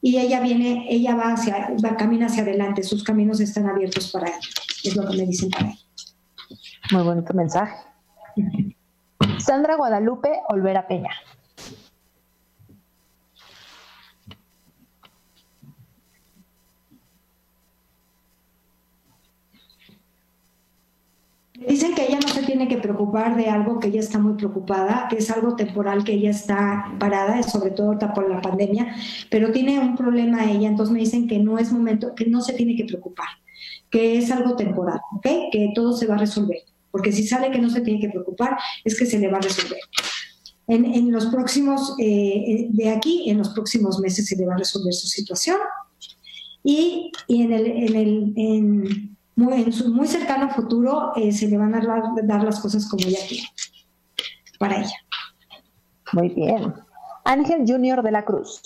y 0.00 0.18
ella 0.18 0.38
viene, 0.38 0.86
ella 0.88 1.16
va 1.16 1.32
hacia, 1.32 1.74
va, 1.84 1.96
camina 1.96 2.26
hacia 2.26 2.44
adelante, 2.44 2.84
sus 2.84 3.02
caminos 3.02 3.40
están 3.40 3.66
abiertos 3.66 4.12
para 4.12 4.28
ella, 4.28 4.48
es 4.84 4.94
lo 4.94 5.04
que 5.08 5.16
me 5.16 5.26
dicen 5.26 5.50
para 5.50 5.66
ella. 5.66 5.80
Muy 6.92 7.02
bonito 7.02 7.34
mensaje. 7.34 7.74
Sandra 9.38 9.74
Guadalupe 9.74 10.30
Olvera 10.50 10.86
Peña. 10.86 11.10
Dicen 21.66 21.94
que 21.94 22.06
ella 22.06 22.20
no 22.20 22.28
se 22.28 22.44
tiene 22.44 22.68
que 22.68 22.78
preocupar 22.78 23.36
de 23.36 23.48
algo 23.48 23.80
que 23.80 23.88
ella 23.88 23.98
está 23.98 24.20
muy 24.20 24.34
preocupada, 24.34 25.08
que 25.10 25.16
es 25.16 25.28
algo 25.30 25.56
temporal, 25.56 26.04
que 26.04 26.12
ella 26.12 26.30
está 26.30 26.94
parada, 27.00 27.42
sobre 27.42 27.72
todo 27.72 27.98
por 28.14 28.30
la 28.30 28.40
pandemia, 28.40 28.94
pero 29.28 29.50
tiene 29.50 29.78
un 29.80 29.96
problema 29.96 30.50
ella, 30.50 30.68
entonces 30.68 30.92
me 30.92 31.00
dicen 31.00 31.26
que 31.26 31.40
no 31.40 31.58
es 31.58 31.72
momento, 31.72 32.14
que 32.14 32.26
no 32.26 32.42
se 32.42 32.52
tiene 32.52 32.76
que 32.76 32.84
preocupar, 32.84 33.26
que 33.90 34.18
es 34.18 34.30
algo 34.30 34.54
temporal. 34.54 35.00
Que 35.22 35.72
todo 35.74 35.96
se 35.96 36.06
va 36.06 36.14
a 36.14 36.18
resolver, 36.18 36.58
porque 36.92 37.10
si 37.10 37.26
sale 37.26 37.50
que 37.50 37.58
no 37.58 37.70
se 37.70 37.80
tiene 37.80 38.00
que 38.00 38.10
preocupar, 38.10 38.56
es 38.84 38.96
que 38.96 39.06
se 39.06 39.18
le 39.18 39.28
va 39.28 39.38
a 39.38 39.42
resolver. 39.42 39.80
En, 40.68 41.10
los 41.10 41.26
próximos, 41.26 41.94
eh, 41.98 42.04
eh, 42.06 42.68
de 42.70 42.90
aquí, 42.90 43.30
en 43.30 43.38
los 43.38 43.48
próximos 43.48 43.98
meses 44.00 44.28
se 44.28 44.36
le 44.36 44.46
va 44.46 44.54
a 44.54 44.58
resolver 44.58 44.92
su 44.92 45.08
situación. 45.08 45.56
Y, 46.62 47.10
y 47.26 47.42
en 47.42 47.52
el, 47.52 47.66
en 47.66 47.96
el 47.96 48.32
en, 48.36 49.17
muy, 49.38 49.62
en 49.62 49.72
su 49.72 49.88
muy 49.92 50.08
cercano 50.08 50.50
futuro 50.50 51.12
eh, 51.14 51.30
se 51.32 51.46
le 51.46 51.56
van 51.56 51.72
a 51.72 51.80
dar, 52.24 52.42
las 52.42 52.58
cosas 52.58 52.86
como 52.88 53.06
ella 53.06 53.20
quiere 53.28 53.44
para 54.58 54.80
ella. 54.80 54.96
Muy 56.12 56.30
bien. 56.30 56.74
Ángel 57.24 57.62
Junior 57.64 58.02
de 58.02 58.10
la 58.10 58.24
Cruz. 58.24 58.60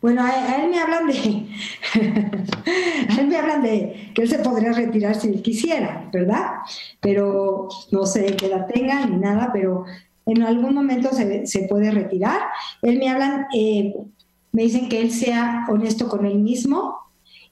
Bueno, 0.00 0.22
a, 0.22 0.56
él 0.56 0.70
me 0.70 0.78
hablan 0.78 1.06
de, 1.06 1.46
a 3.08 3.20
él 3.20 3.26
me 3.26 3.36
hablan 3.36 3.62
de 3.62 4.12
que 4.14 4.22
él 4.22 4.28
se 4.28 4.38
podría 4.38 4.72
retirar 4.72 5.14
si 5.14 5.28
él 5.28 5.42
quisiera, 5.42 6.08
¿verdad? 6.12 6.52
Pero 7.00 7.68
no 7.90 8.06
sé 8.06 8.36
qué 8.36 8.46
edad 8.46 8.66
tenga 8.66 9.04
ni 9.06 9.16
nada, 9.16 9.50
pero 9.52 9.84
en 10.26 10.42
algún 10.42 10.74
momento 10.74 11.10
se, 11.12 11.46
se 11.46 11.68
puede 11.68 11.90
retirar. 11.90 12.40
Él 12.82 12.98
me 12.98 13.10
hablan, 13.10 13.46
eh, 13.54 13.94
me 14.52 14.62
dicen 14.62 14.88
que 14.88 15.02
él 15.02 15.10
sea 15.10 15.66
honesto 15.68 16.08
con 16.08 16.24
él 16.24 16.38
mismo, 16.38 16.96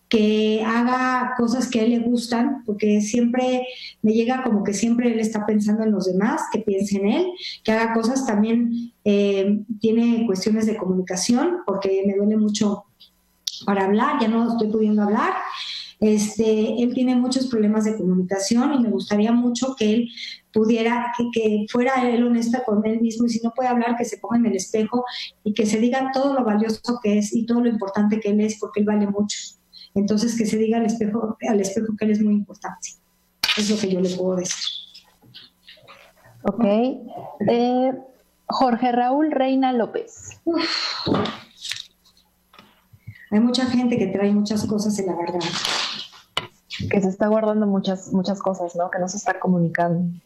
que 0.09 0.63
haga 0.65 1.35
cosas 1.37 1.69
que 1.69 1.81
a 1.81 1.85
él 1.85 1.91
le 1.91 1.99
gustan, 1.99 2.63
porque 2.65 3.01
siempre 3.01 3.67
me 4.03 4.13
llega 4.13 4.43
como 4.43 4.65
que 4.65 4.73
siempre 4.73 5.13
él 5.13 5.21
está 5.21 5.45
pensando 5.45 5.85
en 5.85 5.93
los 5.93 6.07
demás, 6.07 6.43
que 6.51 6.61
piense 6.61 6.97
en 6.97 7.09
él, 7.09 7.27
que 7.63 7.73
haga 7.73 7.93
cosas 7.93 8.27
también, 8.27 8.93
eh, 9.05 9.61
tiene 9.81 10.25
cuestiones 10.27 10.67
de 10.67 10.77
comunicación, 10.77 11.59
porque 11.67 12.05
me 12.07 12.15
duele 12.15 12.37
mucho 12.37 12.85
para 13.67 13.85
hablar, 13.85 14.21
ya 14.21 14.29
no 14.29 14.53
estoy 14.53 14.69
pudiendo 14.69 15.03
hablar. 15.03 15.35
Este, 16.01 16.81
él 16.81 16.95
tiene 16.95 17.17
muchos 17.17 17.49
problemas 17.49 17.85
de 17.85 17.97
comunicación 17.97 18.73
y 18.75 18.79
me 18.79 18.89
gustaría 18.89 19.33
mucho 19.33 19.75
que 19.77 19.95
él 19.95 20.09
pudiera, 20.53 21.13
que, 21.19 21.25
que, 21.33 21.67
fuera 21.69 22.09
él 22.09 22.23
honesta 22.25 22.65
con 22.65 22.87
él 22.87 23.01
mismo 23.01 23.27
y 23.27 23.31
si 23.31 23.41
no 23.43 23.53
puede 23.55 23.69
hablar, 23.69 23.97
que 23.97 24.05
se 24.05 24.19
ponga 24.19 24.37
en 24.37 24.47
el 24.47 24.57
espejo 24.57 25.05
y 25.43 25.55
que 25.55 25.67
se 25.67 25.81
diga 25.81 26.13
todo 26.15 26.35
lo 26.35 26.45
valioso 26.45 27.01
que 27.03 27.19
es 27.19 27.35
y 27.35 27.47
todo 27.47 27.63
lo 27.63 27.69
importante 27.69 28.21
que 28.21 28.31
él 28.31 28.41
es, 28.41 28.59
porque 28.61 28.81
él 28.81 28.87
vale 28.87 29.09
mucho. 29.09 29.58
Entonces, 29.95 30.37
que 30.37 30.47
se 30.47 30.57
diga 30.57 30.79
al 30.79 30.87
espejo, 30.87 31.37
al 31.49 31.61
espejo 31.61 31.97
que 31.97 32.05
él 32.05 32.11
es 32.13 32.23
muy 32.23 32.35
importante. 32.35 32.91
Es 33.57 33.71
lo 33.71 33.77
que 33.77 33.91
yo 33.93 34.01
le 34.01 34.11
puedo 34.11 34.37
decir. 34.37 34.65
Ok. 36.43 36.65
Eh, 37.49 37.93
Jorge 38.47 38.93
Raúl 38.93 39.31
Reina 39.31 39.73
López. 39.73 40.41
Hay 43.31 43.41
mucha 43.41 43.67
gente 43.67 43.99
que 43.99 44.07
trae 44.07 44.33
muchas 44.33 44.65
cosas 44.67 44.99
en 44.99 45.07
la 45.07 45.15
garganta. 45.15 45.47
Que 46.91 47.01
se 47.01 47.09
está 47.09 47.29
guardando 47.29 47.67
muchas, 47.67 48.13
muchas 48.13 48.41
cosas, 48.41 48.75
¿no? 48.77 48.91
Que 48.91 48.99
no 48.99 49.09
se 49.09 49.19
está 49.19 49.39
comunicando. 49.39 50.19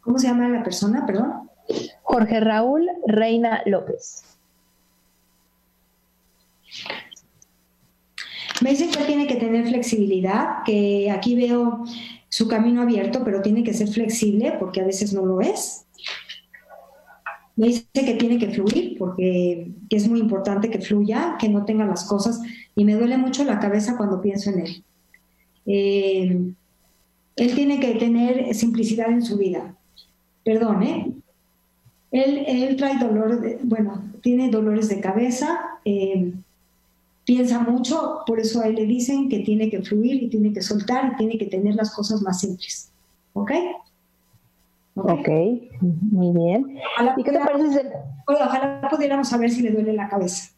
¿Cómo 0.00 0.18
se 0.18 0.26
llama 0.26 0.48
la 0.48 0.62
persona, 0.62 1.06
perdón? 1.06 1.50
Jorge 2.02 2.40
Raúl 2.40 2.88
Reina 3.06 3.62
López. 3.66 4.33
Me 8.64 8.70
dicen 8.70 8.90
que 8.90 9.04
tiene 9.04 9.26
que 9.26 9.36
tener 9.36 9.68
flexibilidad, 9.68 10.62
que 10.64 11.10
aquí 11.10 11.34
veo 11.34 11.84
su 12.30 12.48
camino 12.48 12.80
abierto, 12.80 13.20
pero 13.22 13.42
tiene 13.42 13.62
que 13.62 13.74
ser 13.74 13.88
flexible 13.88 14.54
porque 14.58 14.80
a 14.80 14.86
veces 14.86 15.12
no 15.12 15.26
lo 15.26 15.42
es. 15.42 15.84
Me 17.56 17.66
dice 17.66 17.84
que 17.92 18.14
tiene 18.14 18.38
que 18.38 18.48
fluir 18.48 18.96
porque 18.98 19.70
es 19.90 20.08
muy 20.08 20.18
importante 20.18 20.70
que 20.70 20.78
fluya, 20.78 21.36
que 21.38 21.50
no 21.50 21.66
tenga 21.66 21.84
las 21.84 22.04
cosas 22.04 22.40
y 22.74 22.86
me 22.86 22.94
duele 22.94 23.18
mucho 23.18 23.44
la 23.44 23.60
cabeza 23.60 23.98
cuando 23.98 24.22
pienso 24.22 24.48
en 24.48 24.60
él. 24.60 24.84
Eh, 25.66 26.40
él 27.36 27.54
tiene 27.54 27.80
que 27.80 27.96
tener 27.96 28.54
simplicidad 28.54 29.10
en 29.10 29.20
su 29.20 29.36
vida. 29.36 29.76
Perdón, 30.42 30.82
¿eh? 30.84 31.12
Él, 32.12 32.44
él 32.46 32.76
trae 32.76 32.96
dolor, 32.96 33.58
bueno, 33.62 34.10
tiene 34.22 34.48
dolores 34.48 34.88
de 34.88 35.00
cabeza. 35.00 35.60
Eh, 35.84 36.32
piensa 37.24 37.60
mucho, 37.60 38.20
por 38.26 38.40
eso 38.40 38.60
a 38.60 38.66
él 38.66 38.74
le 38.74 38.86
dicen 38.86 39.28
que 39.28 39.40
tiene 39.40 39.70
que 39.70 39.82
fluir 39.82 40.22
y 40.22 40.28
tiene 40.28 40.52
que 40.52 40.62
soltar 40.62 41.12
y 41.12 41.16
tiene 41.16 41.38
que 41.38 41.46
tener 41.46 41.74
las 41.74 41.94
cosas 41.94 42.22
más 42.22 42.40
simples. 42.40 42.90
¿Ok? 43.32 43.50
Ok, 44.96 45.28
muy 45.80 46.32
bien. 46.32 46.78
¿Y 47.16 47.22
qué 47.24 47.32
te 47.32 47.40
parece? 47.40 47.92
Ojalá 48.26 48.88
pudiéramos 48.88 49.28
saber 49.28 49.50
si 49.50 49.62
le 49.62 49.72
duele 49.72 49.92
la 49.92 50.08
cabeza. 50.08 50.50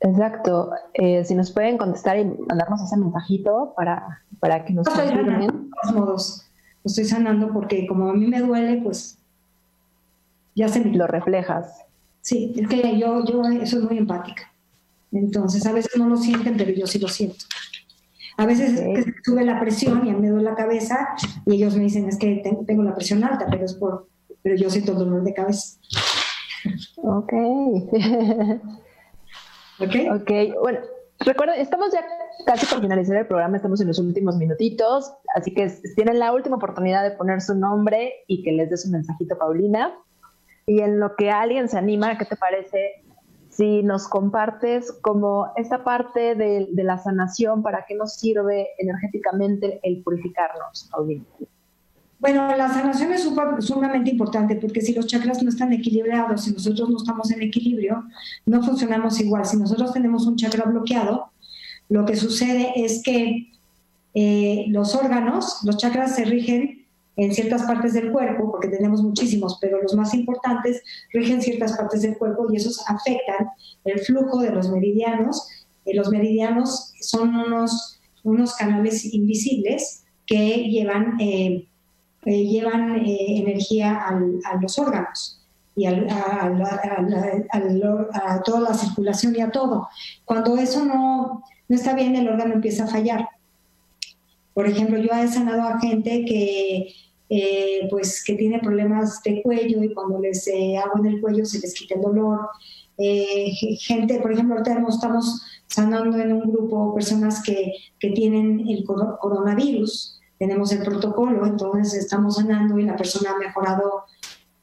Exacto. 0.00 0.70
Eh, 0.94 1.24
si 1.24 1.34
nos 1.34 1.50
pueden 1.50 1.76
contestar 1.76 2.18
y 2.18 2.24
mandarnos 2.24 2.82
ese 2.82 2.96
mensajito 2.96 3.72
para, 3.76 4.22
para 4.38 4.64
que 4.64 4.72
nos 4.72 4.86
no 4.86 4.92
estoy 4.92 5.08
sanando, 5.08 5.46
de 5.46 5.70
todos 5.82 5.94
modos. 5.94 6.50
Lo 6.84 6.88
estoy 6.88 7.04
sanando 7.04 7.52
porque 7.52 7.86
como 7.88 8.10
a 8.10 8.14
mí 8.14 8.28
me 8.28 8.40
duele, 8.40 8.80
pues 8.80 9.18
ya 10.54 10.68
se 10.68 10.80
me... 10.80 10.96
Lo 10.96 11.08
reflejas. 11.08 11.84
Sí, 12.20 12.54
es 12.56 12.68
que 12.68 12.96
yo, 12.98 13.24
yo 13.24 13.42
soy 13.66 13.82
muy 13.82 13.98
empática. 13.98 14.52
Entonces, 15.12 15.64
a 15.66 15.72
veces 15.72 15.96
no 15.96 16.08
lo 16.08 16.16
sienten, 16.16 16.56
pero 16.56 16.72
yo 16.72 16.86
sí 16.86 16.98
lo 16.98 17.08
siento. 17.08 17.44
A 18.36 18.46
veces 18.46 18.78
es 18.78 19.04
que 19.04 19.12
sube 19.24 19.44
la 19.44 19.58
presión 19.58 20.06
y 20.06 20.12
me 20.12 20.28
duele 20.28 20.44
la 20.44 20.54
cabeza 20.54 21.08
y 21.44 21.56
ellos 21.56 21.76
me 21.76 21.82
dicen, 21.82 22.08
es 22.08 22.16
que 22.16 22.40
tengo 22.66 22.84
la 22.84 22.94
presión 22.94 23.24
alta, 23.24 23.46
pero 23.50 23.64
es 23.64 23.74
por, 23.74 24.06
pero 24.42 24.54
yo 24.54 24.70
siento 24.70 24.92
el 24.92 24.98
dolor 24.98 25.24
de 25.24 25.34
cabeza. 25.34 25.76
Ok. 26.98 27.32
ok. 29.80 29.96
Ok, 30.14 30.30
bueno, 30.62 30.78
recuerden, 31.18 31.60
estamos 31.60 31.92
ya 31.92 32.04
casi 32.46 32.66
por 32.66 32.80
finalizar 32.80 33.16
el 33.16 33.26
programa, 33.26 33.56
estamos 33.56 33.80
en 33.80 33.88
los 33.88 33.98
últimos 33.98 34.36
minutitos, 34.36 35.12
así 35.34 35.52
que 35.52 35.68
tienen 35.96 36.20
la 36.20 36.32
última 36.32 36.54
oportunidad 36.56 37.02
de 37.02 37.16
poner 37.16 37.40
su 37.40 37.56
nombre 37.56 38.12
y 38.28 38.44
que 38.44 38.52
les 38.52 38.70
dé 38.70 38.76
su 38.76 38.88
mensajito, 38.88 39.36
Paulina. 39.36 39.92
Y 40.64 40.80
en 40.80 41.00
lo 41.00 41.16
que 41.16 41.30
alguien 41.30 41.68
se 41.68 41.78
anima, 41.78 42.16
¿qué 42.18 42.24
te 42.24 42.36
parece 42.36 43.02
si 43.58 43.82
nos 43.82 44.06
compartes 44.06 44.92
como 45.02 45.48
esta 45.56 45.82
parte 45.82 46.36
de, 46.36 46.68
la 46.74 46.96
sanación, 46.96 47.60
¿para 47.60 47.84
qué 47.86 47.96
nos 47.96 48.14
sirve 48.14 48.68
energéticamente 48.78 49.80
el 49.82 50.00
purificarnos, 50.04 50.88
Paulina? 50.92 51.24
Bueno, 52.20 52.56
la 52.56 52.68
sanación 52.68 53.12
es 53.12 53.28
sumamente 53.58 54.10
importante 54.10 54.54
porque 54.54 54.80
si 54.80 54.94
los 54.94 55.08
chakras 55.08 55.42
no 55.42 55.48
están 55.48 55.72
equilibrados, 55.72 56.44
si 56.44 56.52
nosotros 56.52 56.88
no 56.88 56.98
estamos 56.98 57.32
en 57.32 57.42
equilibrio, 57.42 58.04
no 58.46 58.62
funcionamos 58.62 59.18
igual. 59.18 59.44
Si 59.44 59.56
nosotros 59.56 59.92
tenemos 59.92 60.24
un 60.28 60.36
chakra 60.36 60.64
bloqueado, 60.66 61.32
lo 61.88 62.04
que 62.04 62.14
sucede 62.14 62.72
es 62.76 63.02
que 63.02 63.50
eh, 64.14 64.66
los 64.68 64.94
órganos, 64.94 65.64
los 65.64 65.78
chakras 65.78 66.14
se 66.14 66.24
rigen 66.24 66.86
en 67.18 67.34
ciertas 67.34 67.64
partes 67.64 67.94
del 67.94 68.12
cuerpo, 68.12 68.50
porque 68.50 68.68
tenemos 68.68 69.02
muchísimos, 69.02 69.58
pero 69.60 69.82
los 69.82 69.94
más 69.94 70.14
importantes 70.14 70.82
rigen 71.12 71.42
ciertas 71.42 71.76
partes 71.76 72.02
del 72.02 72.16
cuerpo 72.16 72.46
y 72.50 72.56
esos 72.56 72.80
afectan 72.88 73.48
el 73.84 73.98
flujo 73.98 74.40
de 74.40 74.50
los 74.50 74.70
meridianos. 74.70 75.48
Eh, 75.84 75.94
los 75.96 76.10
meridianos 76.10 76.94
son 77.00 77.34
unos, 77.34 78.00
unos 78.22 78.54
canales 78.54 79.12
invisibles 79.12 80.04
que 80.26 80.68
llevan, 80.70 81.20
eh, 81.20 81.66
llevan 82.24 83.02
energía 83.04 84.00
a 84.06 84.60
los 84.60 84.78
órganos 84.78 85.38
y 85.74 85.86
a, 85.86 85.94
toda 88.44 88.60
la 88.60 88.74
circulación 88.74 89.34
y 89.34 89.40
a 89.40 89.50
todo. 89.50 89.88
Cuando 90.24 90.56
eso 90.56 90.84
no, 90.84 91.42
no 91.68 91.76
está 91.76 91.94
bien, 91.94 92.14
el 92.14 92.28
órgano 92.28 92.54
empieza 92.54 92.84
a 92.84 92.88
fallar. 92.88 93.28
Por 94.54 94.68
ejemplo, 94.68 94.98
yo 94.98 95.12
he 95.12 95.28
sanado 95.28 95.62
a 95.62 95.80
gente 95.80 96.24
que, 96.24 96.94
eh, 97.30 97.86
pues, 97.90 98.24
que 98.24 98.34
tiene 98.34 98.58
problemas 98.58 99.22
de 99.22 99.42
cuello 99.42 99.82
y 99.82 99.92
cuando 99.92 100.18
les 100.18 100.46
eh, 100.48 100.78
hago 100.78 100.98
en 100.98 101.06
el 101.06 101.20
cuello 101.20 101.44
se 101.44 101.60
les 101.60 101.74
quita 101.74 101.94
el 101.94 102.02
dolor. 102.02 102.48
Eh, 102.96 103.52
gente, 103.80 104.18
por 104.20 104.32
ejemplo, 104.32 104.56
ahorita 104.56 104.82
estamos 104.88 105.42
sanando 105.66 106.18
en 106.18 106.32
un 106.32 106.50
grupo 106.50 106.94
personas 106.94 107.42
que, 107.42 107.72
que 107.98 108.10
tienen 108.10 108.64
el 108.68 108.84
coronavirus. 108.84 110.20
Tenemos 110.38 110.72
el 110.72 110.82
protocolo, 110.82 111.44
entonces 111.46 111.94
estamos 111.94 112.36
sanando 112.36 112.78
y 112.78 112.84
la 112.84 112.96
persona 112.96 113.32
ha 113.32 113.38
mejorado 113.38 114.04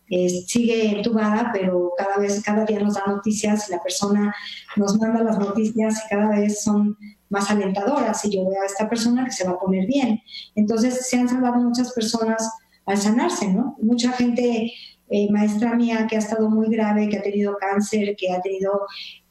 sigue 0.07 0.97
entubada, 0.97 1.49
pero 1.51 1.91
cada 1.97 2.17
vez, 2.17 2.43
cada 2.43 2.63
día 2.63 2.79
nos 2.79 2.93
da 2.93 3.03
noticias 3.07 3.67
y 3.67 3.71
la 3.71 3.81
persona 3.81 4.35
nos 4.75 4.99
manda 4.99 5.23
las 5.23 5.39
noticias 5.39 6.03
y 6.05 6.09
cada 6.09 6.29
vez 6.29 6.63
son 6.63 6.95
más 7.29 7.49
alentadoras 7.49 8.23
y 8.25 8.31
yo 8.31 8.47
veo 8.47 8.61
a 8.61 8.65
esta 8.65 8.89
persona 8.89 9.25
que 9.25 9.31
se 9.31 9.45
va 9.45 9.53
a 9.53 9.59
poner 9.59 9.85
bien. 9.87 10.21
Entonces 10.55 11.07
se 11.07 11.17
han 11.17 11.27
salvado 11.27 11.55
muchas 11.55 11.91
personas 11.93 12.49
al 12.85 12.97
sanarse, 12.97 13.47
¿no? 13.47 13.75
Mucha 13.81 14.11
gente, 14.11 14.71
eh, 15.09 15.31
maestra 15.31 15.73
mía, 15.75 16.07
que 16.07 16.15
ha 16.15 16.19
estado 16.19 16.49
muy 16.49 16.67
grave, 16.69 17.09
que 17.09 17.17
ha 17.17 17.23
tenido 17.23 17.57
cáncer, 17.57 18.15
que 18.15 18.31
ha 18.31 18.41
tenido, 18.41 18.81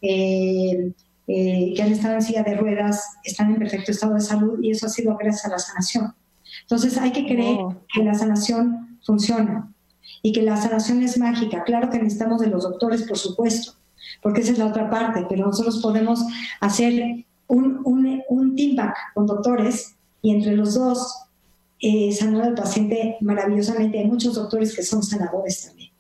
eh, 0.03 0.92
eh, 1.28 1.72
que 1.74 1.82
han 1.82 1.92
estado 1.92 2.14
en 2.14 2.22
silla 2.22 2.42
de 2.42 2.57
ruedas, 2.57 3.05
están 3.22 3.51
en 3.53 3.59
perfecto 3.59 3.92
estado 3.92 4.14
de 4.14 4.20
salud 4.20 4.59
y 4.62 4.70
eso 4.70 4.86
ha 4.86 4.90
sido 4.90 5.16
gracias 5.16 5.47
a 5.47 5.51
la 5.51 5.59
sanación. 5.59 6.14
Entonces 6.62 6.99
hay 6.99 7.12
que 7.12 7.26
creer 7.26 7.59
oh. 7.59 7.76
que 7.92 8.03
la 8.03 8.14
sanación 8.14 8.99
funciona 9.05 9.72
y 10.22 10.32
que 10.32 10.42
la 10.42 10.57
sanación 10.57 11.03
es 11.03 11.18
mágica. 11.18 11.64
Claro 11.64 11.90
que 11.90 11.99
necesitamos 11.99 12.40
de 12.40 12.49
los 12.49 12.62
doctores, 12.62 13.03
por 13.03 13.18
supuesto, 13.18 13.74
porque 14.22 14.40
esa 14.40 14.53
es 14.53 14.59
la 14.59 14.66
otra 14.66 14.90
parte, 14.90 15.26
pero 15.28 15.47
nosotros 15.47 15.80
podemos 15.82 16.24
hacer 16.61 17.24
un, 17.49 17.80
un, 17.84 18.22
un 18.28 18.57
team 18.57 18.76
back 18.76 18.97
con 19.14 19.26
doctores 19.26 19.97
y 20.22 20.30
entre 20.30 20.57
los 20.57 20.74
dos 20.74 21.24
eh, 21.80 22.12
sanar 22.12 22.42
al 22.42 22.55
paciente 22.55 23.16
maravillosamente. 23.20 23.99
Hay 23.99 24.07
muchos 24.07 24.34
doctores 24.34 24.74
que 24.74 24.82
son 24.82 25.03
sanadores 25.03 25.66
también. 25.66 25.90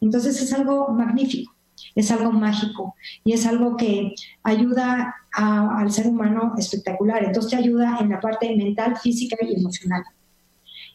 Entonces 0.00 0.40
es 0.40 0.52
algo 0.52 0.88
magnífico, 0.88 1.54
es 1.94 2.10
algo 2.10 2.32
mágico 2.32 2.94
y 3.24 3.32
es 3.32 3.46
algo 3.46 3.76
que 3.76 4.14
ayuda 4.42 5.14
al 5.32 5.92
ser 5.92 6.06
humano 6.08 6.54
espectacular. 6.58 7.24
Entonces 7.24 7.52
te 7.52 7.56
ayuda 7.56 7.98
en 8.00 8.10
la 8.10 8.20
parte 8.20 8.54
mental, 8.56 8.96
física 8.96 9.36
y 9.40 9.54
emocional. 9.54 10.02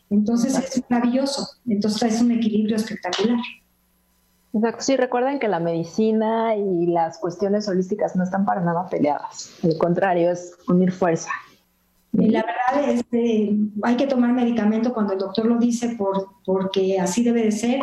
Entonces 0.10 0.58
es 0.58 0.84
maravilloso. 0.90 1.48
Entonces 1.68 2.16
es 2.16 2.22
un 2.22 2.32
equilibrio 2.32 2.76
espectacular. 2.76 3.40
Exacto. 4.54 4.84
Sí, 4.84 4.96
recuerden 4.96 5.40
que 5.40 5.48
la 5.48 5.60
medicina 5.60 6.56
y 6.56 6.86
las 6.86 7.18
cuestiones 7.18 7.68
holísticas 7.68 8.16
no 8.16 8.24
están 8.24 8.46
para 8.46 8.62
nada 8.62 8.88
peleadas. 8.88 9.52
Al 9.64 9.78
contrario, 9.78 10.32
es 10.32 10.54
unir 10.68 10.92
fuerza. 10.92 11.32
Y 12.14 12.30
la 12.30 12.44
verdad 12.44 12.90
es 12.90 13.04
que 13.10 13.58
hay 13.82 13.96
que 13.98 14.06
tomar 14.06 14.32
medicamento 14.34 14.94
cuando 14.94 15.14
el 15.14 15.20
doctor 15.20 15.48
lo 15.48 15.58
dice 15.58 15.96
por, 15.98 16.28
porque 16.46 17.00
así 17.00 17.24
debe 17.24 17.44
de 17.44 17.52
ser, 17.52 17.80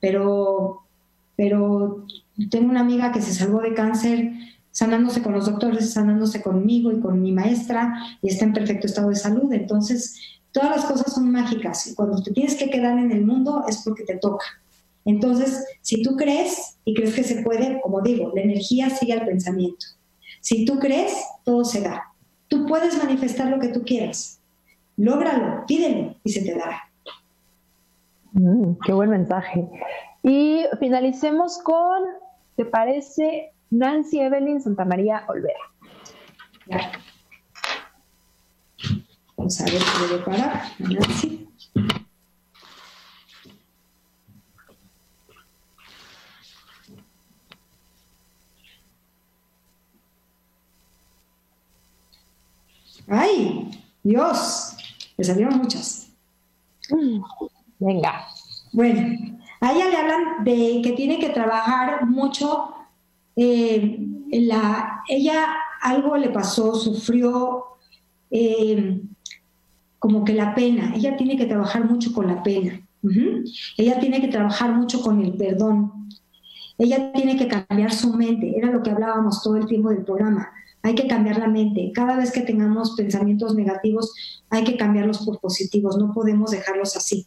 pero, 0.00 0.82
pero 1.36 2.04
tengo 2.50 2.70
una 2.70 2.80
amiga 2.80 3.12
que 3.12 3.22
se 3.22 3.32
salvó 3.32 3.60
de 3.60 3.74
cáncer 3.74 4.32
sanándose 4.72 5.22
con 5.22 5.32
los 5.32 5.46
doctores, 5.46 5.92
sanándose 5.92 6.42
conmigo 6.42 6.90
y 6.90 7.00
con 7.00 7.22
mi 7.22 7.30
maestra 7.30 7.94
y 8.20 8.28
está 8.28 8.44
en 8.44 8.52
perfecto 8.52 8.88
estado 8.88 9.10
de 9.10 9.16
salud. 9.16 9.52
Entonces, 9.52 10.18
todas 10.50 10.70
las 10.70 10.84
cosas 10.86 11.12
son 11.12 11.30
mágicas 11.30 11.86
y 11.86 11.94
cuando 11.94 12.20
te 12.20 12.32
tienes 12.32 12.56
que 12.56 12.70
quedar 12.70 12.98
en 12.98 13.12
el 13.12 13.24
mundo 13.24 13.64
es 13.68 13.82
porque 13.84 14.02
te 14.02 14.16
toca. 14.16 14.46
Entonces, 15.04 15.66
si 15.80 16.02
tú 16.02 16.16
crees 16.16 16.78
y 16.84 16.94
crees 16.94 17.14
que 17.14 17.24
se 17.24 17.42
puede, 17.42 17.80
como 17.80 18.00
digo, 18.02 18.32
la 18.34 18.42
energía 18.42 18.90
sigue 18.90 19.14
al 19.14 19.26
pensamiento. 19.26 19.86
Si 20.40 20.64
tú 20.64 20.78
crees, 20.78 21.14
todo 21.44 21.64
se 21.64 21.80
da. 21.80 22.04
Tú 22.48 22.66
puedes 22.66 22.96
manifestar 22.98 23.48
lo 23.48 23.60
que 23.60 23.68
tú 23.68 23.82
quieras. 23.82 24.40
Lógralo, 24.96 25.64
pídelo 25.66 26.14
y 26.24 26.30
se 26.30 26.42
te 26.42 26.54
dará. 26.54 26.90
Mm, 28.32 28.74
qué 28.84 28.92
buen 28.92 29.10
mensaje. 29.10 29.68
Y 30.22 30.64
finalicemos 30.78 31.58
con, 31.58 32.02
¿te 32.56 32.64
parece 32.64 33.52
Nancy 33.70 34.20
Evelyn 34.20 34.60
Santa 34.60 34.84
María 34.84 35.24
Olvera? 35.28 35.60
Vamos 39.36 39.60
a 39.60 39.64
ver 39.64 39.72
qué 39.72 40.16
le 40.16 40.22
parar 40.22 40.62
Nancy. 40.78 41.39
¡Ay! 53.10 53.68
Dios, 54.04 54.76
me 55.18 55.24
salieron 55.24 55.58
muchas. 55.58 56.12
Venga. 57.78 58.26
Bueno, 58.72 59.16
a 59.60 59.72
ella 59.72 59.88
le 59.88 59.96
hablan 59.96 60.44
de 60.44 60.80
que 60.82 60.92
tiene 60.92 61.18
que 61.18 61.30
trabajar 61.30 62.06
mucho. 62.06 62.72
Eh, 63.34 63.98
la, 64.30 65.02
ella 65.08 65.56
algo 65.82 66.16
le 66.16 66.28
pasó, 66.30 66.74
sufrió 66.76 67.64
eh, 68.30 69.00
como 69.98 70.24
que 70.24 70.32
la 70.32 70.54
pena. 70.54 70.92
Ella 70.94 71.16
tiene 71.16 71.36
que 71.36 71.46
trabajar 71.46 71.84
mucho 71.84 72.12
con 72.12 72.28
la 72.28 72.42
pena. 72.44 72.80
Ella 73.76 73.98
tiene 73.98 74.20
que 74.20 74.28
trabajar 74.28 74.72
mucho 74.72 75.02
con 75.02 75.20
el 75.24 75.32
perdón. 75.34 76.08
Ella 76.78 77.12
tiene 77.12 77.36
que 77.36 77.48
cambiar 77.48 77.92
su 77.92 78.14
mente. 78.14 78.56
Era 78.56 78.70
lo 78.70 78.82
que 78.82 78.90
hablábamos 78.90 79.42
todo 79.42 79.56
el 79.56 79.66
tiempo 79.66 79.90
del 79.90 80.04
programa. 80.04 80.48
Hay 80.82 80.94
que 80.94 81.06
cambiar 81.06 81.38
la 81.38 81.48
mente. 81.48 81.92
Cada 81.94 82.16
vez 82.16 82.32
que 82.32 82.40
tengamos 82.40 82.94
pensamientos 82.96 83.54
negativos, 83.54 84.14
hay 84.48 84.64
que 84.64 84.76
cambiarlos 84.76 85.24
por 85.24 85.40
positivos. 85.40 85.98
No 85.98 86.12
podemos 86.12 86.50
dejarlos 86.50 86.96
así. 86.96 87.26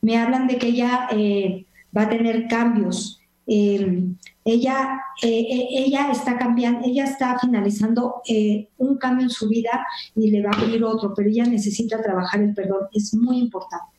Me 0.00 0.18
hablan 0.18 0.48
de 0.48 0.58
que 0.58 0.68
ella 0.68 1.08
eh, 1.12 1.66
va 1.96 2.02
a 2.02 2.08
tener 2.08 2.48
cambios. 2.48 3.20
Em, 3.46 4.16
ella, 4.44 5.00
eh, 5.22 5.28
eh, 5.28 5.68
ella 5.70 6.10
está 6.10 6.36
cambiando, 6.38 6.80
ella 6.84 7.04
está 7.04 7.38
finalizando 7.38 8.22
un 8.78 8.96
cambio 8.98 9.24
en 9.24 9.30
su 9.30 9.48
vida 9.48 9.86
y 10.16 10.30
le 10.30 10.42
va 10.42 10.50
a 10.50 10.60
pedir 10.60 10.82
otro, 10.82 11.12
pero 11.14 11.28
ella 11.28 11.44
necesita 11.44 12.02
trabajar 12.02 12.40
el 12.40 12.54
perdón. 12.54 12.88
Es 12.92 13.14
muy 13.14 13.38
importante, 13.38 13.96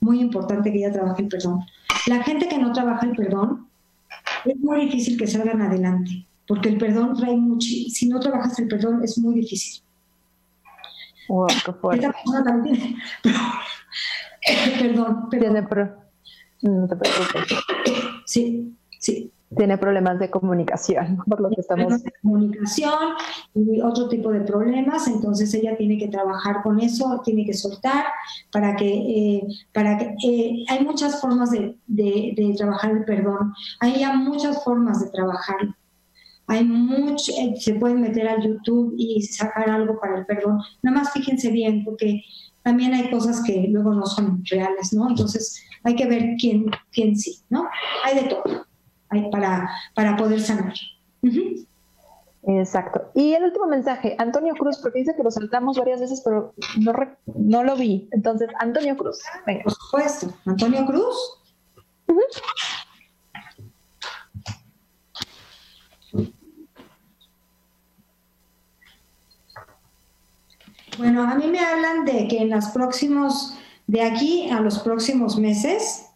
muy 0.00 0.20
importante 0.20 0.72
que 0.72 0.78
ella 0.78 0.92
trabaje 0.92 1.22
el 1.22 1.28
perdón. 1.28 1.60
La 2.08 2.22
gente 2.24 2.48
que 2.48 2.58
no 2.58 2.72
trabaja 2.72 3.06
el 3.06 3.12
perdón, 3.12 3.68
es 4.44 4.56
muy 4.58 4.86
difícil 4.86 5.16
que 5.16 5.26
salgan 5.26 5.62
adelante 5.62 6.26
porque 6.46 6.68
el 6.68 6.78
perdón 6.78 7.14
trae 7.16 7.36
mucho, 7.36 7.66
si 7.66 8.08
no 8.08 8.20
trabajas 8.20 8.58
el 8.58 8.68
perdón 8.68 9.02
es 9.02 9.18
muy 9.18 9.34
difícil. 9.34 9.82
Wow, 11.28 11.46
qué 11.64 11.72
fuerte. 11.72 12.10
También, 12.44 12.96
perdón, 14.78 15.28
perdón. 15.30 15.94
no 16.62 16.86
te 16.86 16.96
preocupes. 16.96 17.58
Sí, 18.26 18.76
sí. 18.98 19.30
Tiene 19.56 19.78
problemas 19.78 20.18
de 20.18 20.30
comunicación, 20.30 21.18
por 21.28 21.40
lo 21.40 21.48
que 21.48 21.60
estamos. 21.60 22.02
De 22.02 22.12
comunicación 22.22 23.14
y 23.54 23.80
otro 23.80 24.08
tipo 24.08 24.32
de 24.32 24.40
problemas, 24.40 25.06
entonces 25.06 25.54
ella 25.54 25.76
tiene 25.76 25.96
que 25.96 26.08
trabajar 26.08 26.62
con 26.62 26.80
eso, 26.80 27.20
tiene 27.24 27.46
que 27.46 27.54
soltar 27.54 28.04
para 28.50 28.74
que, 28.74 28.88
eh, 28.88 29.46
para 29.72 29.96
que 29.96 30.16
eh, 30.26 30.64
hay 30.68 30.84
muchas 30.84 31.20
formas 31.20 31.52
de, 31.52 31.78
de, 31.86 32.34
de, 32.36 32.54
trabajar 32.56 32.90
el 32.90 33.04
perdón, 33.04 33.54
hay 33.78 34.00
ya 34.00 34.14
muchas 34.14 34.64
formas 34.64 35.04
de 35.04 35.10
trabajarlo 35.10 35.72
hay 36.46 36.64
mucho, 36.64 37.32
eh, 37.32 37.54
se 37.58 37.74
pueden 37.74 38.00
meter 38.00 38.28
al 38.28 38.42
YouTube 38.42 38.94
y 38.96 39.22
sacar 39.22 39.70
algo 39.70 39.98
para 40.00 40.18
el 40.18 40.26
perdón. 40.26 40.60
Nada 40.82 40.98
más 40.98 41.12
fíjense 41.12 41.50
bien, 41.50 41.84
porque 41.84 42.22
también 42.62 42.94
hay 42.94 43.10
cosas 43.10 43.42
que 43.42 43.66
luego 43.68 43.94
no 43.94 44.06
son 44.06 44.42
reales, 44.44 44.92
¿no? 44.92 45.08
Entonces 45.08 45.64
hay 45.82 45.94
que 45.96 46.06
ver 46.06 46.36
quién, 46.38 46.66
quién 46.92 47.16
sí, 47.16 47.40
¿no? 47.50 47.68
Hay 48.04 48.16
de 48.16 48.28
todo 48.28 48.66
hay 49.14 49.30
para, 49.30 49.70
para 49.94 50.16
poder 50.16 50.40
sanar. 50.40 50.74
Exacto. 52.46 53.10
Y 53.14 53.32
el 53.32 53.44
último 53.44 53.66
mensaje, 53.66 54.16
Antonio 54.18 54.54
Cruz, 54.54 54.78
porque 54.82 54.98
dice 54.98 55.14
que 55.16 55.22
lo 55.22 55.30
saltamos 55.30 55.78
varias 55.78 56.00
veces, 56.00 56.20
pero 56.22 56.54
no, 56.78 56.92
no 57.26 57.64
lo 57.64 57.76
vi. 57.76 58.08
Entonces, 58.12 58.48
Antonio 58.58 58.96
Cruz. 58.96 59.22
Venga. 59.46 59.64
Por 59.64 59.72
supuesto. 59.72 60.28
Antonio 60.44 60.84
Cruz. 60.84 61.16
Bueno, 70.98 71.22
a 71.22 71.34
mí 71.34 71.46
me 71.48 71.60
hablan 71.60 72.04
de 72.04 72.28
que 72.28 72.38
en 72.38 72.50
los 72.50 72.66
próximos, 72.66 73.56
de 73.86 74.02
aquí 74.02 74.48
a 74.50 74.60
los 74.60 74.78
próximos 74.78 75.38
meses, 75.38 76.06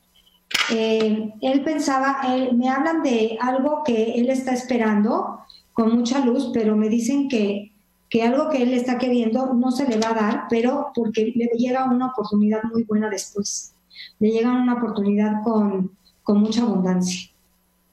eh, 0.70 1.32
él 1.40 1.64
pensaba, 1.64 2.20
él, 2.28 2.56
me 2.56 2.68
hablan 2.68 3.02
de 3.02 3.36
algo 3.40 3.82
que 3.84 4.14
él 4.14 4.30
está 4.30 4.52
esperando 4.52 5.40
con 5.72 5.94
mucha 5.96 6.24
luz, 6.24 6.50
pero 6.52 6.76
me 6.76 6.88
dicen 6.88 7.28
que, 7.28 7.72
que 8.08 8.22
algo 8.22 8.48
que 8.50 8.62
él 8.62 8.72
está 8.72 8.98
queriendo 8.98 9.52
no 9.54 9.70
se 9.70 9.86
le 9.88 9.98
va 9.98 10.10
a 10.10 10.14
dar, 10.14 10.44
pero 10.48 10.92
porque 10.94 11.32
le 11.34 11.46
llega 11.56 11.84
una 11.84 12.06
oportunidad 12.06 12.62
muy 12.64 12.84
buena 12.84 13.08
después. 13.10 13.74
Le 14.20 14.30
llega 14.30 14.52
una 14.52 14.74
oportunidad 14.74 15.42
con, 15.42 15.90
con 16.22 16.38
mucha 16.38 16.62
abundancia. 16.62 17.30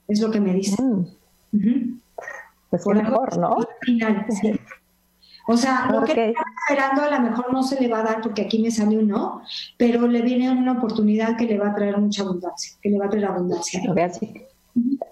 Es 0.08 0.20
lo 0.20 0.30
que 0.30 0.40
me 0.40 0.54
dicen. 0.54 1.08
Mm. 1.50 1.98
Pues 2.70 2.82
Por 2.82 2.96
mejor, 2.96 3.38
¿no? 3.38 3.56
Final, 3.82 4.26
sí. 4.30 4.52
O 5.48 5.56
sea, 5.56 5.88
lo 5.90 6.02
que 6.02 6.12
está 6.12 6.44
esperando 6.68 7.02
a 7.02 7.10
lo 7.10 7.20
mejor 7.20 7.52
no 7.52 7.62
se 7.62 7.80
le 7.80 7.88
va 7.88 8.00
a 8.00 8.02
dar 8.02 8.20
porque 8.20 8.42
aquí 8.42 8.60
me 8.60 8.70
sale 8.70 8.98
un 8.98 9.08
no, 9.08 9.42
pero 9.76 10.06
le 10.08 10.22
viene 10.22 10.50
una 10.50 10.72
oportunidad 10.72 11.36
que 11.36 11.44
le 11.44 11.58
va 11.58 11.68
a 11.68 11.74
traer 11.74 11.98
mucha 11.98 12.22
abundancia, 12.22 12.76
que 12.82 12.90
le 12.90 12.98
va 12.98 13.06
a 13.06 13.10
traer 13.10 13.26
abundancia. 13.26 13.80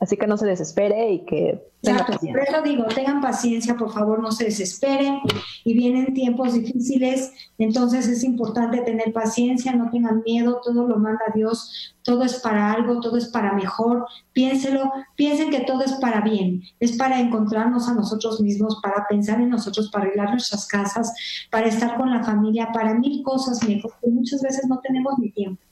Así 0.01 0.19
que 0.19 0.27
no 0.27 0.37
se 0.37 0.45
desespere 0.45 1.13
y 1.13 1.25
que 1.25 1.67
tenga 1.81 2.05
paciencia. 2.05 2.33
Por 2.33 2.43
eso 2.43 2.63
digo, 2.63 2.85
tengan 2.85 3.23
paciencia, 3.23 3.75
por 3.75 3.91
favor, 3.91 4.21
no 4.21 4.33
se 4.33 4.45
desesperen. 4.45 5.21
Y 5.65 5.73
vienen 5.73 6.13
tiempos 6.13 6.53
difíciles, 6.53 7.33
entonces 7.57 8.07
es 8.09 8.23
importante 8.23 8.83
tener 8.83 9.15
paciencia, 9.15 9.73
no 9.73 9.91
tengan 9.91 10.23
miedo, 10.23 10.61
todo 10.63 10.87
lo 10.87 10.99
manda 10.99 11.25
Dios, 11.35 11.95
todo 12.03 12.23
es 12.23 12.35
para 12.41 12.73
algo, 12.73 13.01
todo 13.01 13.17
es 13.17 13.29
para 13.29 13.55
mejor. 13.55 14.07
Piénselo, 14.35 14.93
piensen 15.17 15.51
que 15.51 15.61
todo 15.61 15.83
es 15.83 15.93
para 15.95 16.21
bien, 16.21 16.63
es 16.81 16.99
para 16.99 17.19
encontrarnos 17.19 17.89
a 17.89 17.95
nosotros 17.95 18.43
mismos, 18.43 18.81
para 18.83 19.07
pensar 19.09 19.41
en 19.41 19.49
nosotros, 19.49 19.91
para 19.91 20.05
arreglar 20.05 20.33
nuestras 20.33 20.67
casas, 20.69 21.15
para 21.51 21.69
estar 21.69 21.97
con 21.97 22.11
la 22.11 22.23
familia, 22.23 22.71
para 22.73 22.93
mil 22.93 23.23
cosas 23.23 23.67
mejor, 23.67 23.93
que 24.03 24.11
muchas 24.11 24.43
veces 24.43 24.67
no 24.69 24.81
tenemos 24.81 25.19
ni 25.19 25.31
tiempo. 25.31 25.63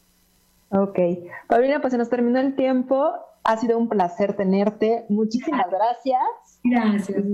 Ok. 0.71 0.99
Paulina, 1.49 1.83
pues 1.83 1.91
se 1.91 1.99
nos 1.99 2.09
terminó 2.09 2.41
el 2.41 2.57
tiempo. 2.57 3.13
Ha 3.45 3.57
sido 3.57 3.79
un 3.79 3.89
placer 3.89 4.35
tenerte. 4.37 5.05
Muchísimas 5.09 5.67
gracias. 5.71 6.61
Gracias. 6.65 7.25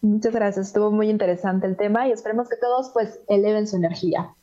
muchas 0.00 0.32
gracias. 0.32 0.66
Estuvo 0.68 0.90
muy 0.90 1.10
interesante 1.10 1.66
el 1.66 1.76
tema 1.76 2.08
y 2.08 2.12
esperemos 2.12 2.48
que 2.48 2.56
todos 2.56 2.90
pues 2.92 3.20
eleven 3.28 3.66
su 3.66 3.76
energía. 3.76 4.34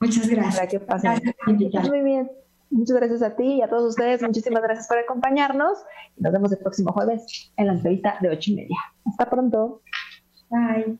Muchas 0.00 0.28
gracias. 0.28 0.82
gracias 0.86 1.88
Muy 1.88 2.00
bien. 2.02 2.30
Muchas 2.70 2.96
gracias 2.96 3.22
a 3.22 3.34
ti 3.34 3.54
y 3.54 3.62
a 3.62 3.68
todos 3.68 3.90
ustedes. 3.90 4.22
Muchísimas 4.22 4.62
gracias 4.62 4.86
por 4.86 4.98
acompañarnos. 4.98 5.78
Nos 6.16 6.32
vemos 6.32 6.52
el 6.52 6.58
próximo 6.58 6.92
jueves 6.92 7.52
en 7.56 7.66
la 7.66 7.72
entrevista 7.74 8.16
de 8.20 8.30
ocho 8.30 8.52
y 8.52 8.54
media. 8.54 8.76
Hasta 9.04 9.28
pronto. 9.28 9.82
Bye. 10.48 10.98